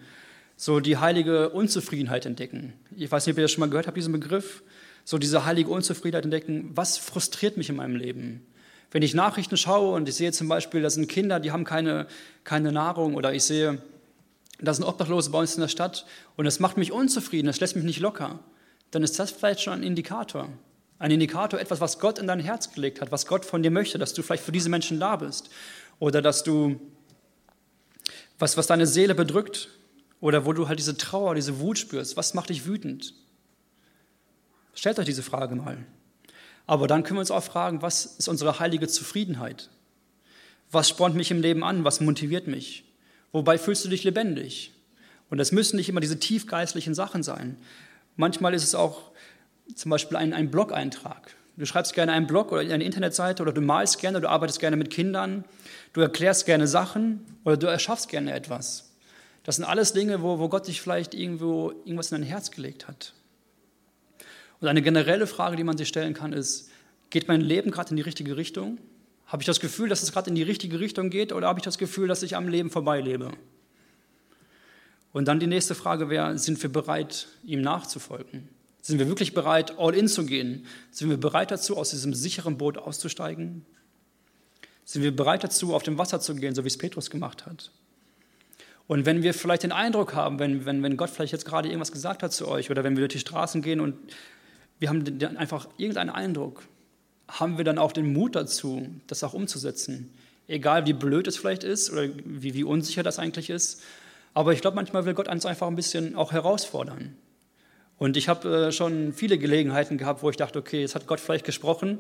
So 0.63 0.80
die 0.80 0.97
heilige 0.97 1.50
Unzufriedenheit 1.50 2.28
entdecken. 2.28 2.74
Ich 2.95 3.12
weiß 3.12 3.26
nicht, 3.26 3.34
ob 3.34 3.39
ihr 3.39 3.45
das 3.45 3.52
schon 3.52 3.62
mal 3.62 3.69
gehört 3.71 3.88
habt, 3.88 3.97
diesen 3.97 4.12
Begriff. 4.12 4.62
So 5.04 5.17
diese 5.17 5.43
heilige 5.43 5.71
Unzufriedenheit 5.71 6.24
entdecken. 6.24 6.69
Was 6.76 7.00
frustriert 7.00 7.58
mich 7.58 7.69
in 7.69 7.78
meinem 7.78 7.95
Leben? 7.95 8.45
Wenn 8.91 9.02
ich 9.02 9.15
Nachrichten 9.15 9.58
schaue 9.58 9.95
und 9.95 10.08
ich 10.08 10.13
sehe 10.13 10.32
zum 10.32 10.47
Beispiel, 10.47 10.84
das 10.84 10.93
sind 10.93 11.08
Kinder, 11.08 11.39
die 11.39 11.52
haben 11.52 11.63
keine, 11.63 12.06
keine 12.43 12.71
Nahrung 12.71 13.15
oder 13.15 13.34
ich 13.34 13.41
sehe, 13.41 13.82
da 14.60 14.71
sind 14.76 14.84
Obdachlose 14.84 15.32
bei 15.32 15.39
uns 15.39 15.56
in 15.56 15.62
der 15.62 15.67
Stadt 15.67 16.06
und 16.36 16.45
das 16.45 16.60
macht 16.60 16.78
mich 16.78 16.91
unzufrieden, 16.91 17.47
das 17.47 17.60
lässt 17.60 17.76
mich 17.76 17.84
nicht 17.84 18.00
locker, 18.00 18.38
dann 18.91 19.02
ist 19.02 19.17
das 19.17 19.32
vielleicht 19.32 19.62
schon 19.62 19.74
ein 19.74 19.82
Indikator. 19.84 20.47
Ein 21.00 21.10
Indikator, 21.10 21.60
etwas, 21.60 21.82
was 21.82 21.97
Gott 21.97 22.19
in 22.19 22.28
dein 22.28 22.39
Herz 22.39 22.71
gelegt 22.71 23.02
hat, 23.02 23.12
was 23.12 23.26
Gott 23.26 23.45
von 23.45 23.63
dir 23.63 23.71
möchte, 23.71 23.97
dass 23.97 24.13
du 24.13 24.21
vielleicht 24.21 24.43
für 24.43 24.52
diese 24.52 24.69
Menschen 24.69 25.00
da 25.00 25.15
bist 25.15 25.50
oder 25.97 26.21
dass 26.21 26.43
du, 26.43 26.80
was, 28.38 28.58
was 28.58 28.67
deine 28.67 28.86
Seele 28.86 29.15
bedrückt 29.15 29.69
oder 30.22 30.46
wo 30.46 30.54
du 30.54 30.70
halt 30.70 30.80
diese 30.80 30.96
Trauer, 30.96 31.36
diese 31.36 31.60
Wut 31.60 31.80
spürst, 31.80 32.16
was 32.16 32.34
macht 32.34 32.50
dich 32.50 32.66
wütend? 32.66 33.14
Stellt 34.74 35.00
euch 35.00 35.06
diese 35.06 35.24
Frage 35.24 35.56
mal. 35.56 35.78
Aber 36.68 36.88
dann 36.88 37.04
können 37.04 37.18
wir 37.18 37.22
uns 37.22 37.32
auch 37.32 37.44
fragen, 37.44 37.82
was 37.82 38.06
ist 38.06 38.30
unsere 38.30 38.60
heilige 38.60 38.88
Zufriedenheit? 38.88 39.70
Was 40.72 40.88
spornt 40.88 41.16
mich 41.16 41.32
im 41.32 41.42
Leben 41.42 41.64
an? 41.64 41.84
Was 41.84 42.00
motiviert 42.00 42.48
mich? 42.48 42.86
Wobei 43.34 43.58
fühlst 43.58 43.84
du 43.84 43.90
dich 43.90 44.04
lebendig? 44.04 44.72
Und 45.30 45.40
das 45.40 45.52
müssen 45.52 45.76
nicht 45.76 45.90
immer 45.90 46.00
diese 46.00 46.20
tiefgeistlichen 46.20 46.94
Sachen 46.94 47.24
sein. 47.24 47.58
Manchmal 48.16 48.54
ist 48.54 48.64
es 48.64 48.76
auch 48.76 49.12
zum 49.76 49.90
Beispiel 49.90 50.18
ein, 50.18 50.34
ein 50.34 50.52
Blog-Eintrag. 50.52 51.36
Du 51.58 51.66
schreibst 51.66 51.94
gerne 51.94 52.12
einen 52.14 52.28
Blog 52.28 52.52
oder 52.52 52.62
eine 52.62 52.84
Internetseite 52.84 53.42
oder 53.44 53.52
du 53.52 53.62
malst 53.62 54.00
gerne, 54.00 54.22
du 54.22 54.30
arbeitest 54.30 54.60
gerne 54.60 54.78
mit 54.78 54.90
Kindern, 54.90 55.44
du 55.94 56.02
erklärst 56.02 56.46
gerne 56.46 56.68
Sachen 56.68 57.26
oder 57.44 57.58
du 57.58 57.68
erschaffst 57.68 58.10
gerne 58.10 58.34
etwas. 58.34 58.91
Das 59.44 59.56
sind 59.56 59.66
alles 59.66 59.94
Dinge, 59.94 60.22
wo, 60.22 60.40
wo 60.40 60.50
Gott 60.50 60.68
dich 60.68 60.82
vielleicht 60.82 61.14
irgendwo 61.14 61.72
irgendwas 61.84 62.12
in 62.12 62.22
dein 62.22 62.28
Herz 62.28 62.52
gelegt 62.52 62.88
hat. 62.88 63.14
Und 64.60 64.68
eine 64.68 64.82
generelle 64.82 65.26
Frage, 65.26 65.56
die 65.56 65.64
man 65.64 65.78
sich 65.78 65.88
stellen 65.88 66.14
kann, 66.14 66.34
ist, 66.34 66.70
geht 67.10 67.28
mein 67.28 67.42
Leben 67.42 67.72
gerade 67.72 67.90
in 67.90 67.96
die 67.96 68.04
richtige 68.04 68.38
Richtung? 68.38 68.78
Habe 69.26 69.42
ich 69.42 69.48
das 69.48 69.60
Gefühl, 69.60 69.90
dass 69.90 70.04
es 70.04 70.12
gerade 70.12 70.30
in 70.30 70.36
die 70.36 70.44
richtige 70.44 70.80
Richtung 70.80 71.10
geht 71.10 71.34
oder 71.34 71.48
habe 71.48 71.60
ich 71.60 71.64
das 71.64 71.78
Gefühl, 71.78 72.08
dass 72.08 72.22
ich 72.22 72.36
am 72.36 72.48
Leben 72.48 72.70
vorbeilebe? 72.70 73.32
Und 75.14 75.28
dann 75.28 75.40
die 75.40 75.48
nächste 75.48 75.76
Frage 75.76 76.10
wäre, 76.10 76.38
sind 76.38 76.62
wir 76.62 76.72
bereit, 76.72 77.28
ihm 77.44 77.62
nachzufolgen? 77.62 78.48
Sind 78.82 79.00
wir 79.00 79.08
wirklich 79.08 79.34
bereit, 79.34 79.78
all 79.78 79.96
in 79.96 80.08
zu 80.08 80.26
gehen? 80.26 80.66
Sind 80.92 81.10
wir 81.10 81.18
bereit 81.18 81.52
dazu, 81.52 81.78
aus 81.78 81.92
diesem 81.92 82.14
sicheren 82.14 82.58
Boot 82.58 82.78
auszusteigen? 82.78 83.66
Sind 84.86 85.04
wir 85.04 85.16
bereit 85.16 85.44
dazu, 85.44 85.74
auf 85.74 85.84
dem 85.84 85.98
Wasser 85.98 86.20
zu 86.20 86.36
gehen, 86.36 86.56
so 86.56 86.64
wie 86.64 86.68
es 86.68 86.78
Petrus 86.78 87.10
gemacht 87.10 87.46
hat? 87.46 87.72
Und 88.88 89.06
wenn 89.06 89.24
wir 89.24 89.34
vielleicht 89.34 89.63
den 89.63 89.72
Eindruck 89.72 90.15
haben, 90.15 90.39
wenn, 90.39 90.65
wenn, 90.65 90.84
wenn 90.84 90.98
Gott 90.98 91.10
vielleicht 91.10 91.32
jetzt 91.32 91.46
gerade 91.46 91.70
irgendwas 91.70 91.91
gesagt 91.91 92.24
hat 92.24 92.34
zu 92.34 92.48
euch 92.48 92.70
oder 92.70 92.84
wenn 92.84 92.96
wir 92.96 93.02
durch 93.02 93.13
die 93.13 93.20
Straßen 93.20 93.62
gehen 93.62 93.80
und 93.80 93.96
wir 94.80 94.89
haben 94.89 95.06
einfach 95.38 95.67
irgendeinen 95.78 96.10
Eindruck, 96.10 96.63
haben 97.28 97.58
wir 97.58 97.63
dann 97.63 97.78
auch 97.78 97.91
den 97.91 98.12
Mut 98.12 98.36
dazu, 98.36 98.88
das 99.08 99.24
auch 99.24 99.34
umzusetzen. 99.34 100.13
Egal 100.48 100.86
wie 100.86 100.94
blöd 100.94 101.28
es 101.28 101.38
vielleicht 101.38 101.63
ist 101.63 101.91
oder 101.91 102.10
wie, 102.26 102.54
wie 102.54 102.63
unsicher 102.63 103.04
das 103.04 103.20
eigentlich 103.20 103.50
ist. 103.50 103.82
Aber 104.34 104.54
ich 104.54 104.62
glaube, 104.62 104.76
manchmal 104.76 105.06
will 105.06 105.13
Gott 105.13 105.28
uns 105.28 105.46
einfach 105.46 105.67
ein 105.67 105.76
bisschen 105.76 106.15
auch 106.15 106.32
herausfordern. 106.32 107.15
Und 107.98 108.17
ich 108.17 108.28
habe 108.28 108.67
äh, 108.67 108.72
schon 108.72 109.13
viele 109.13 109.38
Gelegenheiten 109.38 109.98
gehabt, 109.98 110.24
wo 110.24 110.30
ich 110.30 110.36
dachte, 110.38 110.60
okay, 110.60 110.82
jetzt 110.82 110.96
hat 110.96 111.08
Gott 111.08 111.20
vielleicht 111.20 111.46
gesprochen 111.46 112.00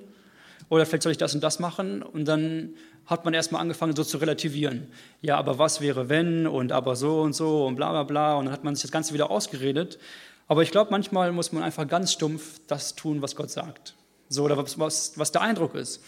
oder 0.69 0.85
vielleicht 0.85 1.03
soll 1.03 1.11
ich 1.11 1.17
das 1.17 1.33
und 1.35 1.43
das 1.43 1.59
machen. 1.59 2.01
Und 2.01 2.25
dann 2.25 2.75
hat 3.05 3.25
man 3.25 3.33
erstmal 3.33 3.61
angefangen, 3.61 3.95
so 3.95 4.03
zu 4.03 4.17
relativieren. 4.17 4.87
Ja, 5.21 5.37
aber 5.37 5.57
was 5.59 5.81
wäre, 5.81 6.09
wenn 6.09 6.47
und 6.47 6.71
aber 6.71 6.95
so 6.95 7.21
und 7.21 7.33
so 7.33 7.65
und 7.65 7.75
bla 7.75 7.91
bla 7.91 8.03
bla. 8.03 8.35
Und 8.35 8.45
dann 8.45 8.53
hat 8.53 8.63
man 8.63 8.75
sich 8.75 8.83
das 8.83 8.91
Ganze 8.91 9.13
wieder 9.13 9.31
ausgeredet. 9.31 9.99
Aber 10.47 10.63
ich 10.63 10.71
glaube, 10.71 10.91
manchmal 10.91 11.31
muss 11.31 11.51
man 11.51 11.63
einfach 11.63 11.87
ganz 11.87 12.13
stumpf 12.13 12.59
das 12.67 12.95
tun, 12.95 13.21
was 13.21 13.35
Gott 13.35 13.49
sagt 13.49 13.95
so, 14.31 14.43
oder 14.43 14.57
was, 14.57 14.79
was, 14.79 15.13
was 15.17 15.31
der 15.31 15.41
Eindruck 15.41 15.75
ist. 15.75 16.01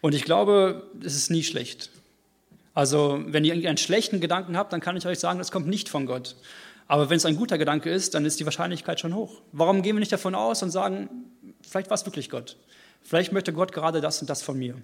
Und 0.00 0.14
ich 0.14 0.24
glaube, 0.24 0.88
es 1.02 1.16
ist 1.16 1.30
nie 1.30 1.42
schlecht. 1.42 1.90
Also, 2.74 3.20
wenn 3.26 3.44
ihr 3.44 3.54
einen 3.54 3.76
schlechten 3.76 4.20
Gedanken 4.20 4.56
habt, 4.56 4.72
dann 4.72 4.80
kann 4.80 4.96
ich 4.96 5.06
euch 5.06 5.18
sagen, 5.18 5.38
das 5.38 5.50
kommt 5.50 5.66
nicht 5.66 5.88
von 5.88 6.06
Gott. 6.06 6.36
Aber 6.88 7.10
wenn 7.10 7.16
es 7.16 7.26
ein 7.26 7.36
guter 7.36 7.58
Gedanke 7.58 7.90
ist, 7.90 8.14
dann 8.14 8.24
ist 8.24 8.38
die 8.38 8.44
Wahrscheinlichkeit 8.44 9.00
schon 9.00 9.14
hoch. 9.14 9.42
Warum 9.50 9.82
gehen 9.82 9.96
wir 9.96 10.00
nicht 10.00 10.12
davon 10.12 10.34
aus 10.34 10.62
und 10.62 10.70
sagen, 10.70 11.08
vielleicht 11.62 11.90
war 11.90 11.96
es 11.96 12.06
wirklich 12.06 12.30
Gott? 12.30 12.56
Vielleicht 13.06 13.30
möchte 13.32 13.52
Gott 13.52 13.72
gerade 13.72 14.00
das 14.00 14.20
und 14.20 14.28
das 14.28 14.42
von 14.42 14.58
mir. 14.58 14.74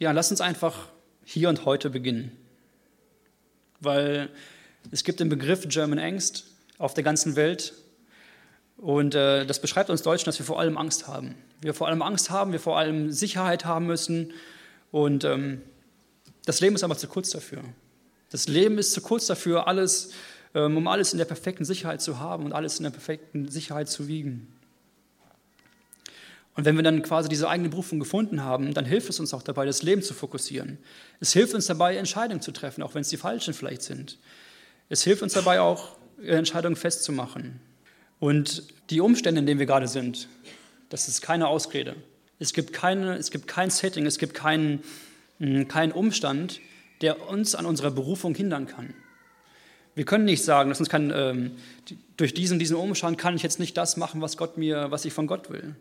Ja, 0.00 0.10
lass 0.10 0.32
uns 0.32 0.40
einfach 0.40 0.88
hier 1.24 1.48
und 1.48 1.64
heute 1.64 1.90
beginnen. 1.90 2.36
Weil 3.78 4.30
es 4.90 5.04
gibt 5.04 5.20
den 5.20 5.28
Begriff 5.28 5.68
German 5.68 6.00
Angst 6.00 6.46
auf 6.78 6.94
der 6.94 7.04
ganzen 7.04 7.36
Welt 7.36 7.72
und 8.78 9.14
äh, 9.14 9.46
das 9.46 9.60
beschreibt 9.60 9.90
uns 9.90 10.02
Deutschen, 10.02 10.24
dass 10.24 10.40
wir 10.40 10.46
vor 10.46 10.58
allem 10.58 10.76
Angst 10.76 11.06
haben. 11.06 11.36
Wir 11.60 11.72
vor 11.72 11.86
allem 11.86 12.02
Angst 12.02 12.30
haben, 12.30 12.50
wir 12.50 12.58
vor 12.58 12.76
allem 12.76 13.12
Sicherheit 13.12 13.64
haben 13.64 13.86
müssen. 13.86 14.32
Und 14.90 15.22
ähm, 15.22 15.62
das 16.46 16.60
Leben 16.60 16.74
ist 16.74 16.82
einfach 16.82 16.96
zu 16.96 17.06
kurz 17.06 17.30
dafür. 17.30 17.62
Das 18.30 18.48
Leben 18.48 18.76
ist 18.78 18.92
zu 18.92 19.00
kurz 19.00 19.26
dafür, 19.26 19.68
alles, 19.68 20.10
ähm, 20.52 20.76
um 20.76 20.88
alles 20.88 21.12
in 21.12 21.18
der 21.18 21.26
perfekten 21.26 21.64
Sicherheit 21.64 22.02
zu 22.02 22.18
haben 22.18 22.44
und 22.44 22.52
alles 22.52 22.78
in 22.78 22.82
der 22.82 22.90
perfekten 22.90 23.48
Sicherheit 23.48 23.88
zu 23.88 24.08
wiegen. 24.08 24.52
Und 26.54 26.64
wenn 26.66 26.76
wir 26.76 26.82
dann 26.82 27.02
quasi 27.02 27.28
diese 27.28 27.48
eigene 27.48 27.70
Berufung 27.70 27.98
gefunden 27.98 28.44
haben, 28.44 28.74
dann 28.74 28.84
hilft 28.84 29.08
es 29.08 29.18
uns 29.18 29.32
auch 29.32 29.42
dabei, 29.42 29.64
das 29.64 29.82
Leben 29.82 30.02
zu 30.02 30.12
fokussieren. 30.12 30.78
Es 31.18 31.32
hilft 31.32 31.54
uns 31.54 31.66
dabei, 31.66 31.96
Entscheidungen 31.96 32.42
zu 32.42 32.52
treffen, 32.52 32.82
auch 32.82 32.94
wenn 32.94 33.00
es 33.00 33.08
die 33.08 33.16
falschen 33.16 33.54
vielleicht 33.54 33.82
sind. 33.82 34.18
Es 34.88 35.02
hilft 35.02 35.22
uns 35.22 35.32
dabei 35.32 35.60
auch, 35.60 35.96
Entscheidungen 36.22 36.76
festzumachen. 36.76 37.60
Und 38.20 38.64
die 38.90 39.00
Umstände, 39.00 39.40
in 39.40 39.46
denen 39.46 39.58
wir 39.58 39.66
gerade 39.66 39.88
sind, 39.88 40.28
das 40.90 41.08
ist 41.08 41.22
keine 41.22 41.48
Ausrede. 41.48 41.96
Es 42.38 42.52
gibt, 42.52 42.72
keine, 42.72 43.16
es 43.16 43.30
gibt 43.30 43.46
kein 43.48 43.70
Setting, 43.70 44.04
es 44.04 44.18
gibt 44.18 44.34
keinen, 44.34 44.82
hm, 45.38 45.68
keinen 45.68 45.92
Umstand, 45.92 46.60
der 47.00 47.28
uns 47.28 47.54
an 47.54 47.66
unserer 47.66 47.90
Berufung 47.90 48.34
hindern 48.34 48.66
kann. 48.66 48.94
Wir 49.94 50.04
können 50.04 50.24
nicht 50.24 50.44
sagen, 50.44 50.68
dass 50.68 50.80
uns 50.80 50.88
kann, 50.88 51.12
ähm, 51.14 51.52
durch 52.16 52.34
diesen, 52.34 52.58
diesen 52.58 52.76
Umstand 52.76 53.18
kann 53.18 53.36
ich 53.36 53.42
jetzt 53.42 53.58
nicht 53.58 53.76
das 53.76 53.96
machen, 53.96 54.20
was 54.20 54.36
Gott 54.36 54.56
mir, 54.56 54.90
was 54.90 55.04
ich 55.04 55.12
von 55.12 55.26
Gott 55.26 55.50
will. 55.50 55.74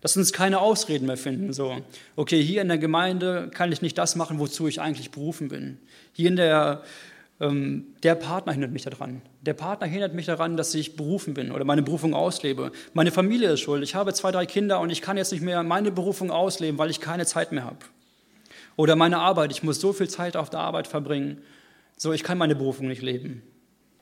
Dass 0.00 0.16
uns 0.16 0.32
keine 0.32 0.60
Ausreden 0.60 1.06
mehr 1.06 1.16
finden. 1.16 1.52
So, 1.52 1.76
okay, 2.16 2.42
hier 2.42 2.62
in 2.62 2.68
der 2.68 2.78
Gemeinde 2.78 3.50
kann 3.52 3.70
ich 3.70 3.82
nicht 3.82 3.98
das 3.98 4.16
machen, 4.16 4.38
wozu 4.38 4.66
ich 4.66 4.80
eigentlich 4.80 5.10
berufen 5.10 5.48
bin. 5.48 5.78
Hier 6.12 6.28
in 6.28 6.36
der, 6.36 6.82
ähm, 7.38 7.86
der 8.02 8.14
Partner 8.14 8.52
hindert 8.52 8.72
mich 8.72 8.82
daran. 8.82 9.20
Der 9.42 9.54
Partner 9.54 9.86
hindert 9.86 10.14
mich 10.14 10.26
daran, 10.26 10.56
dass 10.56 10.74
ich 10.74 10.96
berufen 10.96 11.34
bin 11.34 11.52
oder 11.52 11.64
meine 11.64 11.82
Berufung 11.82 12.14
auslebe. 12.14 12.72
Meine 12.94 13.10
Familie 13.10 13.50
ist 13.50 13.60
schuld. 13.60 13.82
Ich 13.82 13.94
habe 13.94 14.14
zwei, 14.14 14.30
drei 14.30 14.46
Kinder 14.46 14.80
und 14.80 14.90
ich 14.90 15.02
kann 15.02 15.18
jetzt 15.18 15.32
nicht 15.32 15.42
mehr 15.42 15.62
meine 15.62 15.90
Berufung 15.90 16.30
ausleben, 16.30 16.78
weil 16.78 16.90
ich 16.90 17.00
keine 17.00 17.26
Zeit 17.26 17.52
mehr 17.52 17.64
habe. 17.64 17.78
Oder 18.76 18.96
meine 18.96 19.18
Arbeit. 19.18 19.52
Ich 19.52 19.62
muss 19.62 19.80
so 19.80 19.92
viel 19.92 20.08
Zeit 20.08 20.36
auf 20.36 20.48
der 20.48 20.60
Arbeit 20.60 20.86
verbringen. 20.86 21.42
So, 21.98 22.14
ich 22.14 22.22
kann 22.22 22.38
meine 22.38 22.56
Berufung 22.56 22.88
nicht 22.88 23.02
leben. 23.02 23.42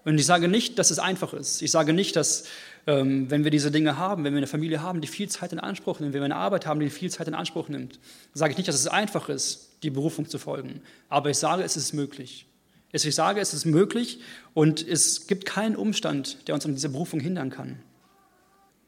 Und 0.04 0.18
ich 0.18 0.26
sage 0.26 0.48
nicht, 0.48 0.78
dass 0.78 0.90
es 0.90 0.98
einfach 0.98 1.34
ist. 1.34 1.60
Ich 1.60 1.70
sage 1.70 1.92
nicht, 1.92 2.16
dass 2.16 2.44
ähm, 2.88 3.30
wenn 3.30 3.44
wir 3.44 3.50
diese 3.50 3.70
Dinge 3.70 3.98
haben, 3.98 4.24
wenn 4.24 4.32
wir 4.32 4.38
eine 4.38 4.46
Familie 4.46 4.80
haben, 4.80 5.02
die 5.02 5.08
viel 5.08 5.28
Zeit 5.28 5.52
in 5.52 5.60
Anspruch 5.60 6.00
nimmt, 6.00 6.14
wenn 6.14 6.22
wir 6.22 6.24
eine 6.24 6.36
Arbeit 6.36 6.66
haben, 6.66 6.80
die 6.80 6.88
viel 6.88 7.10
Zeit 7.10 7.28
in 7.28 7.34
Anspruch 7.34 7.68
nimmt, 7.68 8.00
sage 8.32 8.52
ich 8.52 8.56
nicht, 8.56 8.66
dass 8.66 8.76
es 8.76 8.88
einfach 8.88 9.28
ist, 9.28 9.76
die 9.82 9.90
Berufung 9.90 10.26
zu 10.26 10.38
folgen. 10.38 10.80
Aber 11.10 11.28
ich 11.28 11.36
sage, 11.36 11.62
es 11.62 11.76
ist 11.76 11.92
möglich. 11.92 12.46
Ich 12.90 13.14
sage, 13.14 13.40
es 13.40 13.52
ist 13.52 13.66
möglich 13.66 14.20
und 14.54 14.88
es 14.88 15.26
gibt 15.26 15.44
keinen 15.44 15.76
Umstand, 15.76 16.48
der 16.48 16.54
uns 16.54 16.64
an 16.64 16.72
dieser 16.74 16.88
Berufung 16.88 17.20
hindern 17.20 17.50
kann. 17.50 17.78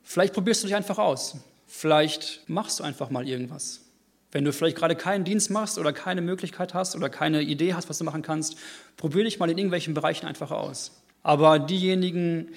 Vielleicht 0.02 0.32
probierst 0.32 0.62
du 0.62 0.68
dich 0.68 0.76
einfach 0.76 0.98
aus. 0.98 1.36
Vielleicht 1.66 2.40
machst 2.48 2.80
du 2.80 2.84
einfach 2.84 3.10
mal 3.10 3.28
irgendwas. 3.28 3.82
Wenn 4.32 4.46
du 4.46 4.52
vielleicht 4.54 4.78
gerade 4.78 4.96
keinen 4.96 5.24
Dienst 5.24 5.50
machst 5.50 5.76
oder 5.76 5.92
keine 5.92 6.22
Möglichkeit 6.22 6.72
hast 6.72 6.96
oder 6.96 7.10
keine 7.10 7.42
Idee 7.42 7.74
hast, 7.74 7.90
was 7.90 7.98
du 7.98 8.04
machen 8.04 8.22
kannst, 8.22 8.56
probier 8.96 9.24
dich 9.24 9.38
mal 9.38 9.50
in 9.50 9.58
irgendwelchen 9.58 9.92
Bereichen 9.92 10.26
einfach 10.26 10.52
aus. 10.52 11.02
Aber 11.22 11.58
diejenigen, 11.58 12.48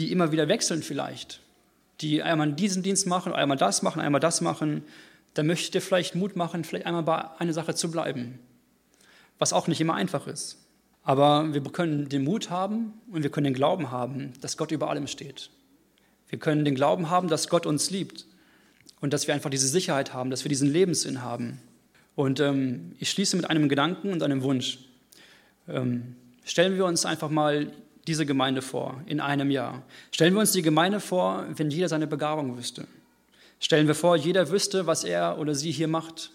die 0.00 0.10
immer 0.10 0.32
wieder 0.32 0.48
wechseln 0.48 0.82
vielleicht, 0.82 1.40
die 2.00 2.22
einmal 2.22 2.52
diesen 2.52 2.82
Dienst 2.82 3.06
machen, 3.06 3.34
einmal 3.34 3.58
das 3.58 3.82
machen, 3.82 4.00
einmal 4.00 4.20
das 4.20 4.40
machen, 4.40 4.82
dann 5.34 5.46
möchte 5.46 5.64
ich 5.64 5.70
dir 5.72 5.82
vielleicht 5.82 6.14
Mut 6.14 6.36
machen, 6.36 6.64
vielleicht 6.64 6.86
einmal 6.86 7.02
bei 7.02 7.38
einer 7.38 7.52
Sache 7.52 7.74
zu 7.74 7.90
bleiben, 7.90 8.38
was 9.38 9.52
auch 9.52 9.68
nicht 9.68 9.80
immer 9.80 9.94
einfach 9.94 10.26
ist. 10.26 10.56
Aber 11.02 11.52
wir 11.52 11.62
können 11.64 12.08
den 12.08 12.24
Mut 12.24 12.48
haben 12.48 12.94
und 13.12 13.22
wir 13.22 13.30
können 13.30 13.44
den 13.44 13.54
Glauben 13.54 13.90
haben, 13.90 14.32
dass 14.40 14.56
Gott 14.56 14.70
über 14.70 14.88
allem 14.88 15.06
steht. 15.06 15.50
Wir 16.30 16.38
können 16.38 16.64
den 16.64 16.74
Glauben 16.74 17.10
haben, 17.10 17.28
dass 17.28 17.48
Gott 17.48 17.66
uns 17.66 17.90
liebt 17.90 18.24
und 19.02 19.12
dass 19.12 19.26
wir 19.26 19.34
einfach 19.34 19.50
diese 19.50 19.68
Sicherheit 19.68 20.14
haben, 20.14 20.30
dass 20.30 20.44
wir 20.44 20.48
diesen 20.48 20.72
Lebenssinn 20.72 21.22
haben. 21.22 21.60
Und 22.14 22.40
ähm, 22.40 22.94
ich 22.98 23.10
schließe 23.10 23.36
mit 23.36 23.50
einem 23.50 23.68
Gedanken 23.68 24.12
und 24.12 24.22
einem 24.22 24.42
Wunsch. 24.42 24.78
Ähm, 25.68 26.16
stellen 26.44 26.76
wir 26.76 26.86
uns 26.86 27.04
einfach 27.04 27.28
mal 27.28 27.70
diese 28.10 28.26
Gemeinde 28.26 28.60
vor 28.60 29.00
in 29.06 29.20
einem 29.20 29.52
Jahr. 29.52 29.84
Stellen 30.10 30.34
wir 30.34 30.40
uns 30.40 30.50
die 30.50 30.62
Gemeinde 30.62 30.98
vor, 30.98 31.46
wenn 31.54 31.70
jeder 31.70 31.88
seine 31.88 32.08
Begabung 32.08 32.58
wüsste. 32.58 32.88
Stellen 33.60 33.86
wir 33.86 33.94
vor, 33.94 34.16
jeder 34.16 34.50
wüsste, 34.50 34.88
was 34.88 35.04
er 35.04 35.38
oder 35.38 35.54
sie 35.54 35.70
hier 35.70 35.86
macht. 35.86 36.32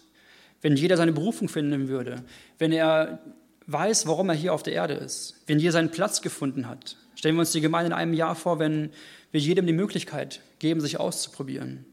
Wenn 0.62 0.74
jeder 0.74 0.96
seine 0.96 1.12
Berufung 1.12 1.50
finden 1.50 1.88
würde. 1.88 2.24
Wenn 2.58 2.72
er 2.72 3.18
weiß, 3.66 4.06
warum 4.06 4.30
er 4.30 4.34
hier 4.34 4.54
auf 4.54 4.62
der 4.62 4.72
Erde 4.72 4.94
ist, 4.94 5.34
wenn 5.46 5.58
jeder 5.58 5.72
seinen 5.72 5.90
Platz 5.90 6.22
gefunden 6.22 6.66
hat. 6.66 6.96
Stellen 7.14 7.34
wir 7.34 7.40
uns 7.40 7.52
die 7.52 7.60
Gemeinde 7.60 7.88
in 7.88 7.92
einem 7.92 8.14
Jahr 8.14 8.34
vor, 8.34 8.58
wenn 8.58 8.90
wir 9.32 9.40
jedem 9.40 9.66
die 9.66 9.74
Möglichkeit 9.74 10.40
geben, 10.60 10.80
sich 10.80 10.98
auszuprobieren. 10.98 11.84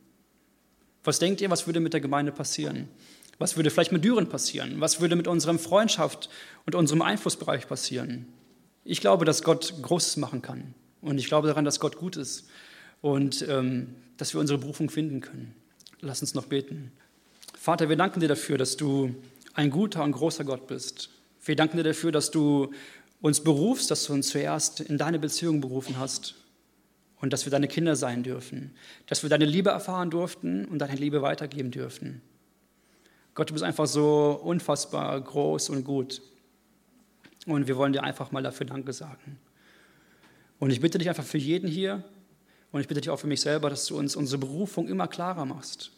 Was 1.03 1.19
denkt 1.19 1.41
ihr, 1.41 1.49
was 1.49 1.67
würde 1.67 1.81
mit 1.81 1.91
der 1.91 1.99
Gemeinde 1.99 2.31
passieren? 2.31 2.87
Was 3.37 3.57
würde 3.57 3.69
vielleicht 3.69 3.91
mit 3.91 4.05
Düren 4.05 4.29
passieren? 4.29 4.79
Was 4.79 5.01
würde 5.01 5.17
mit 5.17 5.27
unserem 5.27 5.59
Freundschaft 5.59 6.29
und 6.65 6.75
unserem 6.75 7.01
Einflussbereich 7.01 7.67
passieren? 7.67 8.27
Ich 8.85 9.01
glaube, 9.01 9.25
dass 9.25 9.43
Gott 9.43 9.73
Großes 9.81 10.17
machen 10.17 10.41
kann. 10.41 10.73
Und 11.01 11.17
ich 11.17 11.27
glaube 11.27 11.47
daran, 11.47 11.65
dass 11.65 11.79
Gott 11.79 11.97
gut 11.97 12.15
ist 12.17 12.47
und 13.01 13.45
ähm, 13.49 13.95
dass 14.17 14.33
wir 14.33 14.39
unsere 14.39 14.59
Berufung 14.59 14.89
finden 14.89 15.21
können. 15.21 15.53
Lass 15.99 16.21
uns 16.21 16.33
noch 16.33 16.45
beten. 16.45 16.91
Vater, 17.57 17.89
wir 17.89 17.95
danken 17.95 18.19
dir 18.19 18.27
dafür, 18.27 18.57
dass 18.57 18.77
du 18.77 19.15
ein 19.53 19.69
guter 19.69 20.03
und 20.03 20.11
großer 20.11 20.43
Gott 20.43 20.67
bist. 20.67 21.09
Wir 21.43 21.55
danken 21.55 21.77
dir 21.77 21.83
dafür, 21.83 22.11
dass 22.11 22.31
du 22.31 22.71
uns 23.21 23.41
berufst, 23.41 23.89
dass 23.91 24.05
du 24.05 24.13
uns 24.13 24.29
zuerst 24.29 24.81
in 24.81 24.97
deine 24.97 25.19
Beziehung 25.19 25.61
berufen 25.61 25.97
hast 25.97 26.35
und 27.21 27.31
dass 27.31 27.45
wir 27.45 27.51
deine 27.51 27.69
Kinder 27.69 27.95
sein 27.95 28.23
dürfen, 28.23 28.75
dass 29.07 29.23
wir 29.23 29.29
deine 29.29 29.45
Liebe 29.45 29.69
erfahren 29.69 30.09
durften 30.09 30.65
und 30.65 30.79
deine 30.79 30.95
Liebe 30.95 31.21
weitergeben 31.21 31.71
dürfen. 31.71 32.21
Gott, 33.33 33.49
du 33.49 33.53
bist 33.53 33.63
einfach 33.63 33.87
so 33.87 34.39
unfassbar 34.43 35.19
groß 35.19 35.69
und 35.69 35.85
gut. 35.85 36.21
Und 37.45 37.67
wir 37.67 37.75
wollen 37.77 37.93
dir 37.93 38.03
einfach 38.03 38.31
mal 38.31 38.43
dafür 38.43 38.65
Danke 38.65 38.93
sagen. 38.93 39.39
Und 40.59 40.71
ich 40.71 40.79
bitte 40.79 40.97
dich 40.97 41.09
einfach 41.09 41.25
für 41.25 41.37
jeden 41.37 41.67
hier 41.67 42.03
und 42.71 42.81
ich 42.81 42.87
bitte 42.87 43.01
dich 43.01 43.09
auch 43.09 43.19
für 43.19 43.27
mich 43.27 43.41
selber, 43.41 43.69
dass 43.69 43.85
du 43.85 43.97
uns 43.97 44.15
unsere 44.15 44.39
Berufung 44.39 44.87
immer 44.87 45.07
klarer 45.07 45.45
machst. 45.45 45.91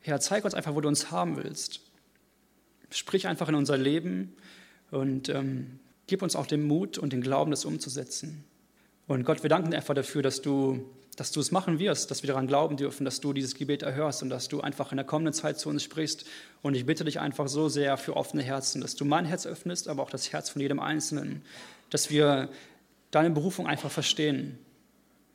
Herr, 0.00 0.20
zeig 0.20 0.44
uns 0.44 0.54
einfach, 0.54 0.74
wo 0.74 0.80
du 0.80 0.88
uns 0.88 1.10
haben 1.10 1.36
willst. 1.36 1.80
Sprich 2.90 3.26
einfach 3.26 3.48
in 3.48 3.54
unser 3.54 3.76
Leben 3.76 4.34
und 4.90 5.28
ähm, 5.28 5.80
gib 6.06 6.22
uns 6.22 6.34
auch 6.34 6.46
den 6.46 6.66
Mut 6.66 6.96
und 6.98 7.12
den 7.12 7.20
Glauben, 7.20 7.50
das 7.50 7.64
umzusetzen. 7.64 8.44
Und 9.06 9.24
Gott, 9.24 9.42
wir 9.42 9.50
danken 9.50 9.70
dir 9.70 9.76
einfach 9.76 9.94
dafür, 9.94 10.22
dass 10.22 10.40
du, 10.40 10.88
dass 11.18 11.32
du 11.32 11.40
es 11.40 11.50
machen 11.50 11.80
wirst, 11.80 12.12
dass 12.12 12.22
wir 12.22 12.28
daran 12.28 12.46
glauben 12.46 12.76
dürfen, 12.76 13.04
dass 13.04 13.20
du 13.20 13.32
dieses 13.32 13.56
Gebet 13.56 13.82
erhörst 13.82 14.22
und 14.22 14.30
dass 14.30 14.46
du 14.46 14.60
einfach 14.60 14.92
in 14.92 14.98
der 14.98 15.04
kommenden 15.04 15.34
Zeit 15.34 15.58
zu 15.58 15.68
uns 15.68 15.82
sprichst. 15.82 16.24
Und 16.62 16.76
ich 16.76 16.86
bitte 16.86 17.04
dich 17.04 17.18
einfach 17.18 17.48
so 17.48 17.68
sehr 17.68 17.96
für 17.96 18.16
offene 18.16 18.44
Herzen, 18.44 18.80
dass 18.80 18.94
du 18.94 19.04
mein 19.04 19.24
Herz 19.24 19.44
öffnest, 19.44 19.88
aber 19.88 20.04
auch 20.04 20.10
das 20.10 20.32
Herz 20.32 20.48
von 20.48 20.62
jedem 20.62 20.78
Einzelnen, 20.78 21.42
dass 21.90 22.10
wir 22.10 22.48
deine 23.10 23.30
Berufung 23.30 23.66
einfach 23.66 23.90
verstehen, 23.90 24.58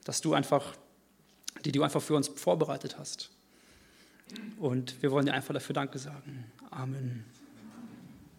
dass 0.06 0.22
du 0.22 0.34
einfach, 0.34 0.74
die 1.66 1.74
du 1.74 1.84
einfach 1.84 2.02
für 2.02 2.16
uns 2.16 2.30
vorbereitet 2.30 2.98
hast. 2.98 3.30
Und 4.60 5.02
wir 5.02 5.12
wollen 5.12 5.26
dir 5.26 5.34
einfach 5.34 5.54
dafür 5.54 5.74
Danke 5.74 6.00
sagen. 6.00 6.46
Amen. 6.72 7.26